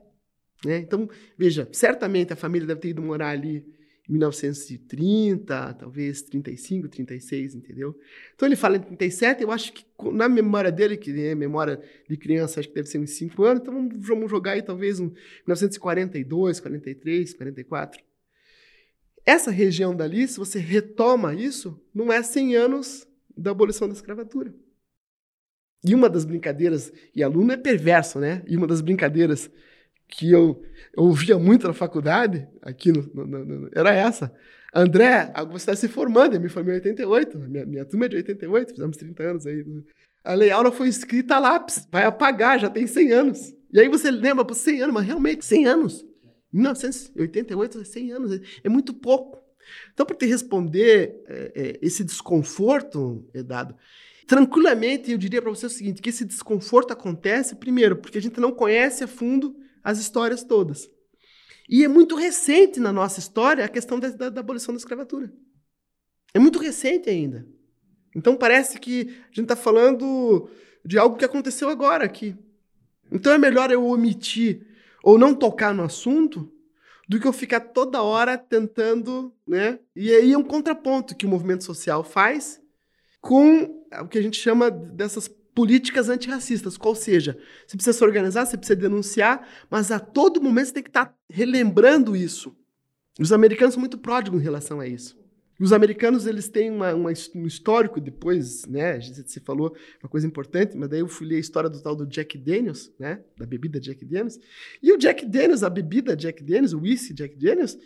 Né? 0.65 0.79
Então, 0.79 1.09
veja, 1.37 1.69
certamente 1.73 2.33
a 2.33 2.37
família 2.37 2.67
deve 2.67 2.81
ter 2.81 2.89
ido 2.89 3.03
morar 3.03 3.31
ali 3.31 3.65
em 4.09 4.13
1930, 4.13 5.75
talvez 5.75 6.23
35, 6.23 6.89
36, 6.89 7.55
entendeu? 7.55 7.97
Então 8.35 8.47
ele 8.47 8.57
fala 8.57 8.77
em 8.77 8.81
37, 8.81 9.43
eu 9.43 9.51
acho 9.51 9.73
que 9.73 9.85
na 10.13 10.29
memória 10.29 10.73
dele, 10.73 10.97
que 10.97 11.11
é 11.25 11.35
memória 11.35 11.81
de 12.09 12.17
criança, 12.17 12.61
acho 12.61 12.69
que 12.69 12.75
deve 12.75 12.89
ser 12.89 12.99
uns 12.99 13.11
5 13.13 13.43
anos, 13.45 13.63
então 13.63 13.89
vamos 13.97 14.31
jogar 14.31 14.53
aí 14.53 14.63
talvez 14.63 14.99
um 14.99 15.07
1942, 15.47 16.61
43, 16.61 17.35
44. 17.35 18.03
Essa 19.25 19.53
região 19.53 19.95
dali, 19.95 20.27
se 20.27 20.37
você 20.37 20.59
retoma 20.59 21.33
isso, 21.33 21.81
não 21.95 22.13
é 22.13 22.23
100 22.23 22.57
anos 22.57 23.07
da 23.37 23.51
abolição 23.51 23.89
da 23.89 23.95
escravatura. 23.95 24.55
E 25.85 25.95
uma 25.95 26.09
das 26.09 26.25
brincadeiras, 26.25 26.93
e 27.15 27.23
aluno 27.23 27.53
é 27.53 27.57
perverso, 27.57 28.21
né? 28.21 28.43
E 28.47 28.57
uma 28.57 28.67
das 28.67 28.81
brincadeiras 28.81 29.51
que 30.07 30.31
eu, 30.31 30.63
eu 30.97 31.05
ouvia 31.05 31.39
muito 31.39 31.67
na 31.67 31.73
faculdade, 31.73 32.47
aqui 32.61 32.93
no, 32.93 33.03
no, 33.15 33.45
no, 33.45 33.71
era 33.75 33.93
essa. 33.93 34.33
André, 34.75 35.33
você 35.51 35.71
está 35.71 35.75
se 35.75 35.89
formando, 35.89 36.35
eu 36.35 36.41
me 36.41 36.49
formei 36.49 36.75
em 36.75 36.79
88, 36.79 37.39
minha, 37.39 37.67
minha 37.67 37.85
turma 37.85 38.07
é 38.07 38.09
de 38.09 38.17
88, 38.17 38.71
fizemos 38.75 38.97
30 38.97 39.23
anos 39.23 39.47
aí. 39.47 39.65
A 40.25 40.35
lei 40.35 40.51
aula 40.51 40.71
foi 40.71 40.89
escrita 40.89 41.35
a 41.35 41.39
lápis, 41.39 41.87
vai 41.91 42.05
apagar, 42.05 42.61
já 42.61 42.71
tem 42.71 42.87
100 42.87 43.13
anos. 43.13 43.55
E 43.73 43.81
aí 43.81 43.89
você 43.89 44.11
lembra, 44.11 44.45
por 44.45 44.55
100 44.55 44.83
anos, 44.83 44.95
mas 44.95 45.07
realmente, 45.07 45.45
100 45.45 45.67
anos. 45.67 46.07
1988, 46.53 47.85
100 47.85 48.13
anos, 48.13 48.41
é 48.63 48.69
muito 48.69 48.95
pouco. 48.95 49.42
Então, 49.93 50.05
para 50.05 50.17
te 50.17 50.27
responder 50.27 51.23
é, 51.27 51.53
é, 51.55 51.79
esse 51.83 52.05
desconforto, 52.05 53.27
dado, 53.45 53.77
Tranquilamente, 54.27 55.11
eu 55.11 55.19
diria 55.19 55.43
para 55.43 55.51
você 55.51 55.67
o 55.67 55.71
seguinte, 55.71 56.01
que 56.01 56.09
esse 56.09 56.25
desconforto 56.25 56.93
acontece, 56.93 57.57
primeiro, 57.57 57.97
porque 57.97 58.19
a 58.19 58.23
gente 58.23 58.41
não 58.41 58.53
conhece 58.53 59.05
a 59.05 59.07
fundo 59.07 59.57
as 59.83 59.99
histórias 59.99 60.45
todas. 60.45 60.89
E 61.69 61.85
é 61.85 61.89
muito 61.89 62.15
recente 62.15 62.79
na 62.81 62.93
nossa 62.93 63.19
história 63.19 63.65
a 63.65 63.69
questão 63.69 63.99
da, 63.99 64.09
da, 64.09 64.31
da 64.31 64.41
abolição 64.41 64.73
da 64.73 64.79
escravatura. 64.79 65.33
É 66.33 66.39
muito 66.39 66.59
recente 66.59 67.11
ainda. 67.11 67.47
Então 68.15 68.37
parece 68.37 68.79
que 68.79 69.01
a 69.01 69.27
gente 69.27 69.43
está 69.43 69.57
falando 69.57 70.49
de 70.85 70.99
algo 70.99 71.17
que 71.17 71.25
aconteceu 71.25 71.69
agora 71.69 72.05
aqui. 72.05 72.37
Então 73.11 73.33
é 73.33 73.39
melhor 73.39 73.71
eu 73.71 73.85
omitir 73.85 74.67
ou 75.03 75.19
não 75.19 75.35
tocar 75.35 75.75
no 75.75 75.83
assunto 75.83 76.51
do 77.09 77.21
que 77.21 77.27
eu 77.27 77.33
ficar 77.33 77.61
toda 77.61 78.03
hora 78.03 78.39
tentando, 78.39 79.33
né? 79.47 79.79
E 79.95 80.13
aí 80.13 80.33
é 80.33 80.39
um 80.39 80.43
contraponto 80.43 81.17
que 81.17 81.27
o 81.27 81.29
movimento 81.29 81.65
social 81.65 82.03
faz 82.03 82.61
com 83.21 83.85
o 84.01 84.09
que 84.09 84.19
a 84.19 84.23
gente 84.23 84.39
chama 84.41 84.71
dessas 84.71 85.29
políticas 85.55 86.09
antirracistas. 86.09 86.77
Qual 86.77 86.95
seja, 86.95 87.39
você 87.67 87.77
precisa 87.77 87.99
se 87.99 88.05
organizar, 88.05 88.47
você 88.47 88.57
precisa 88.57 88.81
denunciar, 88.81 89.47
mas 89.71 89.91
a 89.91 90.01
todo 90.01 90.43
momento 90.43 90.67
você 90.67 90.75
tem 90.75 90.83
que 90.83 90.91
estar 90.91 91.07
tá 91.07 91.15
relembrando 91.31 92.17
isso. 92.17 92.57
Os 93.21 93.33
americanos 93.33 93.75
são 93.75 93.81
muito 93.81 93.99
pródigos 93.99 94.41
em 94.41 94.43
relação 94.43 94.81
a 94.81 94.87
isso. 94.87 95.22
Os 95.63 95.73
americanos 95.73 96.27
eles 96.27 96.49
têm 96.49 96.73
uma, 96.73 96.93
uma, 96.93 97.11
um 97.37 97.47
histórico 97.47 98.01
depois, 98.01 98.67
né? 98.67 98.99
Você 99.01 99.39
falou 99.39 99.73
uma 100.03 100.09
coisa 100.09 100.27
importante, 100.27 100.77
mas 100.77 100.89
daí 100.89 100.99
eu 100.99 101.07
fui 101.07 101.25
ler 101.25 101.37
a 101.37 101.39
história 101.39 101.71
do 101.71 101.81
tal 101.81 101.95
do 101.95 102.05
Jack 102.05 102.37
Daniels, 102.37 102.93
né? 102.99 103.21
Da 103.39 103.47
bebida 103.47 103.79
Jack 103.79 104.05
Daniels. 104.05 104.41
E 104.83 104.93
o 104.93 104.99
Jack 104.99 105.25
Daniels, 105.25 105.63
a 105.63 105.71
bebida 105.71 106.17
Jack 106.17 106.43
Daniels, 106.43 106.73
o 106.73 106.81
whisky 106.81 107.15
Jack 107.15 107.37
Daniels, 107.37 107.79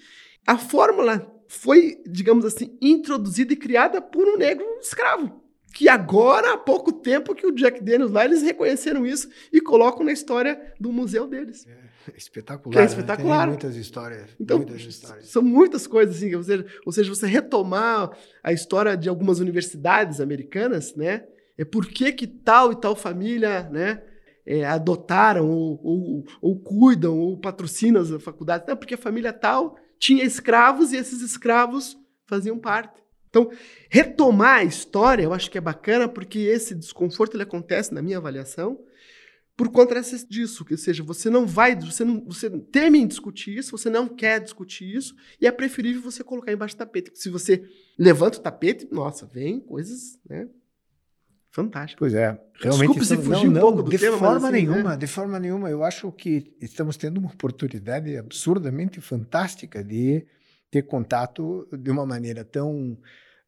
a 0.47 0.57
fórmula 0.57 1.31
foi, 1.49 2.03
digamos 2.07 2.47
assim, 2.47 2.79
introduzida 2.81 3.53
e 3.53 3.57
criada 3.57 4.01
por 4.01 4.27
um 4.27 4.39
negro 4.39 4.64
escravo 4.81 5.45
que 5.77 5.89
agora, 5.89 6.55
há 6.55 6.57
pouco 6.57 6.91
tempo 6.91 7.35
que 7.35 7.47
o 7.47 7.53
Jack 7.53 7.83
Daniels 7.83 8.11
lá, 8.11 8.24
eles 8.24 8.43
reconheceram 8.43 9.05
isso 9.05 9.29
e 9.53 9.61
colocam 9.61 10.05
na 10.05 10.12
história 10.12 10.72
do 10.81 10.91
museu 10.91 11.27
deles. 11.27 11.66
É 11.66 12.16
espetacular. 12.16 12.72
Que 12.72 12.79
é 12.79 12.83
né? 12.83 12.87
espetacular. 12.87 13.41
Tem 13.41 13.49
muitas 13.49 13.77
histórias. 13.77 14.31
Então, 14.41 14.59
muitas 14.59 14.81
histórias. 14.81 15.29
são 15.29 15.43
muitas 15.43 15.87
coisas, 15.87 16.16
assim, 16.16 16.35
ou 16.35 16.43
seja, 16.43 16.66
ou 16.87 16.93
seja, 16.93 17.11
você 17.11 17.27
retomar 17.27 18.16
a 18.43 18.53
história 18.53 18.97
de 18.97 19.09
algumas 19.09 19.39
universidades 19.39 20.20
americanas, 20.20 20.95
né? 20.95 21.24
É 21.59 21.64
por 21.64 21.87
que, 21.87 22.12
que 22.12 22.27
tal 22.27 22.72
e 22.72 22.77
tal 22.77 22.95
família, 22.97 23.68
né? 23.70 24.03
é, 24.47 24.64
adotaram 24.64 25.51
ou, 25.51 25.81
ou, 25.83 26.24
ou 26.41 26.59
cuidam 26.59 27.18
ou 27.18 27.37
patrocinam 27.37 28.01
as 28.01 28.22
faculdades. 28.22 28.66
Não, 28.68 28.77
porque 28.77 28.95
a 28.95 28.99
família 28.99 29.33
tal 29.33 29.77
tinha 29.99 30.24
escravos 30.24 30.93
e 30.93 30.97
esses 30.97 31.20
escravos 31.20 31.99
faziam 32.27 32.59
parte. 32.59 33.03
Então, 33.37 33.51
retomar 33.91 34.61
a 34.61 34.64
história, 34.64 35.22
eu 35.22 35.34
acho 35.34 35.51
que 35.51 35.59
é 35.59 35.61
bacana, 35.61 36.09
porque 36.09 36.39
esse 36.39 36.74
desconforto 36.74 37.34
ele 37.34 37.43
acontece, 37.43 37.93
na 37.93 38.01
minha 38.01 38.16
avaliação, 38.16 38.80
por 39.55 39.68
conta 39.68 40.01
disso. 40.26 40.66
Ou 40.70 40.76
seja, 40.78 41.03
você 41.03 41.28
não 41.28 41.47
vai, 41.47 41.76
você, 41.76 42.03
não, 42.03 42.24
você 42.24 42.49
teme 42.49 42.99
em 42.99 43.07
discutir 43.07 43.59
isso, 43.59 43.76
você 43.76 43.91
não 43.91 44.09
quer 44.09 44.41
discutir 44.41 44.95
isso, 44.97 45.14
e 45.39 45.47
é 45.47 45.53
preferível 45.53 46.01
você 46.01 46.24
colocar 46.24 46.51
embaixo 46.51 46.74
do 46.74 46.78
tapete. 46.78 47.11
Porque 47.11 47.20
se 47.20 47.28
você 47.28 47.62
levanta 47.99 48.39
o 48.39 48.43
tapete, 48.43 48.89
nossa, 48.91 49.26
vem 49.26 49.61
coisas, 49.61 50.18
né? 50.26 50.49
Fantástico. 51.51 52.01
Pois 52.01 52.12
é, 52.12 52.39
realmente. 52.55 52.89
Desculpe 52.89 53.05
se 53.07 53.14
estamos- 53.14 53.39
fugir 53.39 53.49
um 53.49 53.61
pouco 53.61 53.82
do 53.82 53.91
de 53.91 53.99
tema, 53.99 54.18
forma 54.18 54.49
assim, 54.49 54.57
nenhuma, 54.57 54.91
né? 54.91 54.97
de 54.97 55.07
forma 55.07 55.39
nenhuma. 55.41 55.70
Eu 55.70 55.84
acho 55.84 56.11
que 56.12 56.55
estamos 56.61 56.97
tendo 56.99 57.18
uma 57.18 57.30
oportunidade 57.30 58.14
absurdamente 58.16 59.01
fantástica 59.01 59.82
de 59.82 60.26
ter 60.70 60.82
contato 60.82 61.66
de 61.72 61.91
uma 61.91 62.05
maneira 62.05 62.45
tão 62.45 62.99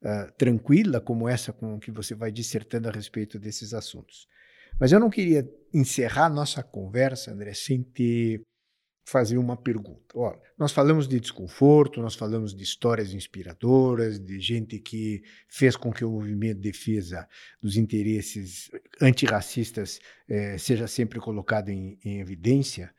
ah, 0.04 0.30
tranquila 0.36 1.00
como 1.00 1.28
essa 1.28 1.52
com 1.52 1.78
que 1.78 1.90
você 1.90 2.14
vai 2.14 2.30
dissertando 2.30 2.88
a 2.88 2.92
respeito 2.92 3.38
desses 3.38 3.74
assuntos. 3.74 4.28
Mas 4.78 4.92
eu 4.92 5.00
não 5.00 5.10
queria 5.10 5.48
encerrar 5.74 6.28
nossa 6.28 6.62
conversa, 6.62 7.32
André, 7.32 7.52
sem 7.52 7.82
te 7.82 8.40
fazer 9.08 9.38
uma 9.38 9.56
pergunta. 9.56 10.06
Olha, 10.14 10.38
nós 10.56 10.70
falamos 10.70 11.08
de 11.08 11.18
desconforto, 11.18 12.00
nós 12.00 12.14
falamos 12.14 12.54
de 12.54 12.62
histórias 12.62 13.12
inspiradoras, 13.12 14.20
de 14.20 14.38
gente 14.38 14.78
que 14.78 15.22
fez 15.48 15.76
com 15.76 15.90
que 15.90 16.04
o 16.04 16.10
movimento 16.10 16.60
de 16.60 16.70
defesa 16.70 17.26
dos 17.60 17.76
interesses 17.76 18.70
antirracistas 19.00 19.98
eh, 20.28 20.58
seja 20.58 20.86
sempre 20.86 21.18
colocado 21.18 21.70
em, 21.70 21.98
em 22.04 22.20
evidência, 22.20 22.94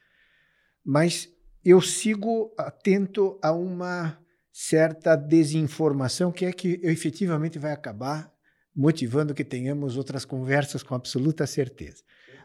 mas 0.84 1.30
eu 1.64 1.80
sigo 1.80 2.54
atento 2.58 3.40
a 3.44 3.52
uma 3.52 4.20
certa 4.52 5.16
desinformação 5.16 6.32
que 6.32 6.46
é 6.46 6.52
que 6.52 6.80
efetivamente 6.84 7.60
vai 7.60 7.72
acabar 7.72 8.32
motivando 8.76 9.34
que 9.34 9.44
tenhamos 9.44 9.98
outras 9.98 10.26
conversas 10.26 10.84
com 10.84 10.96
absoluta 10.96 11.46
certeza. 11.46 12.04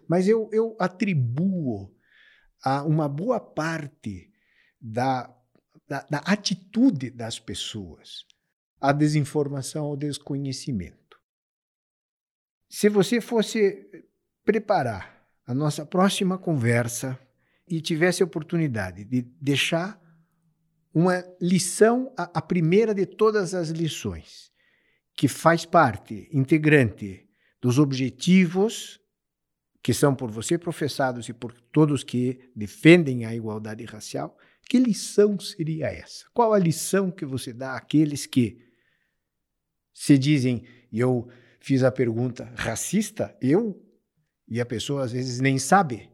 Mas 0.08 0.26
eu, 0.28 0.48
eu 0.52 0.76
atribuo 0.78 1.94
a 2.62 2.82
uma 2.82 3.08
boa 3.08 3.38
parte 3.38 4.32
da, 4.80 5.32
da, 5.88 6.06
da 6.10 6.18
atitude 6.18 7.10
das 7.10 7.38
pessoas 7.38 8.26
à 8.80 8.92
desinformação, 8.92 9.84
ao 9.84 9.96
desconhecimento. 9.96 11.18
Se 12.68 12.88
você 12.88 13.20
fosse 13.20 13.86
preparar 14.44 15.24
a 15.46 15.54
nossa 15.54 15.86
próxima 15.86 16.36
conversa 16.36 17.18
e 17.68 17.80
tivesse 17.80 18.22
a 18.22 18.26
oportunidade 18.26 19.04
de 19.04 19.22
deixar 19.22 20.00
uma 20.94 21.24
lição, 21.40 22.12
a, 22.16 22.38
a 22.38 22.40
primeira 22.40 22.94
de 22.94 23.04
todas 23.04 23.52
as 23.52 23.70
lições, 23.70 24.52
que 25.16 25.26
faz 25.26 25.64
parte 25.64 26.28
integrante 26.32 27.28
dos 27.60 27.78
objetivos 27.78 29.00
que 29.82 29.92
são 29.92 30.14
por 30.14 30.30
você 30.30 30.56
professados 30.56 31.28
e 31.28 31.34
por 31.34 31.52
todos 31.52 32.02
que 32.02 32.50
defendem 32.56 33.26
a 33.26 33.34
igualdade 33.34 33.84
racial, 33.84 34.34
que 34.66 34.78
lição 34.78 35.38
seria 35.38 35.88
essa? 35.88 36.24
Qual 36.32 36.54
a 36.54 36.58
lição 36.58 37.10
que 37.10 37.26
você 37.26 37.52
dá 37.52 37.76
àqueles 37.76 38.24
que 38.24 38.64
se 39.92 40.16
dizem, 40.16 40.64
e 40.90 41.00
eu 41.00 41.28
fiz 41.60 41.82
a 41.82 41.92
pergunta 41.92 42.50
racista, 42.56 43.36
eu? 43.42 43.78
E 44.48 44.58
a 44.58 44.64
pessoa 44.64 45.04
às 45.04 45.12
vezes 45.12 45.38
nem 45.38 45.58
sabe 45.58 46.08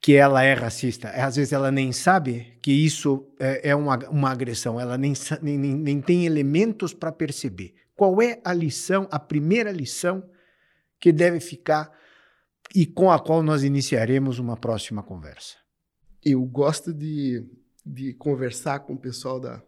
que 0.00 0.14
ela 0.14 0.42
é 0.42 0.54
racista. 0.54 1.08
Às 1.10 1.36
vezes 1.36 1.52
ela 1.52 1.70
nem 1.70 1.92
sabe 1.92 2.58
que 2.62 2.72
isso 2.72 3.26
é, 3.38 3.70
é 3.70 3.74
uma, 3.74 3.96
uma 4.08 4.30
agressão, 4.30 4.80
ela 4.80 4.96
nem, 4.96 5.12
nem, 5.42 5.58
nem 5.58 6.00
tem 6.00 6.26
elementos 6.26 6.94
para 6.94 7.12
perceber. 7.12 7.74
Qual 7.94 8.20
é 8.22 8.40
a 8.44 8.52
lição, 8.52 9.08
a 9.10 9.18
primeira 9.18 9.70
lição 9.70 10.22
que 10.98 11.12
deve 11.12 11.40
ficar 11.40 11.90
e 12.74 12.86
com 12.86 13.10
a 13.10 13.18
qual 13.18 13.42
nós 13.42 13.62
iniciaremos 13.62 14.38
uma 14.38 14.56
próxima 14.56 15.02
conversa? 15.02 15.56
Eu 16.24 16.42
gosto 16.44 16.94
de, 16.94 17.44
de 17.84 18.14
conversar 18.14 18.80
com 18.80 18.94
o 18.94 18.98
pessoal 18.98 19.40
da. 19.40 19.62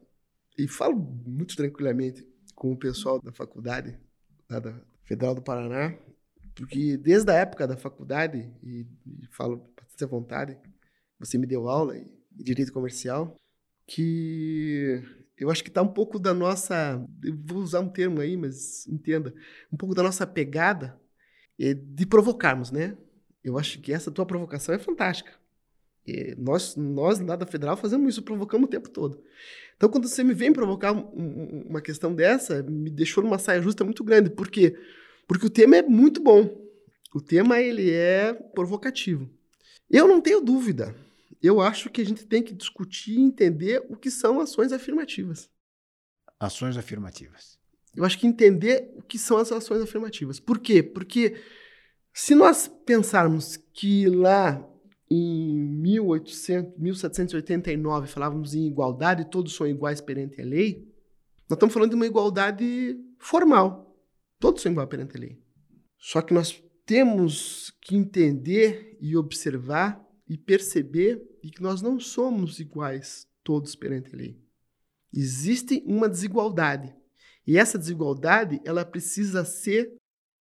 E 0.56 0.68
falo 0.68 0.96
muito 1.26 1.56
tranquilamente 1.56 2.26
com 2.54 2.72
o 2.72 2.76
pessoal 2.76 3.20
da 3.20 3.32
faculdade, 3.32 3.98
lá 4.48 4.60
da 4.60 4.80
Federal 5.04 5.34
do 5.34 5.42
Paraná, 5.42 5.96
porque 6.54 6.96
desde 6.96 7.30
a 7.30 7.34
época 7.34 7.66
da 7.66 7.76
faculdade, 7.76 8.50
e, 8.62 8.86
e 9.06 9.26
falo 9.30 9.71
ter 9.96 10.06
vontade, 10.06 10.58
você 11.18 11.38
me 11.38 11.46
deu 11.46 11.68
aula 11.68 11.96
e, 11.96 12.06
e 12.38 12.42
direito 12.44 12.72
comercial, 12.72 13.36
que 13.86 15.02
eu 15.36 15.50
acho 15.50 15.62
que 15.62 15.68
está 15.70 15.82
um 15.82 15.92
pouco 15.92 16.18
da 16.18 16.32
nossa. 16.32 17.04
Vou 17.44 17.58
usar 17.58 17.80
um 17.80 17.88
termo 17.88 18.20
aí, 18.20 18.36
mas 18.36 18.86
entenda. 18.86 19.34
Um 19.72 19.76
pouco 19.76 19.94
da 19.94 20.02
nossa 20.02 20.26
pegada 20.26 21.00
eh, 21.58 21.74
de 21.74 22.06
provocarmos, 22.06 22.70
né? 22.70 22.96
Eu 23.42 23.58
acho 23.58 23.80
que 23.80 23.92
essa 23.92 24.10
tua 24.10 24.24
provocação 24.24 24.74
é 24.74 24.78
fantástica. 24.78 25.32
E 26.06 26.34
nós, 26.36 26.76
nós 26.76 27.20
lá 27.20 27.36
da 27.36 27.46
Federal 27.46 27.76
fazemos 27.76 28.14
isso, 28.14 28.22
provocamos 28.22 28.66
o 28.66 28.70
tempo 28.70 28.88
todo. 28.88 29.22
Então, 29.76 29.88
quando 29.88 30.08
você 30.08 30.22
me 30.22 30.34
vem 30.34 30.52
provocar 30.52 30.92
um- 30.92 31.64
uma 31.68 31.80
questão 31.80 32.14
dessa, 32.14 32.62
me 32.62 32.90
deixou 32.90 33.22
numa 33.22 33.38
saia 33.38 33.62
justa 33.62 33.84
muito 33.84 34.04
grande. 34.04 34.30
Por 34.30 34.48
quê? 34.48 34.76
Porque 35.26 35.46
o 35.46 35.50
tema 35.50 35.76
é 35.76 35.82
muito 35.82 36.22
bom. 36.22 36.60
O 37.14 37.20
tema 37.20 37.60
ele 37.60 37.90
é 37.90 38.32
provocativo. 38.32 39.28
Eu 39.92 40.08
não 40.08 40.22
tenho 40.22 40.40
dúvida. 40.40 40.96
Eu 41.42 41.60
acho 41.60 41.90
que 41.90 42.00
a 42.00 42.06
gente 42.06 42.24
tem 42.24 42.42
que 42.42 42.54
discutir 42.54 43.18
e 43.18 43.20
entender 43.20 43.84
o 43.90 43.96
que 43.96 44.10
são 44.10 44.40
ações 44.40 44.72
afirmativas. 44.72 45.50
Ações 46.40 46.78
afirmativas. 46.78 47.58
Eu 47.94 48.04
acho 48.04 48.18
que 48.18 48.26
entender 48.26 48.90
o 48.96 49.02
que 49.02 49.18
são 49.18 49.36
as 49.36 49.52
ações 49.52 49.82
afirmativas. 49.82 50.40
Por 50.40 50.58
quê? 50.58 50.82
Porque 50.82 51.36
se 52.12 52.34
nós 52.34 52.68
pensarmos 52.86 53.58
que 53.74 54.06
lá 54.06 54.66
em 55.10 55.58
1800, 55.82 56.78
1789 56.78 58.06
falávamos 58.06 58.54
em 58.54 58.66
igualdade, 58.66 59.30
todos 59.30 59.54
são 59.54 59.66
iguais 59.66 60.00
perante 60.00 60.40
a 60.40 60.44
lei, 60.44 60.90
nós 61.50 61.56
estamos 61.58 61.74
falando 61.74 61.90
de 61.90 61.96
uma 61.96 62.06
igualdade 62.06 62.98
formal. 63.18 63.94
Todos 64.38 64.62
são 64.62 64.72
iguais 64.72 64.88
perante 64.88 65.18
a 65.18 65.20
lei. 65.20 65.38
Só 65.98 66.22
que 66.22 66.32
nós 66.32 66.62
temos 66.84 67.72
que 67.80 67.96
entender 67.96 68.96
e 69.00 69.16
observar 69.16 70.02
e 70.28 70.36
perceber 70.36 71.22
de 71.42 71.50
que 71.50 71.62
nós 71.62 71.82
não 71.82 71.98
somos 72.00 72.60
iguais 72.60 73.26
todos 73.42 73.74
perante 73.74 74.14
a 74.14 74.16
lei. 74.16 74.40
Existe 75.12 75.82
uma 75.86 76.08
desigualdade. 76.08 76.94
E 77.46 77.58
essa 77.58 77.78
desigualdade, 77.78 78.60
ela 78.64 78.84
precisa 78.84 79.44
ser 79.44 79.94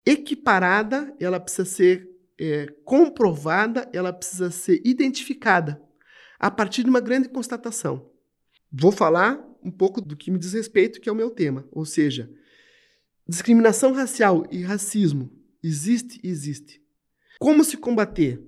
equiparada, 0.05 1.15
ela 1.19 1.39
precisa 1.39 1.65
ser 1.65 2.09
é, 2.39 2.67
comprovada, 2.83 3.89
ela 3.93 4.11
precisa 4.11 4.51
ser 4.51 4.81
identificada 4.83 5.81
a 6.39 6.51
partir 6.51 6.83
de 6.83 6.89
uma 6.89 6.99
grande 6.99 7.29
constatação. 7.29 8.11
Vou 8.71 8.91
falar 8.91 9.43
um 9.63 9.71
pouco 9.71 10.01
do 10.01 10.15
que 10.15 10.31
me 10.31 10.37
diz 10.37 10.53
respeito, 10.53 10.99
que 10.99 11.09
é 11.09 11.11
o 11.11 11.15
meu 11.15 11.29
tema, 11.29 11.67
ou 11.71 11.85
seja, 11.85 12.29
discriminação 13.27 13.93
racial 13.93 14.45
e 14.51 14.61
racismo 14.61 15.31
existe, 15.67 16.19
existe. 16.23 16.81
Como 17.39 17.63
se 17.63 17.77
combater? 17.77 18.41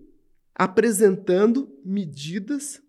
Apresentando 0.55 1.69
medidas, 1.85 2.81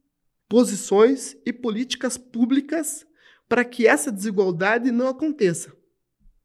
posições 0.49 1.37
e 1.45 1.53
políticas 1.53 2.17
públicas 2.17 3.07
para 3.49 3.65
que 3.65 3.87
essa 3.87 4.11
desigualdade 4.11 4.91
não 4.91 5.09
aconteça. 5.09 5.73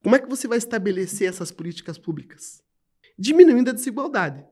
Como 0.03 0.15
é 0.15 0.19
que 0.19 0.29
você 0.29 0.47
vai 0.47 0.57
estabelecer 0.57 1.29
essas 1.29 1.51
políticas 1.51 1.97
públicas? 1.97 2.61
Diminuindo 3.17 3.69
a 3.69 3.73
desigualdade. 3.73 4.45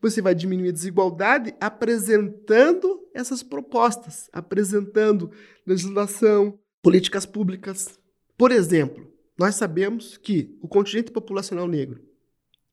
Você 0.00 0.20
vai 0.20 0.34
diminuir 0.34 0.70
a 0.70 0.72
desigualdade 0.72 1.54
apresentando 1.60 3.08
essas 3.14 3.42
propostas, 3.42 4.28
apresentando 4.32 5.30
legislação, 5.66 6.58
políticas 6.82 7.26
públicas. 7.26 7.98
Por 8.36 8.52
exemplo, 8.52 9.12
nós 9.38 9.54
sabemos 9.54 10.16
que 10.16 10.56
o 10.60 10.68
contingente 10.68 11.10
populacional 11.10 11.68
negro 11.68 12.02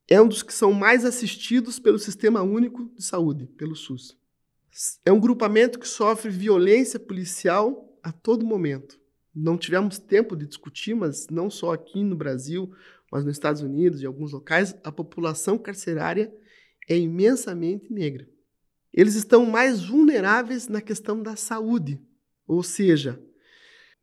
é 0.08 0.22
um 0.22 0.28
dos 0.28 0.44
que 0.44 0.54
são 0.54 0.74
mais 0.74 1.06
assistidos 1.06 1.80
pelo 1.80 2.00
Sistema 2.00 2.42
Único 2.42 2.90
de 2.96 3.04
Saúde, 3.04 3.48
pelo 3.58 3.76
SUS. 3.76 4.18
É 5.06 5.12
um 5.12 5.20
grupamento 5.20 5.80
que 5.80 5.88
sofre 5.88 6.30
violência 6.30 7.00
policial 7.00 7.98
a 8.02 8.12
todo 8.12 8.46
momento 8.46 9.00
não 9.36 9.58
tivemos 9.58 9.98
tempo 9.98 10.36
de 10.36 10.46
discutir, 10.46 10.94
mas 10.94 11.28
não 11.30 11.50
só 11.50 11.74
aqui 11.74 12.04
no 12.04 12.16
Brasil, 12.16 12.72
mas 13.12 13.26
nos 13.26 13.36
Estados 13.36 13.62
Unidos 13.62 14.02
e 14.02 14.06
alguns 14.06 14.32
locais, 14.32 14.76
a 14.84 14.92
população 14.92 15.58
carcerária 15.58 16.34
é 16.88 16.98
imensamente 16.98 17.92
negra. 17.92 18.28
Eles 18.94 19.16
estão 19.16 19.46
mais 19.46 19.84
vulneráveis 19.84 20.68
na 20.68 20.82
questão 20.82 21.22
da 21.22 21.36
saúde, 21.36 22.00
ou 22.48 22.62
seja, 22.62 23.20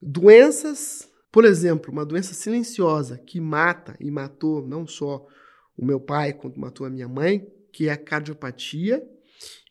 doenças, 0.03 1.09
por 1.31 1.45
exemplo, 1.45 1.93
uma 1.93 2.05
doença 2.05 2.35
silenciosa 2.35 3.17
que 3.19 3.41
mata 3.41 3.97
e 4.01 4.11
matou 4.11 4.67
não 4.67 4.85
só 4.87 5.29
o 5.81 5.87
meu 5.87 5.99
pai, 5.99 6.35
quanto 6.35 6.61
matou 6.61 6.87
a 6.87 6.91
minha 6.91 7.09
mãe, 7.09 7.51
que 7.73 7.89
é 7.89 7.93
a 7.93 7.97
cardiopatia, 7.97 9.03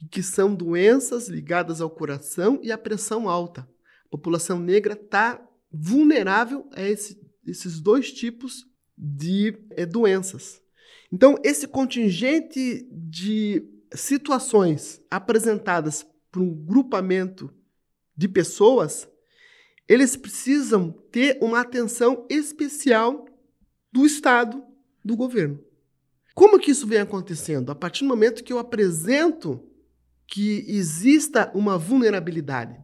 que 0.09 0.23
são 0.23 0.55
doenças 0.55 1.27
ligadas 1.27 1.81
ao 1.81 1.89
coração 1.89 2.59
e 2.63 2.71
à 2.71 2.77
pressão 2.79 3.29
alta. 3.29 3.61
A 4.05 4.09
população 4.09 4.59
negra 4.59 4.93
está 4.93 5.39
vulnerável 5.71 6.67
a 6.71 6.81
esse, 6.81 7.21
esses 7.45 7.79
dois 7.79 8.11
tipos 8.11 8.65
de 8.97 9.55
é, 9.69 9.85
doenças. 9.85 10.59
Então, 11.11 11.37
esse 11.43 11.67
contingente 11.67 12.89
de 12.91 13.63
situações 13.93 14.99
apresentadas 15.11 16.07
por 16.31 16.41
um 16.41 16.51
grupamento 16.51 17.53
de 18.17 18.27
pessoas, 18.27 19.07
eles 19.87 20.15
precisam 20.15 20.91
ter 21.11 21.37
uma 21.39 21.59
atenção 21.59 22.25
especial 22.31 23.25
do 23.91 24.07
Estado, 24.07 24.63
do 25.05 25.15
governo. 25.15 25.68
Como 26.39 26.57
que 26.57 26.71
isso 26.71 26.87
vem 26.87 26.99
acontecendo? 26.99 27.69
A 27.69 27.75
partir 27.75 28.05
do 28.05 28.07
momento 28.07 28.45
que 28.45 28.53
eu 28.53 28.59
apresento 28.59 29.61
que 30.25 30.63
exista 30.69 31.51
uma 31.53 31.77
vulnerabilidade. 31.77 32.79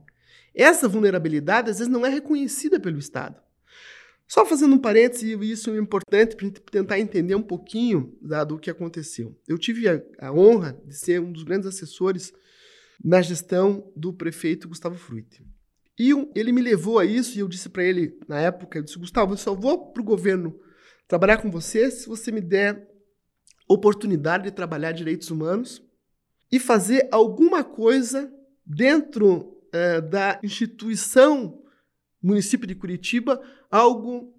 Essa 0.53 0.89
vulnerabilidade, 0.89 1.71
às 1.71 1.77
vezes, 1.79 1.89
não 1.89 2.05
é 2.05 2.09
reconhecida 2.09 2.81
pelo 2.81 2.99
Estado. 2.99 3.41
Só 4.27 4.45
fazendo 4.45 4.75
um 4.75 4.77
parêntese, 4.77 5.37
isso 5.49 5.69
é 5.69 5.77
importante 5.77 6.35
para 6.35 6.51
tentar 6.69 6.99
entender 6.99 7.33
um 7.33 7.41
pouquinho 7.41 8.13
do 8.45 8.59
que 8.59 8.69
aconteceu. 8.69 9.33
Eu 9.47 9.57
tive 9.57 9.87
a, 9.87 10.01
a, 10.19 10.33
honra 10.33 10.77
de 10.85 10.93
ser 10.93 11.21
um 11.21 11.31
dos 11.31 11.43
grandes 11.43 11.65
assessores 11.65 12.33
na 13.01 13.21
gestão 13.21 13.89
do 13.95 14.11
prefeito 14.11 14.67
Gustavo 14.67 14.97
Frutti. 14.97 15.47
E 15.97 16.11
ele 16.35 16.51
me 16.51 16.61
levou 16.61 16.99
a 16.99 17.05
isso, 17.05 17.37
e 17.37 17.39
eu 17.39 17.47
disse 17.47 17.69
para 17.69 17.85
ele 17.85 18.19
na 18.27 18.37
época, 18.37 18.79
eu 18.79 18.83
disse, 18.83 18.99
Gustavo, 18.99 19.31
eu 19.31 19.37
só 19.37 19.55
vou 19.55 19.93
para 19.93 20.01
o 20.01 20.05
governo 20.05 20.59
trabalhar 21.07 21.37
com 21.37 21.49
você 21.49 21.89
se 21.89 22.05
você 22.09 22.33
me 22.33 22.41
der 22.41 22.93
oportunidade 23.67 24.45
de 24.45 24.51
trabalhar 24.51 24.91
direitos 24.91 25.31
humanos 25.31 25.81
e 26.51 26.59
fazer 26.59 27.07
alguma 27.11 27.63
coisa 27.63 28.31
dentro 28.65 29.61
é, 29.71 30.01
da 30.01 30.39
instituição 30.43 31.61
município 32.21 32.67
de 32.67 32.75
Curitiba, 32.75 33.41
algo 33.69 34.33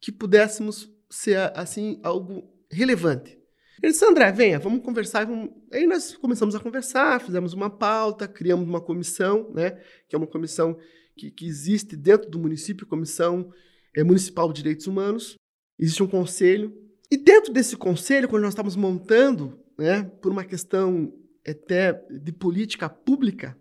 que 0.00 0.12
pudéssemos 0.12 0.90
ser 1.08 1.52
assim 1.54 2.00
algo 2.02 2.52
relevante. 2.70 3.38
Ele 3.82 3.92
disse, 3.92 4.04
André, 4.04 4.30
venha, 4.30 4.58
vamos 4.58 4.82
conversar. 4.82 5.24
Vamos... 5.24 5.50
Aí 5.72 5.86
nós 5.86 6.14
começamos 6.16 6.54
a 6.54 6.60
conversar, 6.60 7.20
fizemos 7.20 7.54
uma 7.54 7.70
pauta, 7.70 8.28
criamos 8.28 8.68
uma 8.68 8.80
comissão, 8.80 9.50
né, 9.54 9.70
que 10.06 10.14
é 10.14 10.18
uma 10.18 10.26
comissão 10.26 10.78
que, 11.16 11.30
que 11.30 11.46
existe 11.46 11.96
dentro 11.96 12.30
do 12.30 12.38
município, 12.38 12.86
Comissão 12.86 13.52
é, 13.96 14.04
Municipal 14.04 14.52
de 14.52 14.62
Direitos 14.62 14.86
Humanos. 14.86 15.36
Existe 15.78 16.02
um 16.02 16.06
conselho. 16.06 16.74
E 17.10 17.16
dentro 17.16 17.52
desse 17.52 17.76
conselho, 17.76 18.28
quando 18.28 18.42
nós 18.42 18.52
estávamos 18.52 18.76
montando, 18.76 19.58
né, 19.76 20.04
por 20.22 20.30
uma 20.30 20.44
questão 20.44 21.12
até 21.46 21.92
de 22.08 22.30
política 22.30 22.88
pública, 22.88 23.58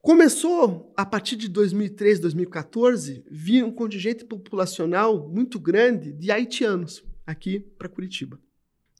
começou 0.00 0.92
a 0.96 1.04
partir 1.04 1.34
de 1.34 1.48
2013, 1.48 2.20
2014, 2.20 3.24
vir 3.28 3.64
um 3.64 3.72
contingente 3.72 4.24
populacional 4.24 5.28
muito 5.28 5.58
grande 5.58 6.12
de 6.12 6.30
haitianos 6.30 7.02
aqui 7.26 7.58
para 7.58 7.88
Curitiba. 7.88 8.38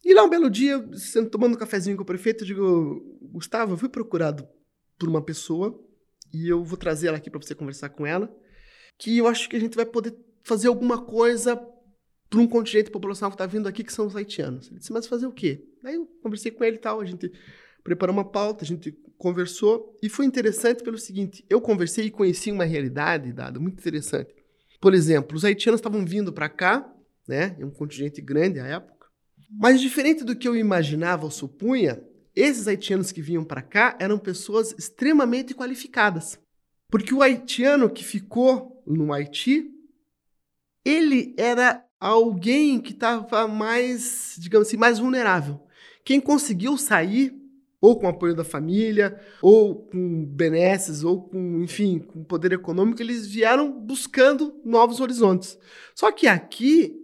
E 0.04 0.12
lá 0.12 0.24
um 0.24 0.28
belo 0.28 0.50
dia, 0.50 0.84
tomando 1.30 1.54
um 1.54 1.58
cafezinho 1.58 1.96
com 1.96 2.02
o 2.02 2.06
prefeito, 2.06 2.42
eu 2.42 2.48
digo, 2.48 3.18
Gustavo, 3.22 3.74
eu 3.74 3.78
fui 3.78 3.88
procurado 3.88 4.46
por 4.98 5.08
uma 5.08 5.22
pessoa 5.22 5.80
e 6.32 6.48
eu 6.48 6.64
vou 6.64 6.76
trazer 6.76 7.08
ela 7.08 7.18
aqui 7.18 7.30
para 7.30 7.40
você 7.40 7.54
conversar 7.54 7.90
com 7.90 8.04
ela, 8.04 8.34
que 8.98 9.16
eu 9.16 9.28
acho 9.28 9.48
que 9.48 9.56
a 9.56 9.60
gente 9.60 9.76
vai 9.76 9.86
poder 9.86 10.14
fazer 10.42 10.68
alguma 10.68 11.00
coisa 11.00 11.56
para 12.34 12.42
um 12.42 12.48
contingente 12.48 12.90
populacional 12.90 13.30
que 13.30 13.36
está 13.36 13.46
vindo 13.46 13.68
aqui, 13.68 13.84
que 13.84 13.92
são 13.92 14.06
os 14.06 14.16
haitianos. 14.16 14.66
Ele 14.66 14.78
disse, 14.78 14.92
mas 14.92 15.06
fazer 15.06 15.26
o 15.26 15.32
quê? 15.32 15.64
Aí 15.84 15.94
eu 15.94 16.06
conversei 16.20 16.50
com 16.50 16.64
ele 16.64 16.76
e 16.76 16.80
tal, 16.80 17.00
a 17.00 17.04
gente 17.04 17.30
preparou 17.84 18.12
uma 18.12 18.24
pauta, 18.24 18.64
a 18.64 18.66
gente 18.66 18.90
conversou 19.16 19.96
e 20.02 20.08
foi 20.08 20.26
interessante 20.26 20.82
pelo 20.82 20.98
seguinte: 20.98 21.44
eu 21.48 21.60
conversei 21.60 22.06
e 22.06 22.10
conheci 22.10 22.50
uma 22.50 22.64
realidade, 22.64 23.32
dado 23.32 23.60
muito 23.60 23.78
interessante. 23.78 24.34
Por 24.80 24.94
exemplo, 24.94 25.36
os 25.36 25.44
haitianos 25.44 25.78
estavam 25.78 26.04
vindo 26.04 26.32
para 26.32 26.48
cá, 26.48 26.92
né? 27.28 27.56
É 27.58 27.64
um 27.64 27.70
contingente 27.70 28.20
grande 28.20 28.58
à 28.58 28.66
época. 28.66 29.06
Mas 29.56 29.80
diferente 29.80 30.24
do 30.24 30.34
que 30.34 30.48
eu 30.48 30.56
imaginava 30.56 31.24
ou 31.24 31.30
supunha, 31.30 32.02
esses 32.34 32.66
haitianos 32.66 33.12
que 33.12 33.22
vinham 33.22 33.44
para 33.44 33.62
cá 33.62 33.96
eram 34.00 34.18
pessoas 34.18 34.74
extremamente 34.76 35.54
qualificadas. 35.54 36.36
Porque 36.90 37.14
o 37.14 37.22
haitiano 37.22 37.88
que 37.88 38.04
ficou 38.04 38.82
no 38.84 39.12
Haiti, 39.12 39.70
ele 40.84 41.34
era 41.38 41.84
alguém 42.00 42.80
que 42.80 42.92
estava 42.92 43.48
mais, 43.48 44.36
digamos 44.38 44.68
assim, 44.68 44.76
mais 44.76 44.98
vulnerável. 44.98 45.60
Quem 46.04 46.20
conseguiu 46.20 46.76
sair 46.76 47.34
ou 47.84 47.98
com 47.98 48.08
apoio 48.08 48.34
da 48.34 48.44
família, 48.44 49.20
ou 49.42 49.84
com 49.86 50.24
benesses, 50.24 51.04
ou 51.04 51.28
com, 51.28 51.62
enfim, 51.62 51.98
com 51.98 52.24
poder 52.24 52.52
econômico, 52.52 53.02
eles 53.02 53.26
vieram 53.26 53.78
buscando 53.78 54.58
novos 54.64 55.00
horizontes. 55.00 55.58
Só 55.94 56.10
que 56.10 56.26
aqui 56.26 56.98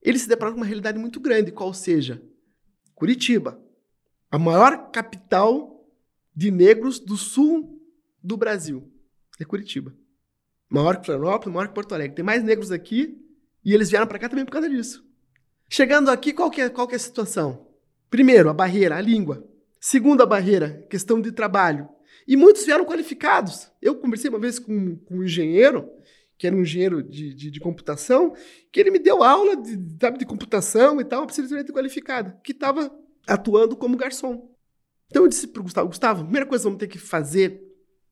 eles 0.00 0.22
se 0.22 0.28
depararam 0.28 0.54
com 0.54 0.62
uma 0.62 0.66
realidade 0.66 0.98
muito 0.98 1.20
grande, 1.20 1.52
qual 1.52 1.74
seja 1.74 2.22
Curitiba, 2.94 3.60
a 4.30 4.38
maior 4.38 4.90
capital 4.90 5.86
de 6.34 6.50
negros 6.50 6.98
do 6.98 7.16
sul 7.16 7.78
do 8.22 8.34
Brasil. 8.34 8.90
É 9.38 9.44
Curitiba. 9.44 9.94
Maior 10.70 10.98
que 10.98 11.04
Florianópolis, 11.04 11.54
maior 11.54 11.68
que 11.68 11.74
Porto 11.74 11.94
Alegre. 11.94 12.16
Tem 12.16 12.24
mais 12.24 12.42
negros 12.42 12.72
aqui 12.72 13.27
e 13.68 13.74
eles 13.74 13.90
vieram 13.90 14.06
para 14.06 14.18
cá 14.18 14.30
também 14.30 14.46
por 14.46 14.52
causa 14.52 14.66
disso. 14.66 15.04
Chegando 15.68 16.10
aqui, 16.10 16.32
qual 16.32 16.50
que, 16.50 16.62
é, 16.62 16.70
qual 16.70 16.88
que 16.88 16.94
é 16.94 16.96
a 16.96 16.98
situação? 16.98 17.68
Primeiro, 18.08 18.48
a 18.48 18.54
barreira, 18.54 18.96
a 18.96 19.00
língua. 19.02 19.46
Segunda 19.78 20.24
barreira, 20.24 20.86
questão 20.88 21.20
de 21.20 21.32
trabalho. 21.32 21.86
E 22.26 22.34
muitos 22.34 22.64
vieram 22.64 22.86
qualificados. 22.86 23.70
Eu 23.82 23.96
conversei 23.96 24.30
uma 24.30 24.38
vez 24.38 24.58
com, 24.58 24.96
com 24.96 25.18
um 25.18 25.22
engenheiro, 25.22 25.86
que 26.38 26.46
era 26.46 26.56
um 26.56 26.62
engenheiro 26.62 27.02
de, 27.02 27.34
de, 27.34 27.50
de 27.50 27.60
computação, 27.60 28.34
que 28.72 28.80
ele 28.80 28.90
me 28.90 28.98
deu 28.98 29.22
aula 29.22 29.54
de, 29.54 29.76
de 29.76 30.24
computação 30.24 30.98
e 30.98 31.04
tal, 31.04 31.24
absolutamente 31.24 31.70
qualificada, 31.70 32.40
que 32.42 32.52
estava 32.52 32.90
atuando 33.26 33.76
como 33.76 33.98
garçom. 33.98 34.50
Então 35.08 35.24
eu 35.24 35.28
disse 35.28 35.46
para 35.46 35.60
o 35.60 35.64
Gustavo, 35.64 35.88
Gustavo, 35.88 36.20
a 36.22 36.24
primeira 36.24 36.46
coisa 36.46 36.62
que 36.62 36.68
vamos 36.68 36.80
ter 36.80 36.88
que 36.88 36.98
fazer, 36.98 37.60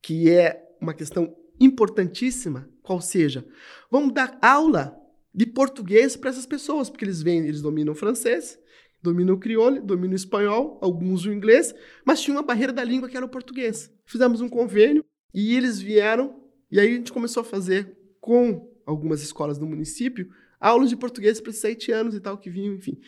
que 0.03 0.29
é 0.29 0.63
uma 0.79 0.93
questão 0.93 1.35
importantíssima, 1.59 2.69
qual 2.83 3.01
seja, 3.01 3.43
vamos 3.89 4.13
dar 4.13 4.37
aula 4.39 4.95
de 5.37 5.45
português 5.45 6.17
para 6.17 6.31
essas 6.31 6.47
pessoas, 6.47 6.89
porque 6.89 7.05
eles 7.05 7.21
vêm, 7.21 7.45
eles 7.45 7.61
dominam 7.61 7.93
francês, 7.95 8.59
Domina 9.01 9.31
o 9.31 9.37
crioulo, 9.37 9.79
domina 9.79 10.13
o 10.13 10.15
espanhol, 10.15 10.79
alguns 10.81 11.23
o 11.23 11.31
inglês, 11.31 11.73
mas 12.03 12.19
tinha 12.19 12.35
uma 12.35 12.41
barreira 12.41 12.73
da 12.73 12.83
língua 12.83 13.07
que 13.07 13.15
era 13.15 13.25
o 13.25 13.29
português. 13.29 13.93
Fizemos 14.05 14.41
um 14.41 14.49
convênio 14.49 15.05
e 15.31 15.55
eles 15.55 15.79
vieram, 15.79 16.41
e 16.71 16.79
aí 16.79 16.93
a 16.93 16.95
gente 16.95 17.13
começou 17.13 17.41
a 17.41 17.43
fazer 17.43 17.95
com 18.19 18.73
algumas 18.85 19.21
escolas 19.21 19.57
do 19.57 19.67
município 19.67 20.27
aulas 20.59 20.89
de 20.89 20.97
português 20.97 21.39
para 21.39 21.51
esses 21.51 21.63
haitianos 21.63 22.15
e 22.15 22.19
tal 22.19 22.37
que 22.39 22.49
vinham, 22.49 22.73
enfim. 22.73 22.99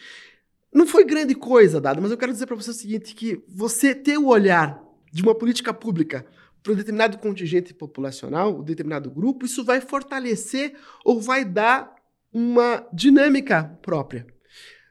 Não 0.71 0.85
foi 0.85 1.03
grande 1.03 1.33
coisa 1.33 1.81
dada, 1.81 1.99
mas 1.99 2.11
eu 2.11 2.17
quero 2.17 2.31
dizer 2.31 2.45
para 2.45 2.55
você 2.55 2.69
o 2.69 2.73
seguinte, 2.73 3.15
que 3.15 3.43
você 3.47 3.95
ter 3.95 4.19
o 4.19 4.27
olhar 4.27 4.79
de 5.11 5.23
uma 5.23 5.33
política 5.33 5.73
pública 5.73 6.23
para 6.61 6.73
um 6.73 6.75
determinado 6.75 7.17
contingente 7.17 7.73
populacional, 7.73 8.59
um 8.59 8.63
determinado 8.63 9.09
grupo, 9.09 9.45
isso 9.45 9.63
vai 9.65 9.81
fortalecer 9.81 10.75
ou 11.03 11.19
vai 11.19 11.43
dar 11.43 11.98
uma 12.31 12.87
dinâmica 12.93 13.77
própria. 13.81 14.25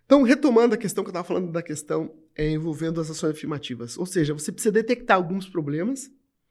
Então, 0.05 0.23
retomando 0.23 0.75
a 0.75 0.79
questão 0.79 1.05
que 1.05 1.09
eu 1.09 1.13
estava 1.13 1.27
falando 1.27 1.53
da 1.53 1.63
questão 1.63 2.15
é, 2.35 2.51
envolvendo 2.51 3.01
as 3.01 3.11
ações 3.11 3.33
afirmativas, 3.33 3.99
ou 3.99 4.07
seja, 4.07 4.33
você 4.33 4.51
precisa 4.51 4.73
detectar 4.73 5.17
alguns 5.17 5.49
problemas 5.49 6.11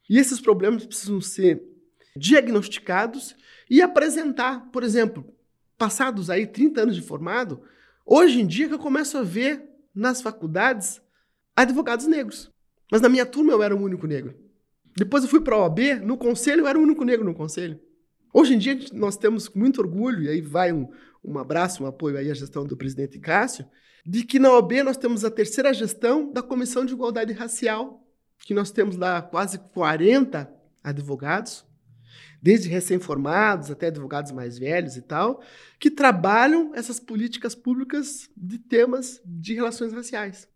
e 0.09 0.17
esses 0.19 0.39
problemas 0.39 0.85
precisam 0.85 1.19
ser 1.19 1.61
diagnosticados 2.15 3.35
e 3.69 3.81
apresentar, 3.81 4.69
por 4.71 4.83
exemplo, 4.83 5.25
passados 5.77 6.29
aí 6.29 6.45
30 6.45 6.81
anos 6.81 6.95
de 6.95 7.01
formado, 7.01 7.61
hoje 8.05 8.41
em 8.41 8.47
dia 8.47 8.67
que 8.67 8.73
eu 8.73 8.79
começo 8.79 9.17
a 9.17 9.23
ver 9.23 9.63
nas 9.93 10.21
faculdades 10.21 11.01
advogados 11.55 12.07
negros. 12.07 12.51
Mas 12.91 13.01
na 13.01 13.09
minha 13.09 13.25
turma 13.25 13.51
eu 13.51 13.61
era 13.61 13.75
o 13.75 13.81
único 13.81 14.07
negro. 14.07 14.35
Depois 14.95 15.23
eu 15.23 15.29
fui 15.29 15.41
para 15.41 15.55
a 15.55 15.59
OAB, 15.59 15.79
no 16.03 16.17
conselho 16.17 16.61
eu 16.61 16.67
era 16.67 16.79
o 16.79 16.81
único 16.81 17.03
negro 17.03 17.25
no 17.25 17.33
conselho. 17.33 17.79
Hoje 18.39 18.53
em 18.53 18.59
dia 18.59 18.77
nós 18.93 19.17
temos 19.17 19.49
muito 19.49 19.81
orgulho, 19.81 20.21
e 20.21 20.29
aí 20.29 20.41
vai 20.41 20.71
um, 20.71 20.87
um 21.25 21.39
abraço, 21.39 21.83
um 21.83 21.87
apoio 21.87 22.17
aí 22.17 22.29
à 22.29 22.35
gestão 22.35 22.67
do 22.67 22.77
presidente 22.77 23.17
Cássio, 23.17 23.65
de 24.05 24.23
que 24.23 24.37
na 24.37 24.51
OAB 24.51 24.73
nós 24.83 24.95
temos 24.95 25.25
a 25.25 25.31
terceira 25.31 25.73
gestão 25.73 26.31
da 26.31 26.43
Comissão 26.43 26.85
de 26.85 26.93
Igualdade 26.93 27.33
Racial, 27.33 27.99
que 28.45 28.53
nós 28.53 28.69
temos 28.69 28.95
lá 28.95 29.23
quase 29.23 29.57
40 29.57 30.47
advogados. 30.83 31.65
desde 32.39 32.69
recém-formados 32.69 33.71
até 33.71 33.87
advogados 33.87 34.31
mais 34.31 34.59
velhos 34.59 34.95
e 34.95 35.01
tal, 35.01 35.41
que 35.79 35.89
trabalham 35.89 36.75
essas 36.75 36.99
políticas 36.99 37.55
públicas 37.55 38.29
de 38.37 38.59
temas 38.59 39.19
de 39.25 39.55
relações 39.55 39.91
raciais. 39.93 40.47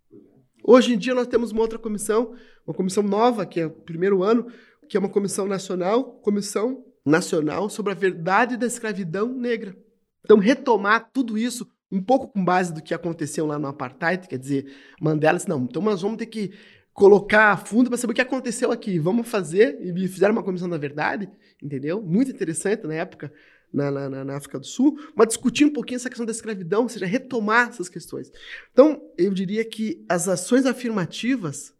Hoje 0.63 0.93
em 0.93 0.99
dia 0.99 1.15
nós 1.15 1.25
temos 1.25 1.51
uma 1.51 1.61
outra 1.61 1.79
comissão, 1.79 2.35
uma 2.63 2.75
comissão 2.75 3.01
nova, 3.01 3.43
que 3.43 3.59
é 3.59 3.65
o 3.65 3.71
primeiro 3.71 4.21
ano, 4.21 4.45
que 4.87 4.95
é 4.95 4.99
uma 4.99 5.09
comissão 5.09 5.47
nacional, 5.47 6.03
comissão 6.21 6.85
nacional 7.05 7.69
sobre 7.69 7.91
a 7.91 7.95
verdade 7.95 8.57
da 8.57 8.65
escravidão 8.65 9.33
negra. 9.33 9.75
Então, 10.23 10.37
retomar 10.37 11.09
tudo 11.11 11.37
isso, 11.37 11.69
um 11.91 12.01
pouco 12.01 12.27
com 12.27 12.43
base 12.43 12.73
do 12.73 12.81
que 12.81 12.93
aconteceu 12.93 13.45
lá 13.45 13.57
no 13.57 13.67
apartheid, 13.67 14.27
quer 14.27 14.37
dizer, 14.37 14.71
Mandela 14.99 15.37
disse, 15.37 15.49
não, 15.49 15.63
então 15.63 15.81
nós 15.81 16.01
vamos 16.01 16.17
ter 16.17 16.27
que 16.27 16.53
colocar 16.93 17.51
a 17.51 17.57
fundo 17.57 17.89
para 17.89 17.97
saber 17.97 18.11
o 18.11 18.15
que 18.15 18.21
aconteceu 18.21 18.71
aqui. 18.71 18.99
Vamos 18.99 19.27
fazer, 19.27 19.79
e 19.81 20.07
fizeram 20.07 20.33
uma 20.33 20.43
comissão 20.43 20.69
da 20.69 20.77
verdade, 20.77 21.29
entendeu? 21.61 22.01
Muito 22.01 22.31
interessante 22.31 22.85
na 22.85 22.93
época, 22.93 23.33
na, 23.73 23.89
na, 23.89 24.25
na, 24.25 24.35
África 24.35 24.59
do 24.59 24.65
Sul, 24.65 24.97
mas 25.15 25.29
discutir 25.29 25.65
um 25.65 25.73
pouquinho 25.73 25.95
essa 25.95 26.09
questão 26.09 26.25
da 26.25 26.31
escravidão, 26.31 26.83
ou 26.83 26.89
seja, 26.89 27.05
retomar 27.05 27.69
essas 27.69 27.89
questões. 27.89 28.31
Então, 28.71 29.01
eu 29.17 29.33
diria 29.33 29.63
que 29.63 30.03
as 30.09 30.27
ações 30.27 30.65
afirmativas 30.65 31.73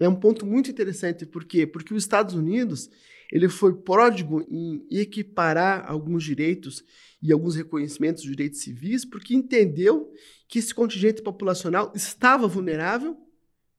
é 0.00 0.08
um 0.08 0.14
ponto 0.14 0.44
muito 0.44 0.70
interessante. 0.70 1.26
Por 1.26 1.44
quê? 1.44 1.66
Porque 1.66 1.94
os 1.94 2.02
Estados 2.02 2.34
Unidos 2.34 2.90
ele 3.30 3.48
foi 3.48 3.74
pródigo 3.74 4.44
em 4.50 4.86
equiparar 4.90 5.84
alguns 5.86 6.24
direitos 6.24 6.84
e 7.22 7.32
alguns 7.32 7.56
reconhecimentos 7.56 8.22
de 8.22 8.30
direitos 8.30 8.60
civis, 8.60 9.04
porque 9.04 9.34
entendeu 9.34 10.12
que 10.46 10.58
esse 10.58 10.74
contingente 10.74 11.22
populacional 11.22 11.92
estava 11.94 12.46
vulnerável 12.46 13.16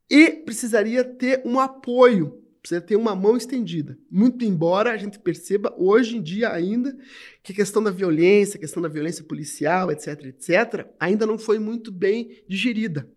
e 0.10 0.32
precisaria 0.32 1.04
ter 1.04 1.42
um 1.46 1.60
apoio, 1.60 2.44
precisa 2.62 2.82
ter 2.82 2.96
uma 2.96 3.16
mão 3.16 3.38
estendida. 3.38 3.98
Muito 4.10 4.44
embora 4.44 4.92
a 4.92 4.98
gente 4.98 5.20
perceba 5.20 5.74
hoje 5.78 6.18
em 6.18 6.22
dia 6.22 6.52
ainda 6.52 6.98
que 7.44 7.52
a 7.52 7.56
questão 7.56 7.84
da 7.84 7.92
violência, 7.92 8.58
a 8.58 8.60
questão 8.60 8.82
da 8.82 8.90
violência 8.90 9.24
policial, 9.24 9.92
etc, 9.92 10.26
etc, 10.26 10.88
ainda 11.00 11.26
não 11.26 11.38
foi 11.38 11.60
muito 11.60 11.92
bem 11.92 12.44
digerida. 12.48 13.08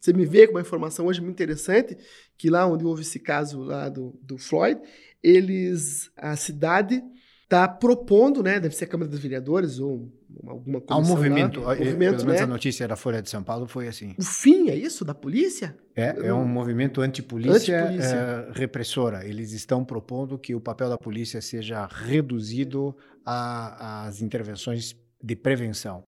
Você 0.00 0.12
me 0.12 0.24
vê 0.24 0.46
com 0.46 0.54
uma 0.54 0.60
informação 0.60 1.06
hoje 1.06 1.20
muito 1.20 1.34
interessante, 1.34 1.96
que 2.36 2.48
lá 2.48 2.66
onde 2.66 2.84
houve 2.84 3.02
esse 3.02 3.18
caso 3.18 3.60
lá 3.62 3.88
do, 3.88 4.16
do 4.22 4.38
Floyd, 4.38 4.80
eles, 5.22 6.10
a 6.16 6.36
cidade 6.36 7.02
está 7.44 7.66
propondo, 7.66 8.42
né, 8.42 8.60
deve 8.60 8.74
ser 8.76 8.84
a 8.84 8.88
Câmara 8.88 9.10
dos 9.10 9.20
Vereadores 9.20 9.78
ou 9.78 10.12
alguma 10.46 10.80
coisa. 10.80 10.92
Há 10.92 10.96
um 10.98 11.06
movimento, 11.06 11.60
lá, 11.60 11.72
um 11.72 11.78
movimento 11.78 12.16
pelo 12.16 12.28
menos 12.28 12.40
né? 12.40 12.40
a 12.42 12.46
notícia 12.46 12.86
da 12.86 12.94
Folha 12.94 13.22
de 13.22 13.30
São 13.30 13.42
Paulo 13.42 13.66
foi 13.66 13.88
assim. 13.88 14.14
O 14.18 14.22
fim 14.22 14.68
é 14.68 14.76
isso 14.76 15.02
da 15.02 15.14
polícia? 15.14 15.74
É, 15.96 16.26
é 16.26 16.34
um 16.34 16.46
movimento 16.46 17.00
antipolícia, 17.00 17.84
antipolícia. 17.84 18.16
É, 18.16 18.52
repressora. 18.52 19.26
Eles 19.26 19.52
estão 19.52 19.82
propondo 19.82 20.38
que 20.38 20.54
o 20.54 20.60
papel 20.60 20.90
da 20.90 20.98
polícia 20.98 21.40
seja 21.40 21.86
reduzido 21.86 22.94
às 23.24 24.20
intervenções 24.20 24.94
de 25.22 25.34
prevenção. 25.34 26.02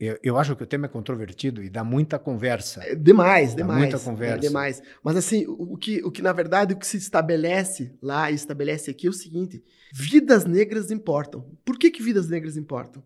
Eu, 0.00 0.18
eu, 0.22 0.38
acho 0.38 0.56
que 0.56 0.62
o 0.62 0.66
tema 0.66 0.86
é 0.86 0.88
controvertido 0.88 1.62
e 1.62 1.68
dá 1.68 1.84
muita 1.84 2.18
conversa. 2.18 2.82
É, 2.82 2.94
demais, 2.94 3.50
dá 3.50 3.62
demais. 3.62 3.80
Muita 3.80 3.98
conversa. 3.98 4.36
É, 4.36 4.38
demais. 4.38 4.82
Mas 5.04 5.14
assim, 5.14 5.44
o, 5.46 5.76
que, 5.76 6.02
o 6.02 6.10
que 6.10 6.22
na 6.22 6.32
verdade 6.32 6.72
o 6.72 6.78
que 6.78 6.86
se 6.86 6.96
estabelece 6.96 7.94
lá 8.00 8.30
e 8.30 8.34
estabelece 8.34 8.90
aqui 8.90 9.06
é 9.06 9.10
o 9.10 9.12
seguinte: 9.12 9.62
vidas 9.92 10.46
negras 10.46 10.90
importam. 10.90 11.44
Por 11.66 11.78
que, 11.78 11.90
que 11.90 12.02
vidas 12.02 12.30
negras 12.30 12.56
importam? 12.56 13.02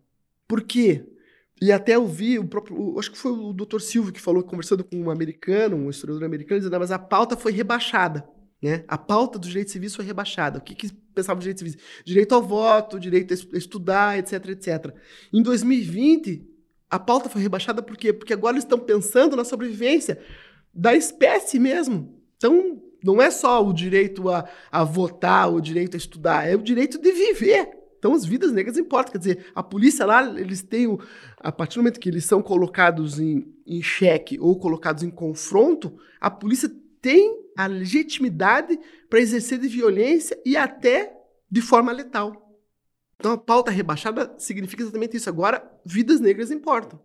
Por 0.47 0.61
quê? 0.61 1.05
E 1.61 1.69
até 1.69 1.95
eu 1.95 2.07
vi 2.07 2.39
o 2.39 2.47
próprio. 2.47 2.97
Acho 2.97 3.11
que 3.11 3.17
foi 3.17 3.33
o 3.33 3.51
Dr. 3.51 3.79
Silvio 3.81 4.13
que 4.13 4.21
falou, 4.21 4.41
conversando 4.41 4.83
com 4.83 4.95
um 4.95 5.11
americano, 5.11 5.75
um 5.75 5.89
historiador 5.89 6.25
americano, 6.25 6.61
dizendo, 6.61 6.79
mas 6.79 6.91
a 6.91 6.99
pauta 6.99 7.35
foi 7.35 7.51
rebaixada. 7.51 8.25
Né? 8.61 8.85
A 8.87 8.97
pauta 8.97 9.37
dos 9.37 9.49
direitos 9.49 9.73
civis 9.73 9.93
foi 9.93 10.05
rebaixada. 10.05 10.59
O 10.59 10.61
que, 10.61 10.73
que 10.73 10.93
pensava 11.13 11.35
dos 11.35 11.43
direitos 11.43 11.59
civis? 11.59 11.77
Direito 12.05 12.33
ao 12.33 12.41
voto, 12.41 12.97
direito 12.97 13.33
a 13.33 13.57
estudar, 13.57 14.17
etc, 14.17 14.49
etc. 14.49 14.95
Em 15.33 15.41
2020, 15.41 16.54
a 16.89 16.99
pauta 16.99 17.29
foi 17.29 17.41
rebaixada 17.41 17.81
por 17.81 17.97
quê? 17.97 18.13
Porque 18.13 18.33
agora 18.33 18.53
eles 18.53 18.63
estão 18.63 18.79
pensando 18.79 19.35
na 19.35 19.43
sobrevivência 19.43 20.19
da 20.73 20.93
espécie 20.95 21.59
mesmo. 21.59 22.21
Então, 22.37 22.81
não 23.03 23.21
é 23.21 23.29
só 23.31 23.65
o 23.65 23.73
direito 23.73 24.29
a, 24.29 24.47
a 24.71 24.83
votar, 24.83 25.51
o 25.53 25.61
direito 25.61 25.95
a 25.95 25.97
estudar, 25.97 26.47
é 26.47 26.55
o 26.55 26.61
direito 26.61 26.99
de 26.99 27.11
viver. 27.11 27.69
Então, 27.97 28.13
as 28.13 28.25
vidas 28.25 28.51
negras 28.51 28.77
importam. 28.77 29.13
Quer 29.13 29.17
dizer, 29.17 29.45
a 29.55 29.63
polícia 29.63 30.05
lá, 30.05 30.23
eles 30.39 30.61
têm, 30.61 30.97
a 31.39 31.51
partir 31.51 31.75
do 31.75 31.81
momento 31.81 31.99
que 31.99 32.09
eles 32.09 32.25
são 32.25 32.41
colocados 32.41 33.19
em, 33.19 33.45
em 33.65 33.81
xeque 33.81 34.39
ou 34.39 34.59
colocados 34.59 35.01
em 35.01 35.09
confronto, 35.09 35.97
a 36.19 36.29
polícia 36.29 36.69
tem 37.01 37.45
a 37.57 37.67
legitimidade 37.67 38.79
para 39.09 39.19
exercer 39.19 39.57
de 39.59 39.67
violência 39.67 40.39
e 40.45 40.57
até 40.57 41.15
de 41.49 41.61
forma 41.61 41.91
letal. 41.91 42.44
Então 43.17 43.31
a 43.31 43.37
pauta 43.37 43.71
rebaixada 43.71 44.33
significa 44.37 44.83
exatamente 44.83 45.17
isso. 45.17 45.29
Agora, 45.29 45.63
vidas 45.85 46.19
negras 46.19 46.51
importam. 46.51 46.99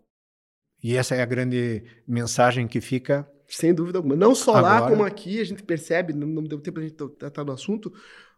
E 0.83 0.97
essa 0.97 1.15
é 1.15 1.23
a 1.23 1.27
grande 1.27 1.85
mensagem 2.07 2.67
que 2.67 2.81
fica. 2.81 3.31
Sem 3.47 3.75
dúvida 3.75 3.99
alguma. 3.99 4.17
Não 4.17 4.35
só 4.35 4.55
agora. 4.55 4.81
lá, 4.81 4.91
como 4.91 5.05
aqui, 5.05 5.41
a 5.41 5.45
gente 5.45 5.63
percebe, 5.63 6.13
não 6.13 6.43
deu 6.45 6.61
tempo 6.61 6.81
a 6.81 6.83
gente 6.83 6.95
tratar 6.95 7.43
do 7.43 7.53
assunto, 7.53 7.93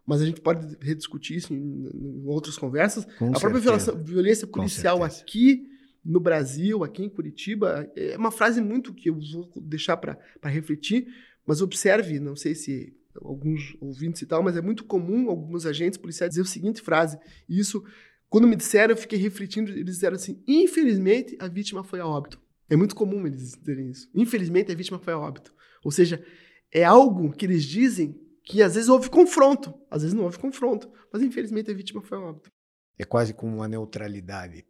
mas 0.06 0.20
a 0.20 0.26
gente 0.26 0.40
pode 0.40 0.76
rediscutir 0.80 1.36
isso 1.36 1.54
em, 1.54 1.88
em 1.94 2.26
outras 2.26 2.56
conversas. 2.56 3.04
Com 3.18 3.32
a 3.32 3.38
certeza. 3.38 3.92
própria 3.92 4.04
violência 4.04 4.46
policial 4.46 5.04
aqui 5.04 5.66
no 6.04 6.18
Brasil, 6.18 6.82
aqui 6.82 7.04
em 7.04 7.08
Curitiba, 7.08 7.88
é 7.94 8.16
uma 8.16 8.32
frase 8.32 8.60
muito 8.60 8.92
que 8.92 9.08
eu 9.08 9.18
vou 9.20 9.52
deixar 9.62 9.96
para 9.96 10.18
refletir, 10.44 11.06
mas 11.46 11.62
observe, 11.62 12.18
não 12.18 12.34
sei 12.34 12.54
se 12.54 12.96
alguns 13.20 13.76
ouvintes 13.80 14.22
e 14.22 14.26
tal, 14.26 14.42
mas 14.42 14.56
é 14.56 14.60
muito 14.60 14.84
comum 14.84 15.28
alguns 15.28 15.66
agentes 15.66 15.98
policiais 15.98 16.30
dizer 16.30 16.42
a 16.42 16.46
seguinte 16.46 16.80
frase, 16.80 17.18
e 17.48 17.58
isso, 17.58 17.84
quando 18.28 18.46
me 18.46 18.56
disseram, 18.56 18.92
eu 18.92 18.96
fiquei 18.96 19.18
refletindo, 19.18 19.70
eles 19.70 19.94
disseram 19.94 20.16
assim, 20.16 20.42
infelizmente, 20.46 21.36
a 21.38 21.48
vítima 21.48 21.84
foi 21.84 22.00
a 22.00 22.06
óbito. 22.06 22.40
É 22.68 22.76
muito 22.76 22.94
comum 22.94 23.26
eles 23.26 23.52
dizerem 23.52 23.90
isso. 23.90 24.08
Infelizmente, 24.14 24.72
a 24.72 24.74
vítima 24.74 24.98
foi 24.98 25.12
a 25.12 25.18
óbito. 25.18 25.54
Ou 25.84 25.90
seja, 25.90 26.24
é 26.70 26.84
algo 26.84 27.32
que 27.32 27.44
eles 27.44 27.64
dizem 27.64 28.18
que 28.44 28.62
às 28.62 28.74
vezes 28.74 28.88
houve 28.88 29.10
confronto, 29.10 29.74
às 29.90 30.02
vezes 30.02 30.14
não 30.14 30.24
houve 30.24 30.38
confronto, 30.38 30.90
mas 31.12 31.22
infelizmente 31.22 31.70
a 31.70 31.74
vítima 31.74 32.02
foi 32.02 32.18
a 32.18 32.20
óbito. 32.22 32.50
É 32.98 33.04
quase 33.04 33.34
como 33.34 33.56
uma 33.56 33.68
neutralidade, 33.68 34.64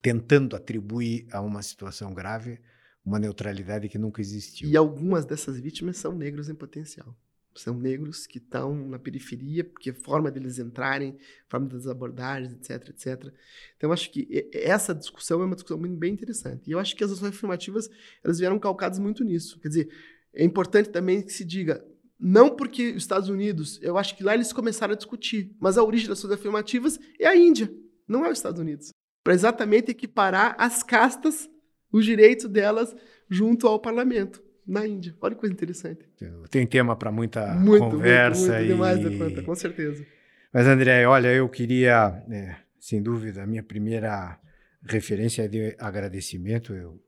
tentando 0.00 0.54
atribuir 0.54 1.26
a 1.32 1.40
uma 1.40 1.62
situação 1.62 2.14
grave 2.14 2.60
uma 3.04 3.18
neutralidade 3.18 3.88
que 3.88 3.98
nunca 3.98 4.20
existiu. 4.20 4.68
E 4.68 4.76
algumas 4.76 5.24
dessas 5.24 5.58
vítimas 5.58 5.96
são 5.96 6.12
negros 6.12 6.48
em 6.48 6.54
potencial 6.54 7.16
são 7.54 7.74
negros 7.74 8.26
que 8.26 8.38
estão 8.38 8.74
na 8.88 8.98
periferia, 8.98 9.64
porque 9.64 9.90
a 9.90 9.94
forma 9.94 10.30
deles 10.30 10.58
entrarem, 10.58 11.16
a 11.46 11.50
forma 11.50 11.68
das 11.68 11.86
abordagens, 11.86 12.52
etc, 12.52 12.88
etc. 12.88 13.32
Então, 13.76 13.92
acho 13.92 14.10
que 14.10 14.48
essa 14.52 14.94
discussão 14.94 15.42
é 15.42 15.44
uma 15.44 15.54
discussão 15.54 15.78
bem 15.78 16.12
interessante. 16.12 16.68
E 16.68 16.72
eu 16.72 16.78
acho 16.78 16.96
que 16.96 17.04
as 17.04 17.10
ações 17.10 17.30
afirmativas, 17.30 17.90
elas 18.24 18.38
vieram 18.38 18.58
calcadas 18.58 18.98
muito 18.98 19.22
nisso. 19.22 19.60
Quer 19.60 19.68
dizer, 19.68 19.88
é 20.32 20.44
importante 20.44 20.88
também 20.88 21.22
que 21.22 21.32
se 21.32 21.44
diga, 21.44 21.84
não 22.18 22.54
porque 22.54 22.90
os 22.90 23.02
Estados 23.02 23.28
Unidos, 23.28 23.78
eu 23.82 23.98
acho 23.98 24.16
que 24.16 24.24
lá 24.24 24.34
eles 24.34 24.52
começaram 24.52 24.94
a 24.94 24.96
discutir, 24.96 25.54
mas 25.60 25.76
a 25.76 25.82
origem 25.82 26.08
das 26.08 26.18
ações 26.18 26.34
afirmativas 26.34 26.98
é 27.18 27.26
a 27.26 27.36
Índia, 27.36 27.72
não 28.08 28.24
é 28.24 28.30
os 28.30 28.38
Estados 28.38 28.60
Unidos. 28.60 28.90
Para 29.24 29.34
exatamente 29.34 29.90
equiparar 29.90 30.54
as 30.58 30.82
castas, 30.82 31.50
os 31.92 32.04
direitos 32.04 32.48
delas 32.48 32.94
junto 33.28 33.66
ao 33.66 33.80
parlamento 33.80 34.42
na 34.66 34.86
Índia. 34.86 35.14
Olha 35.20 35.34
que 35.34 35.40
coisa 35.40 35.52
interessante. 35.54 36.08
Tem 36.50 36.66
tema 36.66 36.96
para 36.96 37.10
muita 37.10 37.54
muito, 37.54 37.90
conversa. 37.90 38.40
Muito, 38.40 38.52
muito, 38.52 38.64
e... 38.64 38.68
demais 38.68 38.98
da 39.02 39.24
conta, 39.24 39.42
com 39.42 39.54
certeza. 39.54 40.06
Mas, 40.52 40.66
André, 40.66 41.06
olha, 41.06 41.32
eu 41.32 41.48
queria, 41.48 42.22
é, 42.30 42.56
sem 42.78 43.02
dúvida, 43.02 43.42
a 43.42 43.46
minha 43.46 43.62
primeira 43.62 44.38
referência 44.84 45.42
é 45.42 45.48
de 45.48 45.74
agradecimento. 45.78 46.74
Eu 46.74 47.02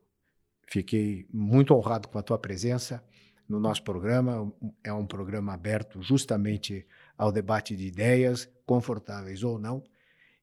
fiquei 0.67 1.27
muito 1.31 1.73
honrado 1.73 2.07
com 2.07 2.17
a 2.17 2.23
tua 2.23 2.39
presença 2.39 3.03
no 3.47 3.59
nosso 3.59 3.83
programa. 3.83 4.51
É 4.83 4.91
um 4.91 5.05
programa 5.05 5.53
aberto 5.53 6.01
justamente 6.01 6.85
ao 7.17 7.31
debate 7.31 7.75
de 7.75 7.85
ideias, 7.85 8.49
confortáveis 8.65 9.43
ou 9.43 9.59
não, 9.59 9.83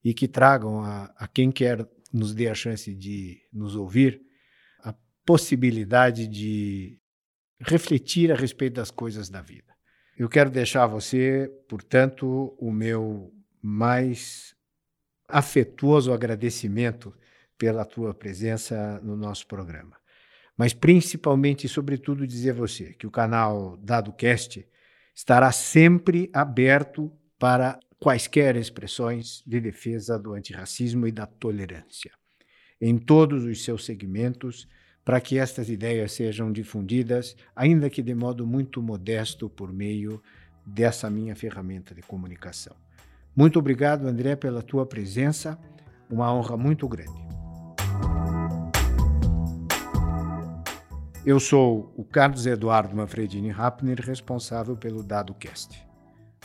e 0.05 0.15
que 0.15 0.29
tragam 0.29 0.83
a, 0.83 1.13
a 1.17 1.27
quem 1.27 1.51
quer 1.51 1.87
nos 2.13 2.35
dê 2.35 2.49
a 2.49 2.55
chance 2.55 2.95
de 2.95 3.41
nos 3.53 3.75
ouvir 3.75 4.23
a 4.81 4.95
possibilidade 5.25 6.29
de 6.29 6.99
refletir 7.63 8.33
a 8.33 8.35
respeito 8.35 8.75
das 8.75 8.91
coisas 8.91 9.29
da 9.29 9.41
vida. 9.41 9.73
Eu 10.17 10.29
quero 10.29 10.51
deixar 10.51 10.85
a 10.85 10.87
você, 10.87 11.51
portanto, 11.69 12.55
o 12.59 12.71
meu 12.71 13.33
mais 13.63 14.55
afetuoso 15.29 16.13
agradecimento 16.13 17.15
pela 17.57 17.85
tua 17.85 18.13
presença 18.13 19.01
no 19.03 19.17
nosso 19.17 19.47
programa. 19.47 19.97
Mas 20.57 20.75
principalmente 20.75 21.67
e 21.67 21.69
sobretudo 21.69 22.27
dizer 22.27 22.51
a 22.51 22.55
você 22.55 22.93
que 22.93 23.07
o 23.07 23.11
canal 23.11 23.77
DadoCast 23.79 24.67
estará 25.15 25.51
sempre 25.53 26.29
aberto 26.33 27.11
para 27.39 27.79
quaisquer 27.99 28.57
expressões 28.57 29.43
de 29.47 29.61
defesa 29.61 30.19
do 30.19 30.35
antirracismo 30.35 31.07
e 31.07 31.13
da 31.13 31.27
tolerância. 31.27 32.13
Em 32.81 32.99
todos 32.99 33.45
os 33.45 33.65
seus 33.65 33.85
segmentos, 33.85 34.69
para 35.05 35.21
que 35.21 35.39
estas 35.39 35.69
ideias 35.69 36.13
sejam 36.13 36.53
difundidas, 36.53 37.37
ainda 37.55 37.91
que 37.91 38.03
de 38.03 38.15
modo 38.15 38.47
muito 38.47 38.81
modesto, 38.83 39.49
por 39.49 39.73
meio 39.73 40.23
dessa 40.65 41.11
minha 41.11 41.35
ferramenta 41.35 41.95
de 41.95 42.03
comunicação. 42.03 42.77
Muito 43.35 43.59
obrigado, 43.59 44.07
André, 44.07 44.37
pela 44.37 44.63
tua 44.63 44.87
presença. 44.87 45.59
Uma 46.09 46.33
honra 46.33 46.57
muito 46.57 46.87
grande. 46.87 47.21
Eu 51.25 51.41
sou 51.41 51.93
o 51.97 52.05
Carlos 52.05 52.47
Eduardo 52.47 52.95
Manfredini 52.95 53.51
Rappner, 53.51 54.01
responsável 54.01 54.77
pelo 54.77 55.03
DadoCast. 55.03 55.87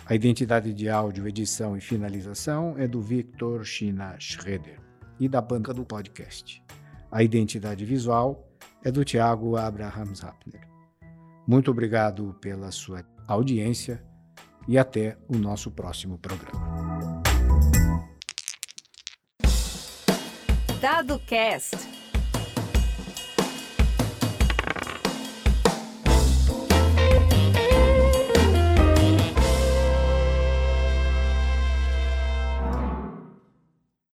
A 0.05 0.15
identidade 0.15 0.73
de 0.73 0.87
áudio, 0.87 1.27
edição 1.27 1.75
e 1.75 1.81
finalização 1.81 2.75
é 2.77 2.87
do 2.87 3.01
Victor 3.01 3.65
China 3.65 4.15
Schroeder 4.19 4.79
e 5.19 5.27
da 5.27 5.41
banca 5.41 5.73
do 5.73 5.83
podcast. 5.83 6.63
A 7.11 7.23
identidade 7.23 7.83
visual 7.83 8.46
é 8.87 8.91
do 8.91 9.03
Tiago 9.03 9.57
Abrahams 9.57 10.21
Rappner. 10.21 10.65
Muito 11.45 11.69
obrigado 11.69 12.37
pela 12.39 12.71
sua 12.71 13.03
audiência 13.27 14.01
e 14.65 14.77
até 14.77 15.17
o 15.27 15.37
nosso 15.37 15.69
próximo 15.69 16.17
programa. 16.17 17.21
Dado 20.79 21.19
Cast. 21.19 21.96